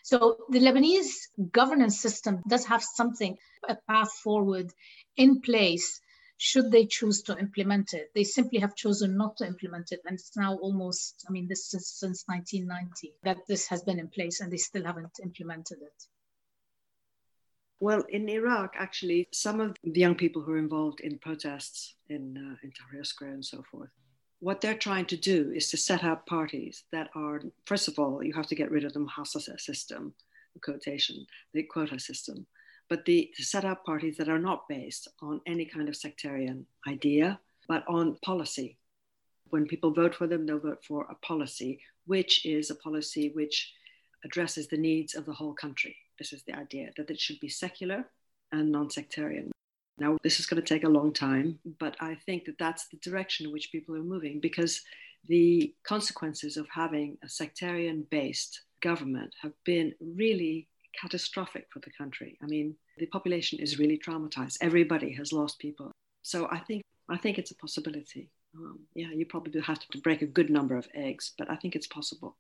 So 0.04 0.46
the 0.50 0.60
Lebanese 0.60 1.14
governance 1.52 2.00
system 2.00 2.44
does 2.48 2.66
have 2.66 2.84
something, 2.84 3.38
a 3.68 3.78
path 3.88 4.12
forward 4.12 4.74
in 5.16 5.42
place 5.42 6.02
should 6.38 6.72
they 6.72 6.86
choose 6.86 7.22
to 7.24 7.38
implement 7.38 7.94
it. 7.94 8.12
They 8.14 8.26
simply 8.26 8.60
have 8.60 8.76
chosen 8.76 9.16
not 9.16 9.38
to 9.38 9.48
implement 9.48 9.92
it. 9.92 10.02
And 10.06 10.16
it's 10.16 10.36
now 10.36 10.58
almost, 10.58 11.26
I 11.28 11.32
mean, 11.32 11.48
this 11.48 11.74
is 11.74 11.88
since 11.88 12.24
1990 12.28 13.14
that 13.24 13.38
this 13.48 13.68
has 13.68 13.84
been 13.84 14.00
in 14.00 14.10
place 14.10 14.42
and 14.42 14.52
they 14.52 14.58
still 14.58 14.84
haven't 14.84 15.20
implemented 15.24 15.78
it. 15.82 16.08
Well, 17.84 18.06
in 18.08 18.30
Iraq, 18.30 18.76
actually, 18.80 19.28
some 19.34 19.60
of 19.60 19.76
the 19.84 20.00
young 20.00 20.16
people 20.16 20.42
who 20.42 20.54
are 20.54 20.58
involved 20.58 21.02
in 21.02 21.18
protests 21.18 21.96
in, 22.08 22.38
uh, 22.38 22.56
in 22.64 22.72
Tahrir 22.72 23.06
Square 23.06 23.34
and 23.34 23.46
so 23.46 23.62
forth, 23.70 23.90
what 24.40 24.62
they're 24.62 24.74
trying 24.88 25.04
to 25.08 25.18
do 25.18 25.52
is 25.54 25.70
to 25.70 25.76
set 25.76 26.06
up 26.06 26.26
parties 26.26 26.86
that 26.94 27.10
are, 27.14 27.42
first 27.66 27.90
of 27.90 28.00
all, 28.00 28.24
you 28.24 28.32
have 28.32 28.48
to 28.48 28.56
get 28.56 28.72
rid 28.72 28.86
of 28.86 28.94
the 28.94 29.02
muhassasa 29.02 29.60
system, 29.60 30.14
the 30.54 30.62
quotation, 30.62 31.26
the 31.54 31.64
quota 31.64 32.00
system, 32.00 32.48
but 32.88 33.04
the, 33.04 33.30
to 33.36 33.44
set 33.44 33.66
up 33.66 33.84
parties 33.84 34.16
that 34.16 34.30
are 34.30 34.40
not 34.40 34.66
based 34.70 35.10
on 35.22 35.42
any 35.46 35.66
kind 35.66 35.90
of 35.90 35.98
sectarian 35.98 36.66
idea, 36.88 37.38
but 37.68 37.84
on 37.90 38.16
policy. 38.24 38.78
When 39.50 39.68
people 39.68 39.92
vote 39.92 40.16
for 40.16 40.26
them, 40.26 40.46
they'll 40.46 40.58
vote 40.58 40.86
for 40.88 41.06
a 41.10 41.16
policy, 41.16 41.82
which 42.06 42.46
is 42.46 42.70
a 42.70 42.76
policy 42.76 43.32
which 43.34 43.74
addresses 44.24 44.70
the 44.70 44.78
needs 44.78 45.16
of 45.16 45.26
the 45.26 45.34
whole 45.34 45.54
country 45.54 45.98
this 46.24 46.32
is 46.32 46.44
the 46.44 46.58
idea 46.58 46.90
that 46.96 47.10
it 47.10 47.20
should 47.20 47.40
be 47.42 47.50
secular 47.50 48.06
and 48.54 48.72
non 48.72 48.90
sectarian. 48.90 49.52
Now, 49.98 50.18
this 50.24 50.40
is 50.40 50.46
going 50.46 50.62
to 50.64 50.74
take 50.74 50.86
a 50.86 50.96
long 51.00 51.12
time, 51.12 51.60
but 51.80 51.98
I 52.00 52.16
think 52.26 52.46
that 52.46 52.58
that's 52.58 52.88
the 52.88 52.98
direction 52.98 53.46
in 53.46 53.52
which 53.52 53.74
people 53.74 53.94
are 53.96 54.12
moving 54.14 54.40
because 54.40 54.82
the 55.28 55.74
consequences 55.84 56.56
of 56.56 56.66
having 56.70 57.18
a 57.24 57.30
sectarian 57.30 58.08
based 58.10 58.62
government 58.82 59.34
have 59.42 59.52
been 59.66 59.94
really 60.00 60.70
catastrophic 61.00 61.68
for 61.74 61.80
the 61.80 61.92
country. 61.98 62.38
I 62.42 62.46
mean, 62.46 62.76
the 62.98 63.08
population 63.08 63.60
is 63.60 63.78
really 63.78 63.98
traumatized. 63.98 64.58
Everybody 64.62 65.12
has 65.16 65.34
lost 65.34 65.60
people. 65.60 65.92
So 66.22 66.48
I 66.50 66.60
think 66.60 66.84
I 67.10 67.18
think 67.18 67.38
it's 67.38 67.52
a 67.52 67.56
possibility. 67.56 68.30
Um, 68.56 68.80
yeah, 68.96 69.12
you 69.12 69.26
probably 69.26 69.60
have 69.60 69.80
to 69.80 69.98
break 69.98 70.22
a 70.22 70.34
good 70.38 70.50
number 70.50 70.78
of 70.78 70.88
eggs, 70.94 71.34
but 71.38 71.50
I 71.52 71.58
think 71.58 71.76
it's 71.76 71.88
possible. 71.88 72.38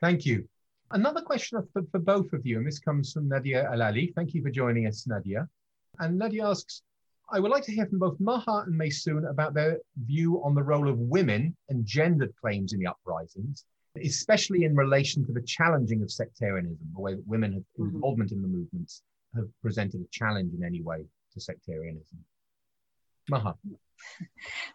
Thank 0.00 0.26
you. 0.26 0.48
Another 0.92 1.20
question 1.20 1.62
for, 1.72 1.82
for 1.92 2.00
both 2.00 2.32
of 2.32 2.44
you, 2.44 2.58
and 2.58 2.66
this 2.66 2.80
comes 2.80 3.12
from 3.12 3.28
Nadia 3.28 3.68
Alali. 3.72 4.12
Thank 4.14 4.34
you 4.34 4.42
for 4.42 4.50
joining 4.50 4.88
us, 4.88 5.06
Nadia. 5.06 5.48
And 6.00 6.18
Nadia 6.18 6.48
asks, 6.48 6.82
I 7.32 7.38
would 7.38 7.52
like 7.52 7.62
to 7.64 7.72
hear 7.72 7.86
from 7.86 8.00
both 8.00 8.18
Maha 8.18 8.64
and 8.66 8.78
Maysoon 8.78 9.30
about 9.30 9.54
their 9.54 9.78
view 10.04 10.42
on 10.42 10.54
the 10.54 10.62
role 10.64 10.88
of 10.88 10.98
women 10.98 11.56
and 11.68 11.86
gendered 11.86 12.34
claims 12.40 12.72
in 12.72 12.80
the 12.80 12.88
uprisings, 12.88 13.64
especially 14.04 14.64
in 14.64 14.74
relation 14.74 15.24
to 15.26 15.32
the 15.32 15.42
challenging 15.42 16.02
of 16.02 16.10
sectarianism, 16.10 16.88
the 16.92 17.00
way 17.00 17.14
that 17.14 17.26
women 17.26 17.52
have 17.52 17.62
mm-hmm. 17.78 17.94
involvement 17.94 18.32
in 18.32 18.42
the 18.42 18.48
movements 18.48 19.02
have 19.36 19.46
presented 19.62 20.00
a 20.00 20.08
challenge 20.10 20.52
in 20.54 20.64
any 20.64 20.82
way 20.82 21.04
to 21.34 21.40
sectarianism. 21.40 22.18
Maha. 23.28 23.54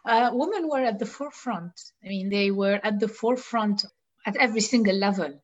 Uh, 0.06 0.30
women 0.34 0.70
were 0.70 0.86
at 0.86 1.00
the 1.00 1.06
forefront. 1.06 1.74
I 2.06 2.10
mean, 2.10 2.30
they 2.30 2.52
were 2.52 2.80
at 2.84 3.00
the 3.00 3.08
forefront 3.08 3.84
at 4.28 4.38
every 4.38 4.62
single 4.62 4.96
level 4.96 5.42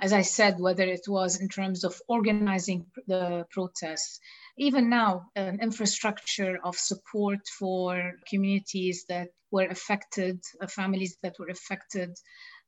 as 0.00 0.12
I 0.12 0.22
said, 0.22 0.58
whether 0.58 0.84
it 0.84 1.06
was 1.06 1.40
in 1.40 1.48
terms 1.48 1.84
of 1.84 2.00
organizing 2.08 2.86
the 3.06 3.46
protests, 3.50 4.20
even 4.56 4.88
now, 4.88 5.30
an 5.36 5.60
infrastructure 5.60 6.58
of 6.64 6.76
support 6.76 7.40
for 7.58 8.12
communities 8.28 9.04
that 9.08 9.28
were 9.50 9.66
affected, 9.66 10.40
uh, 10.60 10.66
families 10.66 11.16
that 11.22 11.38
were 11.38 11.48
affected 11.48 12.16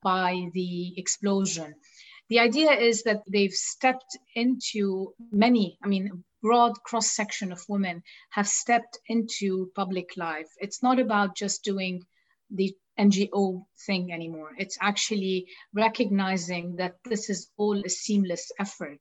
by 0.03 0.49
the 0.53 0.99
explosion. 0.99 1.75
The 2.29 2.41
idea 2.41 2.73
is 2.73 3.03
that 3.05 3.23
they've 3.29 3.53
stepped 3.53 4.17
into 4.35 5.15
many, 5.31 5.79
I 5.83 5.89
mean, 5.89 6.09
a 6.09 6.19
broad 6.43 6.83
cross 6.83 7.11
section 7.11 7.53
of 7.53 7.65
women 7.69 8.03
have 8.31 8.49
stepped 8.49 8.99
into 9.07 9.71
public 9.75 10.17
life. 10.17 10.49
It's 10.59 10.83
not 10.83 10.99
about 10.99 11.37
just 11.37 11.65
doing 11.65 12.03
the 12.51 12.75
NGO 12.99 13.65
thing 13.87 14.13
anymore. 14.13 14.51
It's 14.59 14.79
actually 14.81 15.47
recognizing 15.73 16.77
that 16.77 16.97
this 17.05 17.31
is 17.31 17.51
all 17.57 17.81
a 17.85 17.89
seamless 17.89 18.51
effort, 18.59 19.01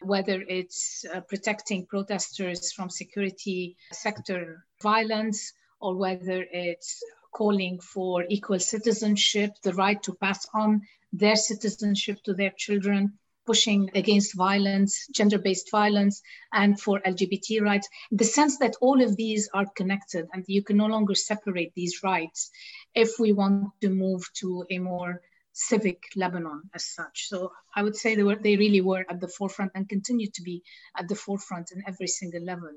whether 0.00 0.42
it's 0.48 1.04
uh, 1.12 1.20
protecting 1.20 1.86
protesters 1.86 2.72
from 2.72 2.90
security 2.90 3.76
sector 3.92 4.64
violence 4.82 5.52
or 5.80 5.96
whether 5.96 6.44
it's 6.50 7.02
calling 7.32 7.80
for 7.80 8.24
equal 8.28 8.60
citizenship, 8.60 9.52
the 9.62 9.74
right 9.74 10.02
to 10.02 10.14
pass 10.14 10.46
on 10.54 10.82
their 11.12 11.36
citizenship 11.36 12.22
to 12.24 12.34
their 12.34 12.52
children, 12.56 13.18
pushing 13.46 13.90
against 13.94 14.36
violence, 14.36 15.06
gender 15.08 15.38
based 15.38 15.70
violence, 15.70 16.22
and 16.52 16.80
for 16.80 17.00
LGBT 17.00 17.60
rights. 17.60 17.88
The 18.12 18.24
sense 18.24 18.58
that 18.58 18.76
all 18.80 19.02
of 19.02 19.16
these 19.16 19.48
are 19.52 19.66
connected 19.74 20.26
and 20.32 20.44
you 20.46 20.62
can 20.62 20.76
no 20.76 20.86
longer 20.86 21.14
separate 21.14 21.72
these 21.74 22.02
rights 22.04 22.50
if 22.94 23.18
we 23.18 23.32
want 23.32 23.70
to 23.80 23.88
move 23.88 24.22
to 24.34 24.64
a 24.70 24.78
more 24.78 25.20
civic 25.52 26.02
Lebanon 26.16 26.62
as 26.74 26.84
such. 26.84 27.28
So 27.28 27.52
I 27.74 27.82
would 27.82 27.96
say 27.96 28.14
they 28.14 28.22
were 28.22 28.36
they 28.36 28.56
really 28.56 28.80
were 28.80 29.04
at 29.08 29.20
the 29.20 29.28
forefront 29.28 29.72
and 29.74 29.88
continue 29.88 30.28
to 30.30 30.42
be 30.42 30.62
at 30.96 31.08
the 31.08 31.14
forefront 31.14 31.72
in 31.72 31.82
every 31.86 32.08
single 32.08 32.42
level. 32.42 32.72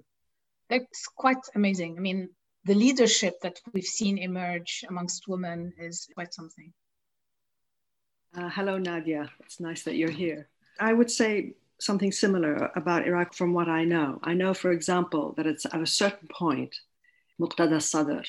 That's 0.69 1.07
quite 1.07 1.43
amazing. 1.53 1.95
I 1.97 2.01
mean, 2.01 2.29
the 2.65 2.75
leadership 2.75 3.35
that 3.41 3.59
we've 3.73 3.83
seen 3.83 4.17
emerge 4.17 4.83
amongst 4.89 5.27
women 5.27 5.73
is 5.77 6.07
quite 6.13 6.33
something. 6.33 6.73
Uh, 8.35 8.49
hello, 8.49 8.77
Nadia. 8.77 9.31
It's 9.45 9.59
nice 9.59 9.83
that 9.83 9.95
you're 9.95 10.09
here. 10.09 10.49
I 10.79 10.91
would 10.91 11.09
say 11.09 11.53
something 11.79 12.11
similar 12.11 12.71
about 12.75 13.07
Iraq 13.07 13.33
from 13.33 13.53
what 13.53 13.69
I 13.69 13.85
know. 13.85 14.19
I 14.23 14.33
know, 14.33 14.53
for 14.53 14.71
example, 14.71 15.33
that 15.37 15.45
it's 15.45 15.65
at 15.65 15.81
a 15.81 15.85
certain 15.85 16.27
point, 16.27 16.75
Muqtada 17.39 17.81
Sadr 17.81 18.23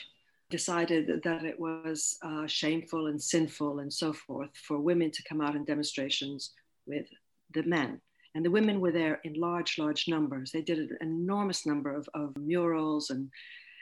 decided 0.50 1.22
that 1.24 1.44
it 1.44 1.58
was 1.58 2.18
uh, 2.22 2.46
shameful 2.46 3.06
and 3.06 3.20
sinful 3.20 3.80
and 3.80 3.92
so 3.92 4.12
forth 4.12 4.50
for 4.54 4.78
women 4.78 5.10
to 5.10 5.22
come 5.28 5.40
out 5.40 5.56
in 5.56 5.64
demonstrations 5.64 6.52
with 6.86 7.06
the 7.54 7.62
men. 7.64 8.00
And 8.34 8.44
the 8.44 8.50
women 8.50 8.80
were 8.80 8.92
there 8.92 9.20
in 9.24 9.34
large, 9.34 9.78
large 9.78 10.08
numbers. 10.08 10.52
They 10.52 10.62
did 10.62 10.78
an 10.78 10.96
enormous 11.00 11.64
number 11.66 11.94
of, 11.94 12.08
of 12.14 12.36
murals 12.36 13.10
and 13.10 13.30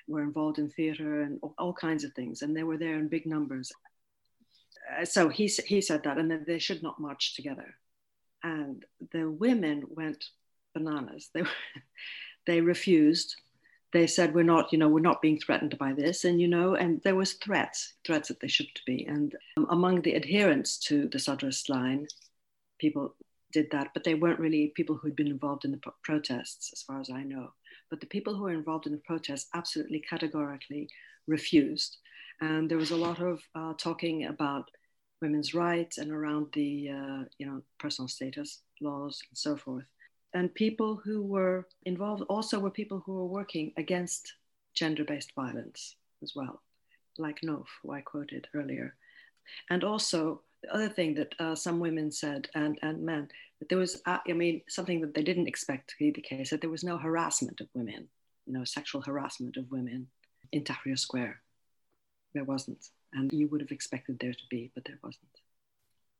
were 0.06 0.22
involved 0.22 0.58
in 0.58 0.70
theater 0.70 1.22
and 1.22 1.40
all 1.58 1.72
kinds 1.72 2.04
of 2.04 2.12
things. 2.12 2.42
And 2.42 2.56
they 2.56 2.62
were 2.62 2.78
there 2.78 2.94
in 2.94 3.08
big 3.08 3.26
numbers. 3.26 3.72
Uh, 5.00 5.04
so 5.04 5.28
he, 5.28 5.46
he 5.66 5.80
said 5.80 6.04
that, 6.04 6.18
and 6.18 6.30
that 6.30 6.46
they 6.46 6.58
should 6.58 6.82
not 6.82 7.00
march 7.00 7.34
together 7.34 7.74
and 8.44 8.84
the 9.12 9.28
women 9.28 9.82
went 9.88 10.22
bananas. 10.74 11.30
They 11.34 11.42
they 12.46 12.60
refused. 12.60 13.34
They 13.95 14.07
said 14.09 14.34
we're 14.34 14.42
not, 14.42 14.72
you 14.72 14.78
know, 14.78 14.88
we're 14.88 15.01
not 15.01 15.22
being 15.22 15.38
threatened 15.38 15.78
by 15.78 15.92
this, 15.92 16.24
and 16.24 16.40
you 16.40 16.49
know, 16.49 16.74
and 16.74 17.01
there 17.03 17.14
was 17.14 17.34
threats, 17.34 17.95
threats 18.05 18.28
that 18.28 18.40
they 18.40 18.49
shouldn't 18.49 18.80
be. 18.84 19.07
And 19.07 19.34
um, 19.57 19.66
among 19.70 20.03
the 20.03 20.16
adherents 20.16 20.78
to 20.88 21.09
the 21.09 21.18
Sadrist 21.18 21.68
line, 21.68 22.07
people 22.80 23.14
did 23.53 23.70
that, 23.70 23.90
but 23.95 24.03
they 24.03 24.14
weren't 24.14 24.40
really 24.40 24.72
people 24.74 24.97
who'd 24.97 25.14
been 25.14 25.28
involved 25.28 25.64
in 25.64 25.70
the 25.70 25.78
pro- 25.78 25.95
protests, 26.03 26.70
as 26.72 26.82
far 26.82 27.01
as 27.01 27.09
I 27.09 27.22
know. 27.22 27.53
But 27.88 28.01
the 28.01 28.07
people 28.07 28.34
who 28.34 28.42
were 28.42 28.53
involved 28.53 28.86
in 28.86 28.92
the 28.92 28.99
protests 29.07 29.49
absolutely 29.55 30.01
categorically 30.01 30.88
refused. 31.28 31.99
And 32.40 32.68
there 32.68 32.78
was 32.78 32.90
a 32.90 32.97
lot 32.97 33.20
of 33.20 33.40
uh, 33.55 33.74
talking 33.78 34.26
about 34.26 34.68
women's 35.22 35.55
rights 35.55 35.99
and 35.99 36.11
around 36.11 36.49
the 36.53 36.90
uh, 36.90 37.24
you 37.38 37.47
know 37.47 37.62
personal 37.78 38.09
status 38.09 38.61
laws 38.80 39.22
and 39.30 39.38
so 39.38 39.57
forth. 39.57 39.84
And 40.35 40.55
people 40.55 40.97
who 40.97 41.22
were 41.22 41.66
involved 41.85 42.24
also 42.28 42.59
were 42.59 42.70
people 42.70 43.03
who 43.05 43.14
were 43.14 43.26
working 43.26 43.72
against 43.76 44.35
gender-based 44.74 45.32
violence 45.35 45.97
as 46.22 46.35
well, 46.35 46.61
like 47.18 47.41
Nof, 47.43 47.66
who 47.82 47.93
I 47.93 48.01
quoted 48.01 48.49
earlier. 48.55 48.97
And 49.70 49.85
also 49.85 50.43
the 50.62 50.74
other 50.74 50.89
thing 50.89 51.14
that 51.14 51.35
uh, 51.39 51.55
some 51.55 51.78
women 51.78 52.11
said 52.11 52.49
and, 52.55 52.78
and 52.82 53.03
men, 53.03 53.28
that 53.61 53.68
there 53.68 53.78
was, 53.78 54.03
uh, 54.07 54.18
I 54.26 54.32
mean, 54.32 54.62
something 54.68 55.01
that 55.03 55.14
they 55.14 55.22
didn't 55.22 55.47
expect 55.47 55.91
to 55.91 55.95
be 55.99 56.11
the 56.11 56.20
case, 56.20 56.51
that 56.51 56.61
there 56.61 56.70
was 56.70 56.82
no 56.82 56.99
harassment 56.99 57.61
of 57.61 57.68
women, 57.74 58.09
you 58.47 58.53
know, 58.53 58.64
sexual 58.64 59.03
harassment 59.03 59.57
of 59.57 59.70
women 59.70 60.09
in 60.51 60.64
Tahrir 60.64 60.99
Square. 60.99 61.41
There 62.32 62.45
wasn't 62.45 62.89
and 63.14 63.32
you 63.32 63.49
would 63.49 63.61
have 63.61 63.70
expected 63.70 64.18
there 64.18 64.32
to 64.32 64.47
be, 64.51 64.70
but 64.74 64.85
there 64.85 64.99
wasn't. 65.03 65.24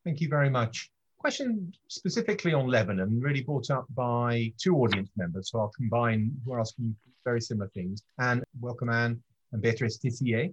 Thank 0.05 0.21
you 0.21 0.29
very 0.29 0.51
much. 0.51 0.91
Question 1.25 1.73
specifically 1.89 2.53
on 2.53 2.67
Lebanon, 2.67 3.19
really 3.19 3.41
brought 3.41 3.71
up 3.71 3.87
by 3.95 4.53
two 4.59 4.77
audience 4.77 5.09
members. 5.17 5.51
So 5.51 5.59
I'll 5.59 5.73
combine 5.75 6.31
who 6.45 6.53
are 6.53 6.61
asking 6.61 6.95
very 7.25 7.41
similar 7.41 7.71
things. 7.71 8.03
And 8.19 8.45
welcome 8.61 8.91
Anne 8.91 9.23
and 9.53 9.63
Beatrice 9.63 9.97
Tissier. 9.97 10.53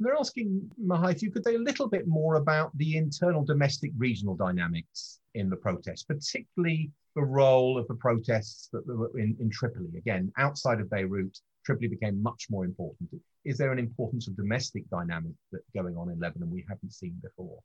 They're 0.00 0.16
asking, 0.16 0.68
Maha, 0.76 1.10
if 1.10 1.22
you 1.22 1.30
could 1.30 1.44
say 1.44 1.54
a 1.54 1.60
little 1.60 1.88
bit 1.88 2.08
more 2.08 2.34
about 2.34 2.76
the 2.76 2.96
internal 2.96 3.44
domestic 3.44 3.92
regional 3.96 4.34
dynamics 4.34 5.20
in 5.34 5.48
the 5.48 5.54
protests, 5.54 6.02
particularly 6.02 6.90
the 7.14 7.22
role 7.22 7.78
of 7.78 7.86
the 7.86 7.94
protests 7.94 8.68
that 8.72 8.84
were 8.84 9.16
in, 9.16 9.36
in 9.38 9.48
Tripoli. 9.48 9.96
Again, 9.96 10.32
outside 10.38 10.80
of 10.80 10.90
Beirut, 10.90 11.38
Tripoli 11.64 11.86
became 11.86 12.20
much 12.20 12.48
more 12.50 12.64
important 12.64 13.10
is 13.44 13.56
there 13.56 13.72
an 13.72 13.78
importance 13.78 14.28
of 14.28 14.36
domestic 14.36 14.88
dynamic 14.90 15.32
that 15.52 15.60
going 15.74 15.96
on 15.96 16.10
in 16.10 16.18
Lebanon 16.18 16.50
we 16.50 16.64
haven't 16.68 16.92
seen 16.92 17.16
before? 17.22 17.58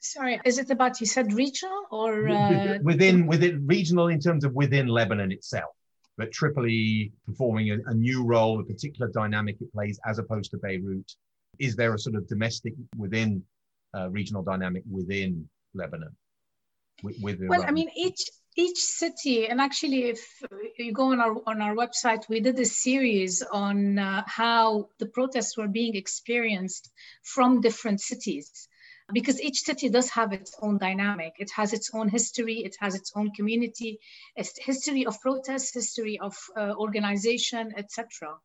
Sorry, 0.00 0.40
is 0.44 0.58
it 0.58 0.70
about 0.70 1.00
you 1.00 1.06
said 1.06 1.32
regional 1.32 1.84
or 1.90 2.28
uh... 2.28 2.78
within 2.82 3.26
within 3.26 3.66
regional 3.66 4.08
in 4.08 4.20
terms 4.20 4.44
of 4.44 4.54
within 4.54 4.86
Lebanon 4.86 5.32
itself? 5.32 5.74
But 6.16 6.32
Tripoli 6.32 7.12
performing 7.26 7.70
a, 7.70 7.78
a 7.90 7.94
new 7.94 8.24
role, 8.24 8.60
a 8.60 8.64
particular 8.64 9.10
dynamic 9.12 9.56
it 9.60 9.72
plays 9.72 9.98
as 10.06 10.18
opposed 10.18 10.50
to 10.52 10.58
Beirut. 10.58 11.12
Is 11.58 11.76
there 11.76 11.94
a 11.94 11.98
sort 11.98 12.16
of 12.16 12.28
domestic 12.28 12.74
within 12.96 13.42
uh, 13.96 14.08
regional 14.10 14.42
dynamic 14.42 14.82
within 14.90 15.48
Lebanon? 15.74 16.14
With, 17.02 17.16
with 17.20 17.40
well, 17.40 17.64
I 17.66 17.70
mean, 17.70 17.90
each 17.96 18.28
each 18.56 18.78
city, 18.78 19.46
and 19.46 19.60
actually, 19.60 20.04
if 20.04 20.42
you 20.78 20.92
go 20.92 21.12
on 21.12 21.20
our 21.20 21.36
on 21.46 21.62
our 21.62 21.74
website, 21.74 22.28
we 22.28 22.40
did 22.40 22.58
a 22.58 22.64
series 22.64 23.42
on 23.42 23.98
uh, 23.98 24.24
how 24.26 24.88
the 24.98 25.06
protests 25.06 25.56
were 25.56 25.68
being 25.68 25.94
experienced 25.94 26.90
from 27.22 27.60
different 27.60 28.00
cities, 28.00 28.68
because 29.12 29.40
each 29.40 29.60
city 29.62 29.88
does 29.88 30.10
have 30.10 30.32
its 30.32 30.54
own 30.60 30.78
dynamic. 30.78 31.34
It 31.38 31.50
has 31.56 31.72
its 31.72 31.90
own 31.94 32.08
history. 32.08 32.58
It 32.64 32.76
has 32.80 32.94
its 32.94 33.12
own 33.14 33.30
community, 33.32 34.00
its 34.36 34.58
history 34.58 35.06
of 35.06 35.20
protests, 35.20 35.72
history 35.72 36.18
of 36.20 36.36
uh, 36.56 36.74
organization, 36.76 37.72
etc. 37.76 38.36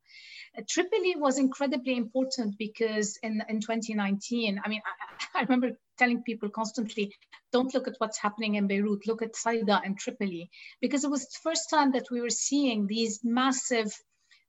Tripoli 0.70 1.16
was 1.16 1.40
incredibly 1.40 1.98
important 1.98 2.58
because 2.60 3.18
in, 3.24 3.42
in 3.50 3.60
2019, 3.60 4.62
I 4.64 4.70
mean, 4.70 4.82
I, 4.86 5.40
I, 5.40 5.42
remember 5.42 5.72
telling 5.98 6.22
people 6.22 6.50
constantly, 6.50 7.16
don't 7.52 7.74
look 7.74 7.88
at 7.88 7.96
what's 7.98 8.20
happening 8.20 8.56
in 8.56 8.68
Beirut, 8.68 9.08
look 9.08 9.24
at 9.24 9.36
Saida 9.36 9.82
and 9.84 9.98
Tripoli, 9.98 10.52
because 10.80 11.04
it 11.04 11.10
was 11.10 11.26
the 11.26 11.40
first 11.42 11.72
time 11.72 11.94
that 11.94 12.12
we 12.12 12.22
were 12.22 12.30
seeing 12.30 12.86
these 12.86 13.20
massive 13.24 13.92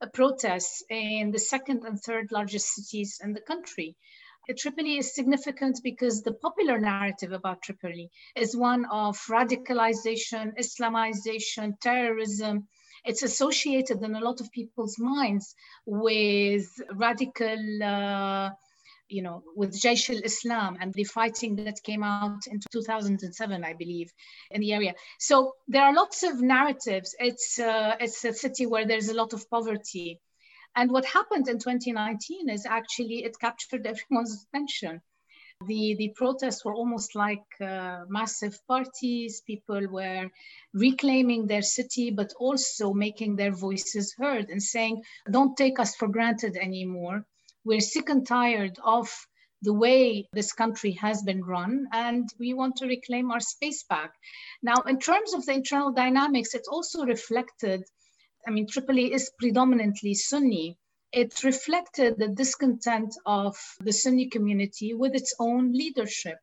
uh, 0.02 0.06
protests 0.12 0.84
in 0.90 1.30
the 1.30 1.38
second 1.38 1.84
and 1.84 1.98
third 1.98 2.30
largest 2.30 2.66
cities 2.74 3.18
in 3.22 3.32
the 3.32 3.40
country. 3.40 3.96
Tripoli 4.59 4.99
is 4.99 5.14
significant 5.14 5.80
because 5.82 6.22
the 6.22 6.34
popular 6.34 6.78
narrative 6.78 7.32
about 7.32 7.62
Tripoli 7.62 8.11
is 8.36 8.57
one 8.57 8.84
of 8.86 9.16
radicalization, 9.28 10.53
Islamization, 10.59 11.80
terrorism, 11.80 12.68
it's 13.05 13.22
associated 13.22 14.03
in 14.03 14.14
a 14.14 14.20
lot 14.20 14.40
of 14.40 14.51
people's 14.51 14.99
minds 14.99 15.55
with 15.84 16.66
radical, 16.95 17.82
uh, 17.82 18.51
you 19.09 19.22
know, 19.22 19.42
with 19.55 19.72
Jaish 19.74 20.09
al-Islam 20.09 20.78
and 20.80 20.92
the 20.95 21.05
fighting 21.05 21.55
that 21.57 21.82
came 21.82 22.03
out 22.03 22.47
in 22.47 22.61
2007, 22.72 23.62
I 23.62 23.74
believe, 23.74 24.11
in 24.51 24.62
the 24.62 24.72
area. 24.72 24.95
So 25.18 25.55
there 25.68 25.82
are 25.82 25.95
lots 25.95 26.22
of 26.22 26.40
narratives. 26.40 27.14
It's, 27.18 27.59
uh, 27.59 27.97
it's 28.01 28.24
a 28.24 28.32
city 28.32 28.64
where 28.64 28.86
there's 28.86 29.11
a 29.11 29.14
lot 29.14 29.34
of 29.34 29.49
poverty. 29.51 30.20
And 30.76 30.90
what 30.90 31.04
happened 31.04 31.48
in 31.48 31.58
2019 31.58 32.48
is 32.48 32.66
actually 32.66 33.24
it 33.24 33.38
captured 33.38 33.86
everyone's 33.92 34.46
attention 34.48 35.00
the, 35.66 35.94
the 35.98 36.12
protests 36.14 36.64
were 36.64 36.74
almost 36.74 37.14
like 37.14 37.44
uh, 37.60 38.04
massive 38.08 38.58
parties. 38.66 39.42
People 39.46 39.86
were 39.88 40.30
reclaiming 40.72 41.46
their 41.46 41.62
city, 41.62 42.10
but 42.10 42.32
also 42.38 42.92
making 42.92 43.36
their 43.36 43.52
voices 43.52 44.14
heard 44.18 44.50
and 44.50 44.62
saying, 44.62 45.02
don't 45.30 45.56
take 45.56 45.78
us 45.78 45.94
for 45.96 46.08
granted 46.08 46.56
anymore. 46.56 47.24
We're 47.64 47.80
sick 47.80 48.08
and 48.08 48.26
tired 48.26 48.78
of 48.84 49.10
the 49.62 49.72
way 49.72 50.28
this 50.32 50.52
country 50.52 50.92
has 50.92 51.22
been 51.22 51.42
run, 51.42 51.86
and 51.92 52.28
we 52.38 52.52
want 52.52 52.76
to 52.76 52.86
reclaim 52.86 53.30
our 53.30 53.40
space 53.40 53.82
back. 53.84 54.12
Now, 54.62 54.82
in 54.86 54.98
terms 54.98 55.32
of 55.32 55.46
the 55.46 55.54
internal 55.54 55.92
dynamics, 55.92 56.54
it's 56.54 56.68
also 56.68 57.06
reflected. 57.06 57.84
I 58.47 58.51
mean, 58.51 58.66
Tripoli 58.66 59.12
is 59.12 59.30
predominantly 59.38 60.14
Sunni. 60.14 60.78
It 61.12 61.45
reflected 61.45 62.18
the 62.18 62.28
discontent 62.28 63.14
of 63.24 63.57
the 63.80 63.92
Sunni 63.92 64.28
community 64.28 64.95
with 64.95 65.14
its 65.14 65.34
own 65.38 65.72
leadership. 65.72 66.38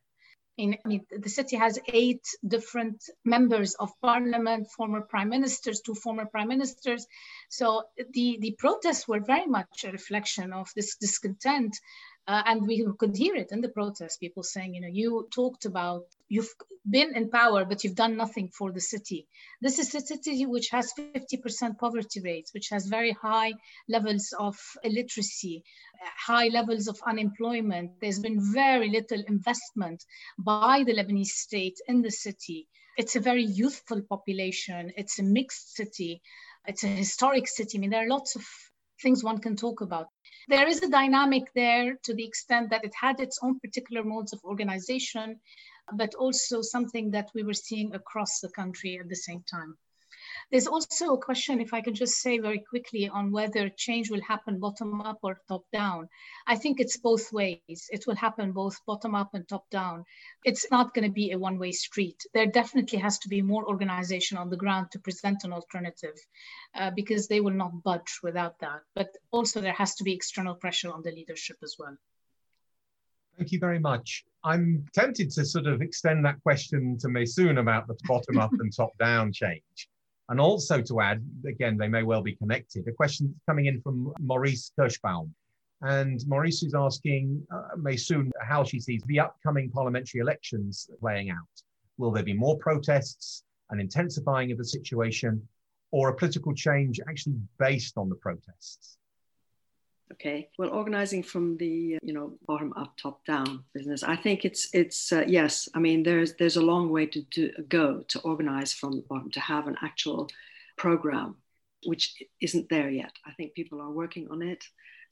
In, 0.58 0.76
I 0.84 0.88
mean, 0.88 1.06
the 1.10 1.30
city 1.30 1.56
has 1.56 1.78
eight 1.88 2.24
different 2.46 3.02
members 3.24 3.74
of 3.74 3.90
parliament, 4.02 4.68
former 4.76 5.00
prime 5.00 5.30
ministers, 5.30 5.80
two 5.80 5.94
former 5.94 6.26
prime 6.26 6.48
ministers. 6.48 7.06
So 7.48 7.84
the, 8.12 8.38
the 8.40 8.54
protests 8.58 9.08
were 9.08 9.20
very 9.20 9.46
much 9.46 9.84
a 9.84 9.92
reflection 9.92 10.52
of 10.52 10.68
this 10.76 10.96
discontent 10.96 11.78
uh, 12.28 12.42
and 12.46 12.66
we 12.66 12.86
could 12.98 13.16
hear 13.16 13.34
it 13.34 13.50
in 13.50 13.60
the 13.60 13.68
protests, 13.68 14.16
people 14.16 14.42
saying, 14.44 14.74
you 14.74 14.80
know, 14.80 14.88
you 14.88 15.28
talked 15.34 15.64
about, 15.64 16.04
you've 16.28 16.54
been 16.88 17.16
in 17.16 17.28
power, 17.30 17.64
but 17.64 17.82
you've 17.82 17.96
done 17.96 18.16
nothing 18.16 18.48
for 18.48 18.70
the 18.70 18.80
city. 18.80 19.26
This 19.60 19.80
is 19.80 19.92
a 19.94 20.00
city 20.00 20.46
which 20.46 20.68
has 20.70 20.92
50% 20.98 21.78
poverty 21.78 22.20
rates, 22.20 22.54
which 22.54 22.68
has 22.70 22.86
very 22.86 23.12
high 23.12 23.54
levels 23.88 24.32
of 24.38 24.56
illiteracy, 24.84 25.64
high 26.16 26.48
levels 26.48 26.86
of 26.86 27.00
unemployment. 27.06 28.00
There's 28.00 28.20
been 28.20 28.40
very 28.52 28.88
little 28.88 29.22
investment 29.26 30.04
by 30.38 30.84
the 30.86 30.94
Lebanese 30.94 31.26
state 31.26 31.80
in 31.88 32.02
the 32.02 32.10
city. 32.10 32.68
It's 32.96 33.16
a 33.16 33.20
very 33.20 33.44
youthful 33.44 34.02
population. 34.02 34.92
It's 34.96 35.18
a 35.18 35.24
mixed 35.24 35.74
city. 35.74 36.22
It's 36.66 36.84
a 36.84 36.88
historic 36.88 37.48
city. 37.48 37.78
I 37.78 37.80
mean, 37.80 37.90
there 37.90 38.04
are 38.04 38.08
lots 38.08 38.36
of 38.36 38.44
things 39.00 39.24
one 39.24 39.38
can 39.38 39.56
talk 39.56 39.80
about. 39.80 40.06
There 40.48 40.66
is 40.66 40.82
a 40.82 40.88
dynamic 40.88 41.52
there 41.54 41.96
to 42.02 42.14
the 42.14 42.24
extent 42.24 42.70
that 42.70 42.84
it 42.84 42.94
had 43.00 43.20
its 43.20 43.38
own 43.42 43.60
particular 43.60 44.02
modes 44.02 44.32
of 44.32 44.40
organization, 44.44 45.40
but 45.94 46.14
also 46.14 46.62
something 46.62 47.10
that 47.12 47.30
we 47.34 47.42
were 47.42 47.54
seeing 47.54 47.94
across 47.94 48.40
the 48.40 48.50
country 48.50 48.98
at 48.98 49.08
the 49.08 49.16
same 49.16 49.44
time. 49.50 49.76
There's 50.52 50.66
also 50.66 51.14
a 51.14 51.18
question, 51.18 51.62
if 51.62 51.72
I 51.72 51.80
can 51.80 51.94
just 51.94 52.20
say 52.20 52.38
very 52.38 52.58
quickly, 52.58 53.08
on 53.08 53.32
whether 53.32 53.70
change 53.70 54.10
will 54.10 54.20
happen 54.20 54.60
bottom 54.60 55.00
up 55.00 55.20
or 55.22 55.40
top 55.48 55.64
down. 55.72 56.10
I 56.46 56.56
think 56.56 56.78
it's 56.78 56.98
both 56.98 57.32
ways. 57.32 57.88
It 57.90 58.06
will 58.06 58.16
happen 58.16 58.52
both 58.52 58.78
bottom 58.84 59.14
up 59.14 59.32
and 59.32 59.48
top 59.48 59.70
down. 59.70 60.04
It's 60.44 60.66
not 60.70 60.92
going 60.92 61.08
to 61.08 61.10
be 61.10 61.30
a 61.30 61.38
one 61.38 61.58
way 61.58 61.72
street. 61.72 62.22
There 62.34 62.44
definitely 62.44 62.98
has 62.98 63.18
to 63.20 63.30
be 63.30 63.40
more 63.40 63.66
organization 63.66 64.36
on 64.36 64.50
the 64.50 64.58
ground 64.58 64.90
to 64.90 64.98
present 64.98 65.44
an 65.44 65.54
alternative 65.54 66.18
uh, 66.74 66.90
because 66.90 67.28
they 67.28 67.40
will 67.40 67.54
not 67.54 67.82
budge 67.82 68.20
without 68.22 68.58
that. 68.58 68.82
But 68.94 69.08
also, 69.30 69.62
there 69.62 69.72
has 69.72 69.94
to 69.94 70.04
be 70.04 70.12
external 70.12 70.54
pressure 70.54 70.92
on 70.92 71.00
the 71.02 71.12
leadership 71.12 71.56
as 71.62 71.76
well. 71.78 71.96
Thank 73.38 73.52
you 73.52 73.58
very 73.58 73.78
much. 73.78 74.26
I'm 74.44 74.84
tempted 74.92 75.30
to 75.30 75.46
sort 75.46 75.66
of 75.66 75.80
extend 75.80 76.26
that 76.26 76.42
question 76.42 76.98
to 76.98 77.08
Maysoon 77.08 77.58
about 77.58 77.86
the 77.86 77.96
bottom 78.04 78.38
up 78.38 78.52
and 78.52 78.70
top 78.70 78.90
down 78.98 79.32
change. 79.32 79.88
And 80.28 80.40
also 80.40 80.80
to 80.80 81.00
add, 81.00 81.24
again, 81.46 81.76
they 81.76 81.88
may 81.88 82.02
well 82.02 82.22
be 82.22 82.36
connected, 82.36 82.86
a 82.88 82.92
question 82.92 83.34
coming 83.46 83.66
in 83.66 83.80
from 83.82 84.12
Maurice 84.20 84.72
Kirschbaum. 84.78 85.30
And 85.82 86.20
Maurice 86.28 86.62
is 86.62 86.74
asking 86.74 87.44
uh, 87.52 87.76
Maysoon 87.76 88.30
how 88.40 88.62
she 88.62 88.78
sees 88.78 89.02
the 89.06 89.18
upcoming 89.18 89.68
parliamentary 89.70 90.20
elections 90.20 90.88
playing 91.00 91.30
out. 91.30 91.38
Will 91.98 92.12
there 92.12 92.22
be 92.22 92.32
more 92.32 92.56
protests, 92.58 93.42
an 93.70 93.80
intensifying 93.80 94.52
of 94.52 94.58
the 94.58 94.64
situation, 94.64 95.46
or 95.90 96.08
a 96.08 96.14
political 96.14 96.54
change 96.54 97.00
actually 97.08 97.36
based 97.58 97.98
on 97.98 98.08
the 98.08 98.14
protests? 98.16 98.96
Okay. 100.12 100.48
Well, 100.58 100.70
organizing 100.70 101.22
from 101.22 101.56
the 101.56 101.98
you 102.02 102.12
know 102.12 102.34
bottom 102.46 102.72
up, 102.76 102.96
top 102.96 103.24
down 103.24 103.64
business. 103.74 104.02
I 104.02 104.16
think 104.16 104.44
it's 104.44 104.68
it's 104.74 105.12
uh, 105.12 105.24
yes. 105.26 105.68
I 105.74 105.78
mean, 105.78 106.02
there's 106.02 106.34
there's 106.34 106.56
a 106.56 106.62
long 106.62 106.90
way 106.90 107.06
to 107.06 107.22
do, 107.22 107.50
go 107.68 108.02
to 108.08 108.20
organize 108.20 108.72
from 108.72 108.96
the 108.96 109.04
bottom 109.08 109.30
to 109.30 109.40
have 109.40 109.66
an 109.66 109.76
actual 109.82 110.28
program, 110.76 111.36
which 111.86 112.22
isn't 112.40 112.68
there 112.68 112.90
yet. 112.90 113.12
I 113.26 113.32
think 113.32 113.54
people 113.54 113.80
are 113.80 113.90
working 113.90 114.28
on 114.30 114.42
it, 114.42 114.64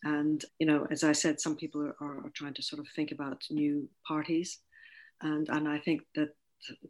and 0.05 0.45
you 0.59 0.67
know, 0.67 0.87
as 0.91 1.03
I 1.03 1.13
said, 1.13 1.41
some 1.41 1.57
people 1.57 1.83
are, 2.01 2.25
are 2.27 2.33
trying 2.35 2.55
to 2.55 2.63
sort 2.63 2.81
of 2.81 2.89
think 2.95 3.11
about 3.11 3.45
new 3.51 3.89
parties, 4.07 4.59
and 5.23 5.49
and 5.49 5.67
I 5.67 5.79
think 5.79 6.03
that 6.15 6.35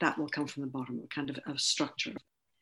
that 0.00 0.18
will 0.18 0.28
come 0.28 0.48
from 0.48 0.62
the 0.62 0.68
bottom, 0.68 1.00
kind 1.14 1.30
of 1.30 1.38
a 1.46 1.58
structure 1.58 2.14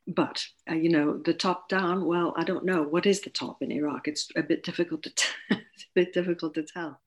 but 0.09 0.45
uh, 0.71 0.75
you 0.75 0.89
know 0.89 1.19
the 1.19 1.35
top 1.35 1.69
down 1.69 2.07
well 2.07 2.33
i 2.37 2.43
don't 2.43 2.65
know. 2.65 2.83
What 2.83 3.07
is 3.07 3.21
the 3.21 3.31
top 3.31 3.63
in 3.63 3.71
iraq? 3.71 4.09
It's 4.09 4.29
a 4.37 4.43
bit 4.43 4.63
difficult 4.65 5.03
to 5.03 5.11
t- 5.15 5.29
it's 5.51 5.85
a 5.85 5.95
bit 5.95 6.13
difficult 6.13 6.55
to 6.55 6.63
tell. 6.63 7.01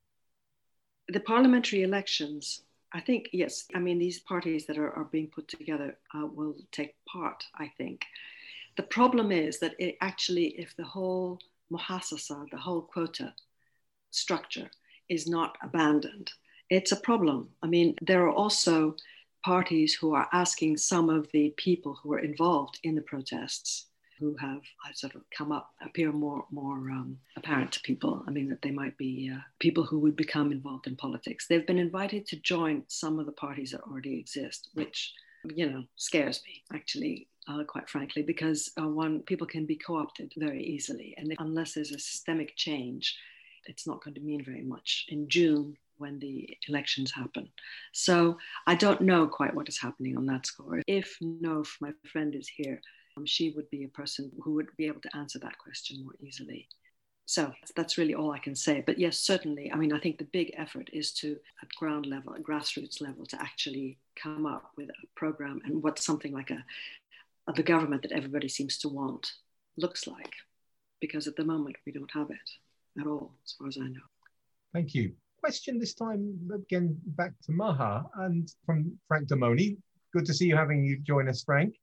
The 1.07 1.19
parliamentary 1.19 1.83
elections 1.83 2.61
i 2.93 2.99
think 2.99 3.29
yes 3.31 3.65
i 3.73 3.79
mean 3.79 3.97
these 3.97 4.19
parties 4.19 4.65
that 4.65 4.77
are, 4.77 4.91
are 4.91 5.05
being 5.05 5.27
put 5.27 5.47
together 5.47 5.97
uh, 6.15 6.25
will 6.25 6.55
take 6.71 6.93
part 7.05 7.43
i 7.55 7.67
think. 7.77 8.05
The 8.77 8.83
problem 8.83 9.31
is 9.31 9.59
that 9.59 9.75
it 9.79 9.97
actually 9.99 10.47
if 10.59 10.75
the 10.75 10.85
whole 10.85 11.39
muhassasa 11.73 12.49
the 12.51 12.57
whole 12.57 12.81
quota 12.81 13.33
structure 14.11 14.69
is 15.09 15.27
not 15.27 15.57
abandoned 15.63 16.31
it's 16.71 16.93
a 16.93 16.95
problem. 16.95 17.49
I 17.61 17.67
mean 17.67 17.95
there 18.01 18.23
are 18.25 18.31
also 18.31 18.95
parties 19.43 19.93
who 19.93 20.13
are 20.13 20.27
asking 20.33 20.77
some 20.77 21.09
of 21.09 21.27
the 21.31 21.53
people 21.57 21.97
who 22.01 22.13
are 22.13 22.19
involved 22.19 22.79
in 22.83 22.95
the 22.95 23.01
protests 23.01 23.87
who 24.21 24.35
have 24.39 24.61
uh, 24.87 24.93
sort 24.93 25.15
of 25.15 25.23
come 25.35 25.51
up 25.51 25.71
appear 25.81 26.11
more 26.11 26.45
more 26.51 26.77
um, 26.91 27.17
apparent 27.35 27.71
to 27.71 27.81
people. 27.81 28.23
I 28.27 28.31
mean 28.31 28.47
that 28.49 28.61
they 28.61 28.71
might 28.71 28.97
be 28.97 29.31
uh, 29.33 29.39
people 29.59 29.83
who 29.83 29.99
would 29.99 30.15
become 30.15 30.51
involved 30.51 30.87
in 30.87 30.95
politics. 30.95 31.47
They've 31.47 31.65
been 31.65 31.79
invited 31.79 32.27
to 32.27 32.35
join 32.37 32.83
some 32.87 33.19
of 33.19 33.25
the 33.25 33.31
parties 33.33 33.71
that 33.71 33.81
already 33.81 34.17
exist, 34.17 34.69
which 34.75 35.11
you 35.55 35.69
know 35.69 35.83
scares 35.95 36.41
me 36.45 36.63
actually. 36.73 37.27
Uh, 37.47 37.63
quite 37.63 37.89
frankly, 37.89 38.21
because 38.21 38.71
uh, 38.79 38.87
one 38.87 39.21
people 39.21 39.47
can 39.47 39.65
be 39.65 39.75
co-opted 39.75 40.31
very 40.37 40.63
easily, 40.63 41.15
and 41.17 41.33
unless 41.39 41.73
there's 41.73 41.89
a 41.89 41.97
systemic 41.97 42.55
change, 42.55 43.17
it's 43.65 43.87
not 43.87 44.03
going 44.03 44.13
to 44.13 44.21
mean 44.21 44.43
very 44.45 44.61
much. 44.61 45.07
In 45.09 45.27
June, 45.27 45.75
when 46.01 46.19
the 46.19 46.49
elections 46.67 47.11
happen. 47.11 47.47
So 47.93 48.37
I 48.67 48.75
don't 48.75 49.01
know 49.01 49.27
quite 49.27 49.53
what 49.53 49.69
is 49.69 49.79
happening 49.79 50.17
on 50.17 50.25
that 50.25 50.47
score. 50.47 50.81
If 50.87 51.15
Nof, 51.21 51.69
my 51.79 51.91
friend, 52.11 52.35
is 52.35 52.49
here, 52.49 52.81
um, 53.15 53.25
she 53.25 53.51
would 53.51 53.69
be 53.69 53.83
a 53.83 53.89
person 53.89 54.31
who 54.43 54.55
would 54.55 54.67
be 54.77 54.87
able 54.87 55.01
to 55.01 55.15
answer 55.15 55.39
that 55.39 55.57
question 55.59 56.03
more 56.03 56.15
easily. 56.19 56.67
So 57.25 57.53
that's 57.75 57.97
really 57.97 58.15
all 58.15 58.31
I 58.31 58.39
can 58.39 58.55
say. 58.55 58.83
But 58.85 58.99
yes, 58.99 59.19
certainly. 59.19 59.71
I 59.71 59.77
mean, 59.77 59.93
I 59.93 59.99
think 59.99 60.17
the 60.17 60.25
big 60.25 60.53
effort 60.57 60.89
is 60.91 61.13
to, 61.13 61.37
at 61.61 61.69
ground 61.79 62.05
level, 62.05 62.33
at 62.33 62.43
grassroots 62.43 62.99
level, 62.99 63.25
to 63.27 63.41
actually 63.41 63.99
come 64.21 64.45
up 64.45 64.71
with 64.75 64.89
a 64.89 65.07
program 65.15 65.61
and 65.63 65.81
what 65.81 65.99
something 65.99 66.33
like 66.33 66.49
a, 66.49 66.63
a 67.47 67.53
the 67.53 67.63
government 67.63 68.01
that 68.01 68.11
everybody 68.11 68.49
seems 68.49 68.77
to 68.79 68.89
want 68.89 69.31
looks 69.77 70.07
like. 70.07 70.33
Because 70.99 71.27
at 71.27 71.35
the 71.35 71.45
moment 71.45 71.77
we 71.85 71.91
don't 71.91 72.11
have 72.11 72.31
it 72.31 72.99
at 72.99 73.07
all, 73.07 73.31
as 73.45 73.53
far 73.53 73.67
as 73.67 73.77
I 73.77 73.87
know. 73.87 74.01
Thank 74.73 74.93
you 74.93 75.13
question 75.41 75.79
this 75.79 75.95
time 75.95 76.37
again 76.53 76.95
back 77.17 77.33
to 77.43 77.51
Maha 77.51 78.03
and 78.17 78.47
from 78.63 78.95
Frank 79.07 79.27
Damoni. 79.27 79.75
Good 80.13 80.25
to 80.27 80.35
see 80.35 80.45
you 80.45 80.55
having 80.55 80.85
you 80.85 80.99
join 80.99 81.27
us, 81.27 81.43
Frank. 81.43 81.75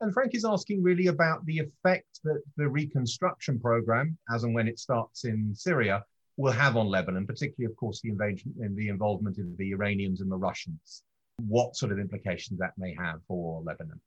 And 0.00 0.14
Frank 0.14 0.36
is 0.36 0.44
asking 0.44 0.80
really 0.80 1.08
about 1.08 1.44
the 1.44 1.58
effect 1.58 2.20
that 2.22 2.40
the 2.56 2.68
reconstruction 2.68 3.58
program, 3.58 4.16
as 4.32 4.44
and 4.44 4.54
when 4.54 4.68
it 4.68 4.78
starts 4.78 5.24
in 5.24 5.52
Syria, 5.56 6.04
will 6.36 6.52
have 6.52 6.76
on 6.76 6.86
Lebanon, 6.86 7.26
particularly, 7.26 7.70
of 7.70 7.76
course, 7.76 8.00
the 8.00 8.10
invasion 8.10 8.54
and 8.60 8.76
the 8.76 8.88
involvement 8.88 9.38
of 9.38 9.56
the 9.56 9.72
Iranians 9.72 10.20
and 10.20 10.30
the 10.30 10.36
Russians. 10.36 11.02
What 11.38 11.74
sort 11.74 11.90
of 11.90 11.98
implications 11.98 12.60
that 12.60 12.78
may 12.78 12.94
have 12.94 13.20
for 13.26 13.60
Lebanon? 13.62 14.00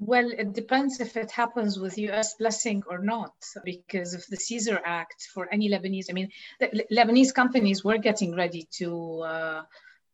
Well, 0.00 0.30
it 0.30 0.52
depends 0.52 1.00
if 1.00 1.16
it 1.16 1.32
happens 1.32 1.78
with 1.78 1.98
US 1.98 2.34
blessing 2.34 2.84
or 2.88 2.98
not, 2.98 3.34
because 3.64 4.14
of 4.14 4.24
the 4.26 4.36
Caesar 4.36 4.80
Act 4.84 5.26
for 5.34 5.52
any 5.52 5.68
Lebanese. 5.68 6.06
I 6.08 6.12
mean, 6.12 6.30
Lebanese 6.92 7.34
companies 7.34 7.82
were 7.82 7.98
getting 7.98 8.36
ready 8.36 8.68
to 8.78 9.20
uh, 9.22 9.62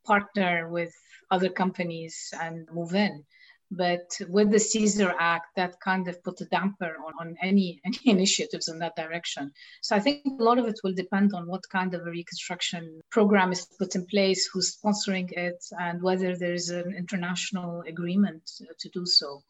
partner 0.03 0.69
with 0.69 0.91
other 1.29 1.49
companies 1.49 2.33
and 2.41 2.67
move 2.71 2.95
in. 2.95 3.23
But 3.69 4.17
with 4.27 4.51
the 4.51 4.59
Caesar 4.59 5.13
Act, 5.19 5.47
that 5.55 5.79
kind 5.79 6.07
of 6.07 6.23
put 6.23 6.41
a 6.41 6.45
damper 6.45 6.95
on, 7.05 7.13
on 7.19 7.35
any, 7.41 7.79
any 7.85 7.99
initiatives 8.05 8.67
in 8.67 8.79
that 8.79 8.95
direction. 8.95 9.51
So 9.81 9.95
I 9.95 9.99
think 9.99 10.23
a 10.39 10.43
lot 10.43 10.57
of 10.57 10.65
it 10.65 10.79
will 10.83 10.93
depend 10.93 11.33
on 11.35 11.47
what 11.47 11.69
kind 11.69 11.93
of 11.93 12.01
a 12.01 12.11
reconstruction 12.11 13.01
program 13.11 13.51
is 13.51 13.67
put 13.77 13.95
in 13.95 14.07
place, 14.07 14.47
who's 14.51 14.75
sponsoring 14.75 15.31
it, 15.31 15.63
and 15.79 16.01
whether 16.01 16.35
there 16.35 16.53
is 16.53 16.69
an 16.69 16.95
international 16.97 17.83
agreement 17.87 18.49
to 18.79 18.89
do 18.89 19.05
so 19.05 19.43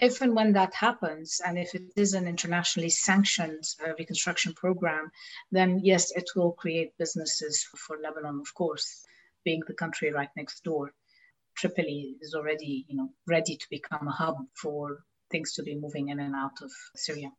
if 0.00 0.20
and 0.20 0.34
when 0.34 0.52
that 0.52 0.74
happens, 0.74 1.40
and 1.44 1.58
if 1.58 1.74
it 1.74 1.82
is 1.96 2.14
an 2.14 2.28
internationally 2.28 2.90
sanctioned 2.90 3.64
uh, 3.84 3.92
reconstruction 3.98 4.52
program, 4.54 5.10
then 5.50 5.80
yes, 5.82 6.12
it 6.14 6.24
will 6.36 6.52
create 6.52 6.96
businesses 6.98 7.64
for, 7.76 7.98
Lebanon, 8.02 8.40
of 8.40 8.54
course, 8.54 9.04
being 9.44 9.62
the 9.66 9.74
country 9.74 10.12
right 10.12 10.30
next 10.36 10.62
door. 10.62 10.92
Tripoli 11.56 12.16
is 12.20 12.34
already, 12.34 12.86
you 12.88 12.96
know, 12.96 13.08
ready 13.26 13.56
to 13.56 13.66
become 13.70 14.06
a 14.06 14.12
hub 14.12 14.36
for 14.54 15.00
things 15.30 15.54
to 15.54 15.62
be 15.62 15.74
moving 15.74 16.08
in 16.08 16.20
and 16.20 16.34
out 16.34 16.62
of 16.62 16.70
Syria. 16.94 17.30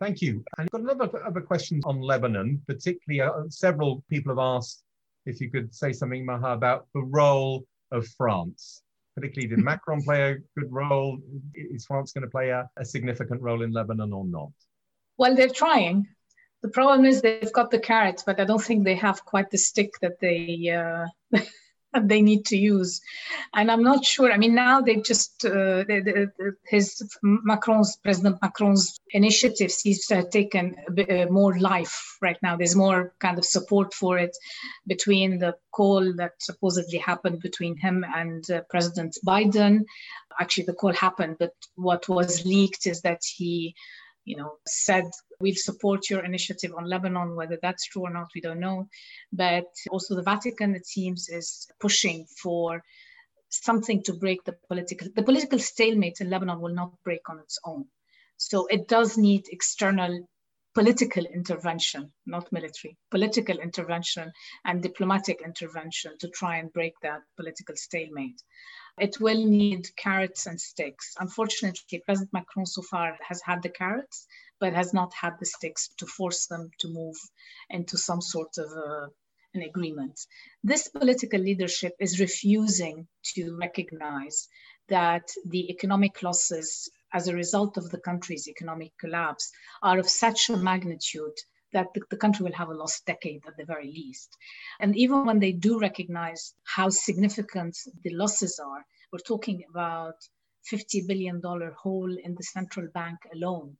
Thank 0.00 0.20
you. 0.20 0.44
And 0.58 0.66
I've 0.66 0.70
got 0.70 0.82
another 0.82 1.24
other 1.24 1.40
questions 1.40 1.84
on 1.86 2.00
Lebanon, 2.00 2.60
particularly 2.66 3.22
uh, 3.22 3.48
several 3.48 4.04
people 4.10 4.32
have 4.32 4.38
asked 4.38 4.82
if 5.24 5.40
you 5.40 5.50
could 5.50 5.74
say 5.74 5.92
something, 5.92 6.26
Maha, 6.26 6.52
about 6.52 6.86
the 6.92 7.02
role 7.02 7.64
of 7.90 8.06
France. 8.18 8.83
Particularly, 9.14 9.54
did 9.54 9.64
Macron 9.64 10.02
play 10.02 10.32
a 10.32 10.34
good 10.58 10.72
role? 10.72 11.18
Is 11.54 11.86
France 11.86 12.12
going 12.12 12.22
to 12.24 12.30
play 12.30 12.50
a, 12.50 12.68
a 12.76 12.84
significant 12.84 13.40
role 13.40 13.62
in 13.62 13.72
Lebanon 13.72 14.12
or 14.12 14.24
not? 14.24 14.50
Well, 15.16 15.36
they're 15.36 15.48
trying. 15.48 16.08
The 16.62 16.70
problem 16.70 17.04
is 17.04 17.22
they've 17.22 17.52
got 17.52 17.70
the 17.70 17.78
carrots, 17.78 18.24
but 18.24 18.40
I 18.40 18.44
don't 18.44 18.62
think 18.62 18.84
they 18.84 18.96
have 18.96 19.24
quite 19.24 19.50
the 19.50 19.58
stick 19.58 19.92
that 20.00 20.18
they 20.20 20.70
uh, 20.70 21.06
they 22.02 22.22
need 22.22 22.46
to 22.46 22.56
use. 22.56 23.00
And 23.54 23.70
I'm 23.70 23.82
not 23.82 24.04
sure. 24.04 24.32
I 24.32 24.36
mean, 24.36 24.54
now 24.54 24.80
they've 24.80 25.04
just 25.04 25.44
uh, 25.44 25.84
they, 25.86 26.00
they, 26.00 26.26
his 26.66 27.02
Macron's 27.22 27.96
President 28.02 28.38
Macron's 28.42 28.98
initiative 29.10 29.70
seems 29.70 30.06
to 30.06 30.16
have 30.16 30.30
taken 30.30 30.76
a 30.88 30.92
bit 30.92 31.10
uh, 31.10 31.30
more 31.30 31.58
life 31.58 32.16
right 32.20 32.38
now. 32.42 32.56
There's 32.56 32.76
more 32.76 33.12
kind 33.20 33.38
of 33.38 33.44
support 33.44 33.94
for 33.94 34.18
it 34.18 34.36
between 34.86 35.38
the 35.38 35.56
call 35.72 36.14
that 36.16 36.32
supposedly 36.38 36.98
happened 36.98 37.40
between 37.40 37.76
him 37.76 38.04
and 38.14 38.48
uh, 38.50 38.62
President 38.70 39.16
Biden. 39.26 39.84
Actually, 40.40 40.64
the 40.64 40.74
call 40.74 40.92
happened, 40.92 41.36
but 41.38 41.52
what 41.76 42.08
was 42.08 42.44
leaked 42.44 42.86
is 42.86 43.02
that 43.02 43.20
he 43.24 43.74
you 44.24 44.36
know, 44.36 44.54
said 44.66 45.04
we'll 45.40 45.54
support 45.54 46.08
your 46.10 46.24
initiative 46.24 46.72
on 46.76 46.88
Lebanon. 46.88 47.36
Whether 47.36 47.58
that's 47.60 47.86
true 47.86 48.02
or 48.02 48.10
not, 48.10 48.30
we 48.34 48.40
don't 48.40 48.60
know. 48.60 48.88
But 49.32 49.66
also 49.90 50.14
the 50.14 50.22
Vatican, 50.22 50.74
it 50.74 50.86
seems, 50.86 51.28
is 51.28 51.66
pushing 51.80 52.26
for 52.42 52.82
something 53.50 54.02
to 54.02 54.12
break 54.14 54.42
the 54.44 54.56
political 54.68 55.08
the 55.14 55.22
political 55.22 55.58
stalemate 55.58 56.20
in 56.20 56.30
Lebanon 56.30 56.60
will 56.60 56.74
not 56.74 56.92
break 57.04 57.28
on 57.28 57.38
its 57.38 57.58
own. 57.64 57.84
So 58.36 58.66
it 58.66 58.88
does 58.88 59.16
need 59.16 59.44
external 59.48 60.26
political 60.74 61.24
intervention, 61.24 62.12
not 62.26 62.50
military, 62.50 62.96
political 63.10 63.58
intervention 63.58 64.32
and 64.64 64.82
diplomatic 64.82 65.40
intervention 65.44 66.18
to 66.18 66.28
try 66.28 66.56
and 66.56 66.72
break 66.72 66.94
that 67.02 67.20
political 67.36 67.76
stalemate. 67.76 68.42
It 68.98 69.20
will 69.20 69.44
need 69.44 69.88
carrots 69.96 70.46
and 70.46 70.60
sticks. 70.60 71.14
Unfortunately, 71.18 72.02
President 72.04 72.32
Macron 72.32 72.66
so 72.66 72.82
far 72.82 73.16
has 73.28 73.40
had 73.42 73.62
the 73.62 73.68
carrots, 73.68 74.26
but 74.64 74.72
has 74.72 74.94
not 74.94 75.12
had 75.12 75.34
the 75.38 75.44
sticks 75.44 75.90
to 75.98 76.06
force 76.06 76.46
them 76.46 76.70
to 76.78 76.88
move 76.88 77.16
into 77.68 77.98
some 77.98 78.22
sort 78.22 78.56
of 78.56 78.72
a, 78.72 79.08
an 79.52 79.60
agreement. 79.60 80.18
This 80.62 80.88
political 80.88 81.38
leadership 81.38 81.92
is 82.00 82.18
refusing 82.18 83.06
to 83.34 83.58
recognize 83.60 84.48
that 84.88 85.28
the 85.44 85.68
economic 85.68 86.22
losses 86.22 86.90
as 87.12 87.28
a 87.28 87.34
result 87.34 87.76
of 87.76 87.90
the 87.90 88.00
country's 88.00 88.48
economic 88.48 88.92
collapse 88.98 89.52
are 89.82 89.98
of 89.98 90.08
such 90.08 90.48
a 90.48 90.56
magnitude 90.56 91.36
that 91.74 91.88
the, 91.92 92.00
the, 92.08 92.16
country 92.16 92.44
will 92.44 92.60
have 92.60 92.70
a 92.70 92.80
lost 92.82 93.04
decade 93.04 93.42
at 93.46 93.58
the 93.58 93.66
very 93.66 93.88
least. 93.88 94.34
And 94.80 94.96
even 94.96 95.26
when 95.26 95.40
they 95.40 95.52
do 95.52 95.78
recognize 95.78 96.54
how 96.62 96.88
significant 96.88 97.76
the 98.02 98.14
losses 98.14 98.58
are, 98.58 98.82
we're 99.12 99.18
talking 99.18 99.62
about 99.68 100.16
$50 100.72 101.06
billion 101.06 101.42
hole 101.82 102.16
in 102.16 102.34
the 102.34 102.44
central 102.44 102.88
bank 102.94 103.18
alone. 103.34 103.76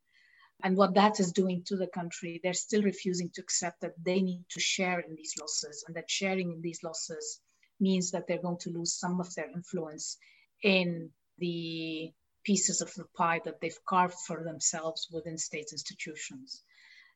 And 0.65 0.79
what 0.79 0.95
that 0.95 1.21
is 1.21 1.33
doing 1.33 1.63
to 1.67 1.77
the 1.77 1.87
country, 1.87 2.41
they're 2.43 2.55
still 2.55 2.83
refusing 2.83 3.29
to 3.35 3.43
accept 3.43 3.83
that 3.83 4.03
they 4.03 4.23
need 4.23 4.45
to 4.49 4.61
share 4.61 4.99
in 4.99 5.15
these 5.15 5.35
losses 5.39 5.85
and 5.87 5.95
that 5.95 6.11
sharing 6.11 6.53
in 6.53 6.63
these 6.63 6.83
losses 6.83 7.39
means 7.79 8.13
that 8.13 8.27
they're 8.27 8.41
going 8.41 8.57
to 8.61 8.71
lose 8.71 8.95
some 8.95 9.21
of 9.21 9.35
their 9.35 9.51
influence 9.51 10.17
in 10.63 11.11
the 11.37 12.11
pieces 12.45 12.81
of 12.81 12.95
the 12.95 13.05
pie 13.15 13.43
that 13.45 13.61
they've 13.61 13.85
carved 13.87 14.15
for 14.27 14.43
themselves 14.43 15.07
within 15.13 15.37
state 15.37 15.69
institutions. 15.71 16.63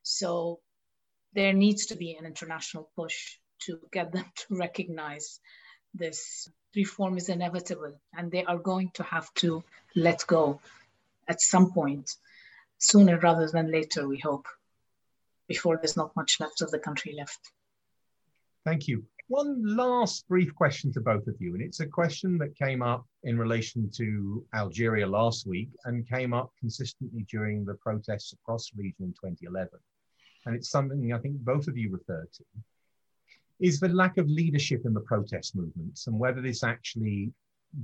So 0.03 0.61
there 1.33 1.55
needs 1.55 1.87
to 1.87 1.97
be 1.97 2.17
an 2.17 2.27
international 2.27 2.91
push 2.95 3.39
to 3.61 3.81
get 3.91 4.13
them 4.13 4.27
to 4.37 4.57
recognize 4.57 5.41
this 5.95 6.51
reform 6.77 7.17
is 7.17 7.31
inevitable 7.31 7.99
and 8.15 8.31
they 8.31 8.45
are 8.45 8.59
going 8.59 8.91
to 8.95 9.03
have 9.05 9.33
to 9.37 9.65
let 9.97 10.27
go 10.27 10.61
at 11.27 11.41
some 11.41 11.73
point 11.73 12.15
sooner 12.79 13.19
rather 13.19 13.49
than 13.49 13.71
later 13.71 14.09
we 14.09 14.19
hope 14.19 14.47
before 15.49 15.77
there's 15.77 15.97
not 15.97 16.15
much 16.17 16.39
left 16.41 16.61
of 16.61 16.71
the 16.71 16.79
country 16.79 17.15
left. 17.17 17.51
Thank 18.65 18.87
you. 18.87 19.05
One 19.29 19.77
last 19.77 20.27
brief 20.29 20.55
question 20.55 20.93
to 20.93 21.01
both 21.01 21.27
of 21.27 21.35
you 21.39 21.55
and 21.55 21.63
it's 21.63 21.81
a 21.81 21.87
question 21.87 22.39
that 22.39 22.57
came 22.57 22.83
up 22.83 23.05
in 23.25 23.39
relation 23.39 23.91
to 23.97 24.45
algeria 24.55 25.07
last 25.07 25.47
week 25.47 25.69
and 25.85 26.09
came 26.09 26.33
up 26.33 26.51
consistently 26.59 27.27
during 27.31 27.65
the 27.65 27.75
protests 27.75 28.33
across 28.33 28.71
the 28.71 28.83
region 28.83 29.05
in 29.05 29.13
2011 29.13 29.71
and 30.47 30.57
it's 30.57 30.71
something 30.71 31.13
I 31.13 31.19
think 31.19 31.37
both 31.41 31.69
of 31.69 31.77
you 31.77 31.91
referred 31.91 32.33
to, 32.33 32.45
is 33.61 33.81
the 33.81 33.89
lack 33.89 34.17
of 34.17 34.29
leadership 34.29 34.87
in 34.87 34.95
the 34.95 35.01
protest 35.01 35.55
movements 35.55 36.07
and 36.07 36.19
whether 36.19 36.41
this 36.41 36.63
actually 36.63 37.33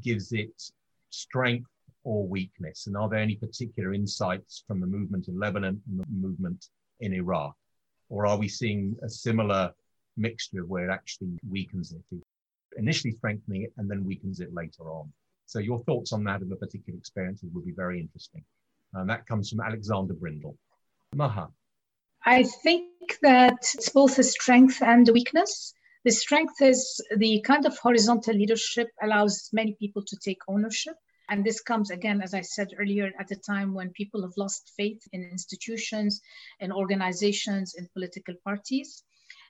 gives 0.02 0.32
it 0.32 0.70
strength 1.10 1.68
or 2.04 2.26
weakness. 2.26 2.86
And 2.86 2.96
are 2.96 3.08
there 3.08 3.18
any 3.18 3.36
particular 3.36 3.92
insights 3.92 4.64
from 4.66 4.80
the 4.80 4.86
movement 4.86 5.28
in 5.28 5.38
Lebanon 5.38 5.80
and 5.88 6.00
the 6.00 6.06
movement 6.08 6.68
in 7.00 7.12
Iraq? 7.12 7.54
Or 8.08 8.26
are 8.26 8.36
we 8.36 8.48
seeing 8.48 8.96
a 9.02 9.08
similar 9.08 9.72
mixture 10.16 10.64
where 10.66 10.88
it 10.88 10.92
actually 10.92 11.36
weakens 11.50 11.92
it, 11.92 12.22
initially 12.76 13.12
strengthening 13.12 13.62
it 13.62 13.72
and 13.78 13.90
then 13.90 14.04
weakens 14.04 14.40
it 14.40 14.54
later 14.54 14.90
on? 14.90 15.12
So 15.46 15.58
your 15.58 15.82
thoughts 15.84 16.12
on 16.12 16.24
that 16.24 16.40
and 16.40 16.50
the 16.50 16.56
particular 16.56 16.98
experiences 16.98 17.50
would 17.52 17.66
be 17.66 17.72
very 17.72 18.00
interesting. 18.00 18.44
And 18.92 19.08
that 19.10 19.26
comes 19.26 19.50
from 19.50 19.60
Alexander 19.60 20.14
Brindle. 20.14 20.56
Maha. 21.14 21.48
I 22.26 22.44
think 22.44 23.18
that 23.22 23.58
it's 23.74 23.90
both 23.90 24.18
a 24.18 24.22
strength 24.22 24.82
and 24.82 25.08
a 25.08 25.12
weakness. 25.12 25.74
The 26.04 26.10
strength 26.10 26.60
is 26.60 27.00
the 27.16 27.40
kind 27.42 27.66
of 27.66 27.78
horizontal 27.78 28.34
leadership 28.34 28.88
allows 29.02 29.50
many 29.52 29.74
people 29.78 30.02
to 30.06 30.16
take 30.16 30.38
ownership. 30.48 30.94
And 31.28 31.44
this 31.44 31.60
comes 31.60 31.90
again, 31.90 32.20
as 32.20 32.34
I 32.34 32.42
said 32.42 32.68
earlier, 32.78 33.10
at 33.18 33.30
a 33.30 33.36
time 33.36 33.74
when 33.74 33.90
people 33.90 34.22
have 34.22 34.36
lost 34.36 34.72
faith 34.76 35.02
in 35.12 35.22
institutions, 35.22 36.20
in 36.60 36.72
organizations, 36.72 37.74
in 37.74 37.88
political 37.92 38.34
parties. 38.44 39.02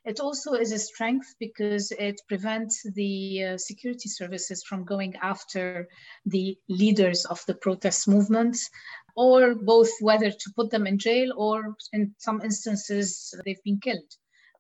It 0.05 0.21
also 0.21 0.53
is 0.53 0.71
a 0.71 0.79
strength 0.79 1.35
because 1.41 1.91
it 1.93 2.21
prevents 2.29 2.83
the 2.95 3.45
uh, 3.45 3.59
security 3.59 4.09
services 4.09 4.63
from 4.63 4.85
going 4.85 5.17
after 5.17 5.89
the 6.27 6.59
leaders 6.69 7.25
of 7.25 7.43
the 7.47 7.55
protest 7.55 8.07
movements 8.07 8.69
or 9.17 9.55
both 9.55 9.91
whether 10.01 10.31
to 10.31 10.53
put 10.57 10.71
them 10.71 10.87
in 10.87 10.99
jail 10.99 11.33
or 11.37 11.75
in 11.93 12.15
some 12.19 12.43
instances 12.43 13.35
they've 13.45 13.63
been 13.65 13.81
killed, 13.81 14.11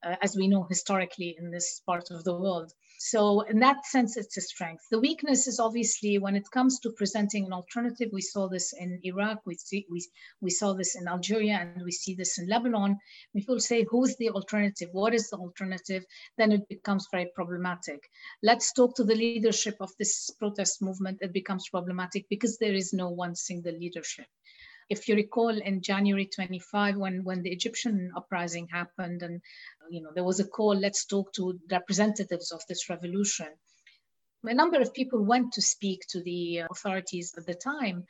uh, 0.02 0.16
as 0.22 0.36
we 0.36 0.48
know 0.48 0.64
historically 0.64 1.36
in 1.38 1.50
this 1.50 1.82
part 1.86 2.10
of 2.10 2.24
the 2.24 2.34
world. 2.34 2.72
So 2.99 3.42
in 3.42 3.59
that 3.61 3.84
sense, 3.86 4.16
it's 4.16 4.36
a 4.36 4.40
strength. 4.40 4.84
The 4.90 5.01
weakness 5.01 5.47
is 5.47 5.61
obviously 5.61 6.18
when 6.18 6.36
it 6.36 6.51
comes 6.51 6.78
to 6.80 6.92
presenting 6.92 7.45
an 7.47 7.53
alternative. 7.53 8.09
We 8.12 8.22
saw 8.22 8.49
this 8.49 8.72
in 8.72 9.01
Iraq, 9.03 9.40
we, 9.45 9.57
see, 9.57 9.86
we, 9.90 10.05
we 10.40 10.51
saw 10.51 10.72
this 10.72 10.95
in 10.95 11.09
Algeria, 11.09 11.55
and 11.55 11.82
we 11.84 11.90
see 11.90 12.14
this 12.14 12.38
in 12.38 12.49
Lebanon. 12.49 12.99
People 13.34 13.61
say, 13.61 13.84
who's 13.90 14.16
the 14.16 14.30
alternative? 14.30 14.88
What 14.92 15.14
is 15.14 15.28
the 15.28 15.36
alternative? 15.36 16.05
Then 16.38 16.53
it 16.53 16.68
becomes 16.68 17.09
very 17.11 17.30
problematic. 17.34 18.01
Let's 18.42 18.72
talk 18.72 18.95
to 18.97 19.05
the 19.05 19.14
leadership 19.14 19.76
of 19.80 19.90
this 19.99 20.30
protest 20.38 20.80
movement. 20.80 21.18
It 21.20 21.32
becomes 21.32 21.68
problematic 21.68 22.26
because 22.30 22.59
there 22.59 22.74
is 22.74 22.92
no 22.92 23.11
one 23.11 23.34
single 23.34 23.72
leadership 23.72 24.26
if 24.89 25.09
you 25.09 25.14
recall 25.14 25.49
in 25.49 25.80
January 25.80 26.26
25, 26.26 26.97
when, 26.97 27.24
when 27.24 27.43
the 27.43 27.51
Egyptian 27.51 28.12
uprising 28.16 28.68
happened 28.68 29.22
and 29.22 29.41
you 29.91 30.03
know 30.03 30.11
there 30.14 30.24
was 30.24 30.41
a 30.41 30.47
call, 30.47 30.74
let's 30.74 31.05
talk 31.05 31.32
to 31.35 31.59
representatives 31.70 32.53
of 32.53 32.62
this 32.68 32.89
revolution. 32.89 33.49
A 34.45 34.55
number 34.55 34.80
of 34.80 34.93
people 34.93 35.24
went 35.24 35.53
to 35.55 35.62
speak 35.62 36.03
to 36.11 36.22
the 36.22 36.64
authorities 36.70 37.35
at 37.39 37.47
the 37.47 37.55
time 37.55 38.05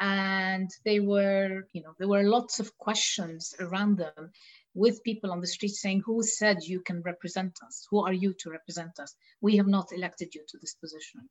and 0.00 0.70
they 0.84 1.00
were, 1.00 1.66
you 1.72 1.82
know, 1.82 1.94
there 1.98 2.08
were 2.08 2.22
lots 2.22 2.60
of 2.60 2.76
questions 2.78 3.54
around 3.58 3.96
them 3.96 4.32
with 4.78 5.02
people 5.02 5.32
on 5.32 5.40
the 5.40 5.46
street 5.46 5.74
saying, 5.74 6.02
who 6.06 6.22
said 6.22 6.58
you 6.62 6.80
can 6.80 7.02
represent 7.02 7.58
us? 7.66 7.86
Who 7.90 8.04
are 8.04 8.12
you 8.12 8.32
to 8.40 8.50
represent 8.50 9.00
us? 9.00 9.14
We 9.40 9.56
have 9.56 9.66
not 9.66 9.92
elected 9.92 10.34
you 10.34 10.42
to 10.48 10.58
this 10.58 10.74
position. 10.74 11.28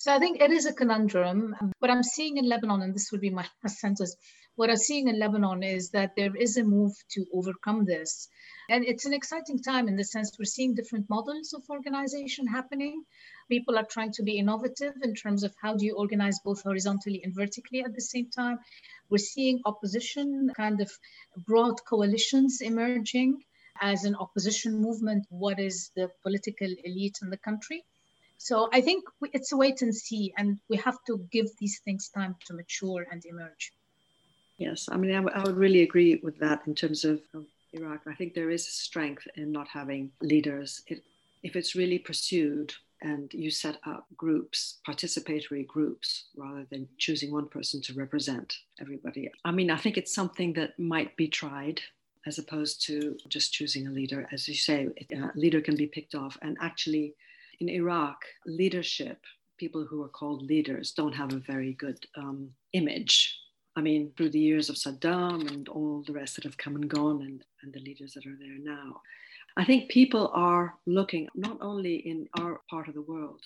So 0.00 0.14
I 0.14 0.18
think 0.18 0.40
it 0.40 0.50
is 0.50 0.64
a 0.66 0.72
conundrum. 0.72 1.54
What 1.78 1.90
I'm 1.90 2.02
seeing 2.02 2.38
in 2.38 2.48
Lebanon, 2.48 2.80
and 2.82 2.94
this 2.94 3.10
would 3.12 3.20
be 3.20 3.30
my 3.30 3.46
last 3.62 3.78
sentence, 3.78 4.16
what 4.56 4.70
I'm 4.70 4.76
seeing 4.76 5.08
in 5.08 5.18
Lebanon 5.18 5.62
is 5.62 5.90
that 5.90 6.16
there 6.16 6.34
is 6.34 6.56
a 6.56 6.64
move 6.64 6.94
to 7.10 7.26
overcome 7.32 7.84
this. 7.84 8.28
And 8.68 8.84
it's 8.84 9.04
an 9.04 9.12
exciting 9.12 9.62
time 9.62 9.86
in 9.86 9.96
the 9.96 10.04
sense 10.04 10.36
we're 10.38 10.46
seeing 10.46 10.74
different 10.74 11.08
models 11.08 11.52
of 11.52 11.62
organization 11.70 12.46
happening. 12.46 13.04
People 13.48 13.78
are 13.78 13.84
trying 13.84 14.12
to 14.12 14.22
be 14.22 14.38
innovative 14.38 14.94
in 15.02 15.14
terms 15.14 15.44
of 15.44 15.54
how 15.62 15.76
do 15.76 15.84
you 15.84 15.94
organize 15.94 16.40
both 16.40 16.62
horizontally 16.62 17.20
and 17.22 17.34
vertically 17.34 17.84
at 17.84 17.94
the 17.94 18.00
same 18.00 18.30
time. 18.30 18.58
We're 19.10 19.18
seeing 19.18 19.60
opposition, 19.66 20.50
kind 20.56 20.80
of 20.80 20.90
broad 21.46 21.84
coalitions 21.84 22.60
emerging 22.60 23.44
as 23.80 24.04
an 24.04 24.16
opposition 24.16 24.80
movement. 24.80 25.26
What 25.28 25.60
is 25.60 25.90
the 25.94 26.10
political 26.22 26.74
elite 26.82 27.18
in 27.22 27.30
the 27.30 27.36
country? 27.36 27.84
So 28.38 28.68
I 28.72 28.80
think 28.80 29.04
it's 29.32 29.52
a 29.52 29.56
wait 29.56 29.82
and 29.82 29.94
see, 29.94 30.32
and 30.36 30.58
we 30.68 30.78
have 30.78 30.96
to 31.06 31.18
give 31.30 31.46
these 31.58 31.80
things 31.84 32.08
time 32.08 32.36
to 32.46 32.54
mature 32.54 33.06
and 33.10 33.24
emerge. 33.24 33.72
Yes, 34.58 34.88
I 34.90 34.96
mean, 34.96 35.10
I, 35.10 35.16
w- 35.16 35.34
I 35.34 35.42
would 35.42 35.56
really 35.56 35.82
agree 35.82 36.20
with 36.22 36.38
that 36.38 36.62
in 36.66 36.74
terms 36.74 37.04
of, 37.04 37.20
of 37.34 37.44
Iraq. 37.72 38.02
I 38.06 38.14
think 38.14 38.34
there 38.34 38.50
is 38.50 38.66
strength 38.66 39.26
in 39.36 39.52
not 39.52 39.68
having 39.68 40.10
leaders. 40.22 40.82
It, 40.86 41.02
if 41.42 41.56
it's 41.56 41.74
really 41.74 41.98
pursued 41.98 42.72
and 43.02 43.32
you 43.34 43.50
set 43.50 43.76
up 43.86 44.06
groups, 44.16 44.78
participatory 44.88 45.66
groups, 45.66 46.26
rather 46.36 46.66
than 46.70 46.88
choosing 46.96 47.30
one 47.30 47.48
person 47.48 47.82
to 47.82 47.92
represent 47.92 48.56
everybody. 48.80 49.30
I 49.44 49.50
mean, 49.50 49.70
I 49.70 49.76
think 49.76 49.98
it's 49.98 50.14
something 50.14 50.54
that 50.54 50.78
might 50.78 51.14
be 51.16 51.28
tried 51.28 51.82
as 52.26 52.38
opposed 52.38 52.82
to 52.86 53.16
just 53.28 53.52
choosing 53.52 53.86
a 53.86 53.90
leader. 53.90 54.26
As 54.32 54.48
you 54.48 54.54
say, 54.54 54.88
a 55.12 55.30
leader 55.34 55.60
can 55.60 55.76
be 55.76 55.86
picked 55.86 56.14
off. 56.14 56.38
And 56.40 56.56
actually, 56.60 57.14
in 57.60 57.68
Iraq, 57.68 58.24
leadership, 58.46 59.20
people 59.58 59.84
who 59.84 60.02
are 60.02 60.08
called 60.08 60.42
leaders, 60.42 60.92
don't 60.92 61.14
have 61.14 61.32
a 61.32 61.38
very 61.38 61.74
good 61.74 62.04
um, 62.16 62.50
image. 62.72 63.38
I 63.76 63.82
mean, 63.82 64.12
through 64.16 64.30
the 64.30 64.40
years 64.40 64.70
of 64.70 64.76
Saddam 64.76 65.46
and 65.50 65.68
all 65.68 66.02
the 66.06 66.14
rest 66.14 66.36
that 66.36 66.44
have 66.44 66.56
come 66.56 66.76
and 66.76 66.88
gone, 66.88 67.22
and, 67.22 67.44
and 67.62 67.72
the 67.72 67.80
leaders 67.80 68.14
that 68.14 68.26
are 68.26 68.36
there 68.38 68.58
now. 68.58 69.02
I 69.58 69.64
think 69.64 69.90
people 69.90 70.30
are 70.34 70.74
looking 70.86 71.28
not 71.34 71.58
only 71.60 71.96
in 71.96 72.26
our 72.38 72.60
part 72.70 72.88
of 72.88 72.94
the 72.94 73.02
world, 73.02 73.42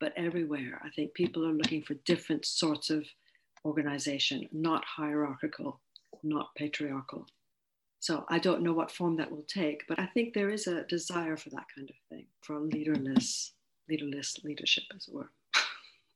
but 0.00 0.12
everywhere. 0.16 0.80
I 0.84 0.90
think 0.90 1.14
people 1.14 1.44
are 1.46 1.52
looking 1.52 1.82
for 1.82 1.94
different 2.04 2.44
sorts 2.44 2.90
of 2.90 3.04
organization, 3.64 4.48
not 4.52 4.84
hierarchical, 4.84 5.80
not 6.22 6.54
patriarchal. 6.56 7.26
So 8.00 8.24
I 8.28 8.40
don't 8.40 8.62
know 8.62 8.72
what 8.72 8.90
form 8.90 9.16
that 9.16 9.30
will 9.30 9.44
take, 9.46 9.82
but 9.88 10.00
I 10.00 10.06
think 10.06 10.34
there 10.34 10.50
is 10.50 10.66
a 10.66 10.82
desire 10.84 11.36
for 11.36 11.50
that 11.50 11.66
kind 11.74 11.88
of 11.88 11.96
thing, 12.08 12.26
for 12.40 12.58
leaderless, 12.58 13.52
leaderless 13.88 14.38
leadership, 14.42 14.84
as 14.94 15.06
it 15.06 15.14
were. 15.14 15.30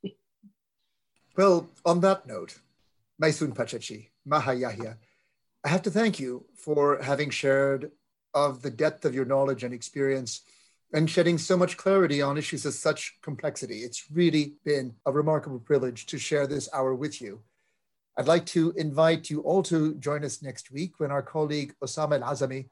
well, 1.37 1.69
on 1.85 2.01
that 2.01 2.27
note, 2.27 2.59
Maysoon 3.23 3.55
Pachachi, 3.55 4.11
Maha 4.25 4.55
Yahya, 4.55 4.99
I 5.65 5.69
have 5.69 5.83
to 5.83 5.91
thank 5.91 6.21
you 6.21 6.45
for 6.55 7.03
having 7.03 7.31
shared 7.31 7.91
of 8.35 8.63
the 8.63 8.71
depth 8.71 9.05
of 9.05 9.15
your 9.15 9.25
knowledge 9.25 9.65
and 9.65 9.73
experience 9.73 10.43
and 10.93 11.11
shedding 11.11 11.39
so 11.39 11.57
much 11.57 11.77
clarity 11.77 12.23
on 12.23 12.39
issues 12.39 12.65
of 12.67 12.75
such 12.75 13.19
complexity. 13.23 13.79
It's 13.79 14.05
really 14.11 14.55
been 14.65 14.95
a 15.07 15.13
remarkable 15.13 15.59
privilege 15.59 16.07
to 16.07 16.19
share 16.19 16.47
this 16.47 16.69
hour 16.73 16.95
with 16.95 17.21
you. 17.21 17.41
I'd 18.17 18.29
like 18.29 18.47
to 18.47 18.73
invite 18.77 19.29
you 19.29 19.41
all 19.41 19.63
to 19.65 19.95
join 19.97 20.25
us 20.25 20.43
next 20.43 20.71
week 20.71 21.01
when 21.01 21.11
our 21.11 21.23
colleague 21.23 21.75
Osama 21.83 22.21
Al 22.21 22.35
Azami 22.35 22.69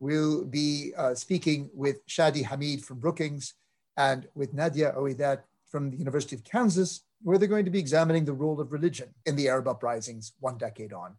will 0.00 0.44
be 0.44 0.92
uh, 0.96 1.14
speaking 1.14 1.70
with 1.74 2.06
Shadi 2.06 2.44
Hamid 2.44 2.84
from 2.84 3.00
Brookings 3.00 3.54
and 3.96 4.28
with 4.34 4.54
Nadia 4.54 4.92
Oweidat 4.96 5.42
from 5.66 5.90
the 5.90 5.96
University 5.96 6.36
of 6.36 6.44
Kansas, 6.44 7.02
where 7.22 7.38
they're 7.38 7.48
going 7.48 7.64
to 7.64 7.70
be 7.70 7.78
examining 7.78 8.24
the 8.24 8.32
role 8.32 8.60
of 8.60 8.72
religion 8.72 9.14
in 9.26 9.36
the 9.36 9.48
Arab 9.48 9.68
uprisings 9.68 10.32
one 10.40 10.58
decade 10.58 10.92
on. 10.92 11.16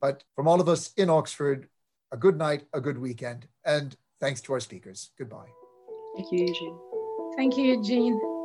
But 0.00 0.24
from 0.36 0.46
all 0.46 0.60
of 0.60 0.68
us 0.68 0.92
in 0.96 1.10
Oxford, 1.10 1.68
a 2.12 2.16
good 2.16 2.36
night, 2.36 2.64
a 2.72 2.80
good 2.80 2.98
weekend, 2.98 3.48
and 3.64 3.96
thanks 4.20 4.40
to 4.42 4.52
our 4.52 4.60
speakers. 4.60 5.10
Goodbye. 5.18 5.48
Thank 6.16 6.32
you, 6.32 6.46
Eugene. 6.46 6.78
Thank 7.36 7.56
you, 7.56 7.64
Eugene. 7.76 8.37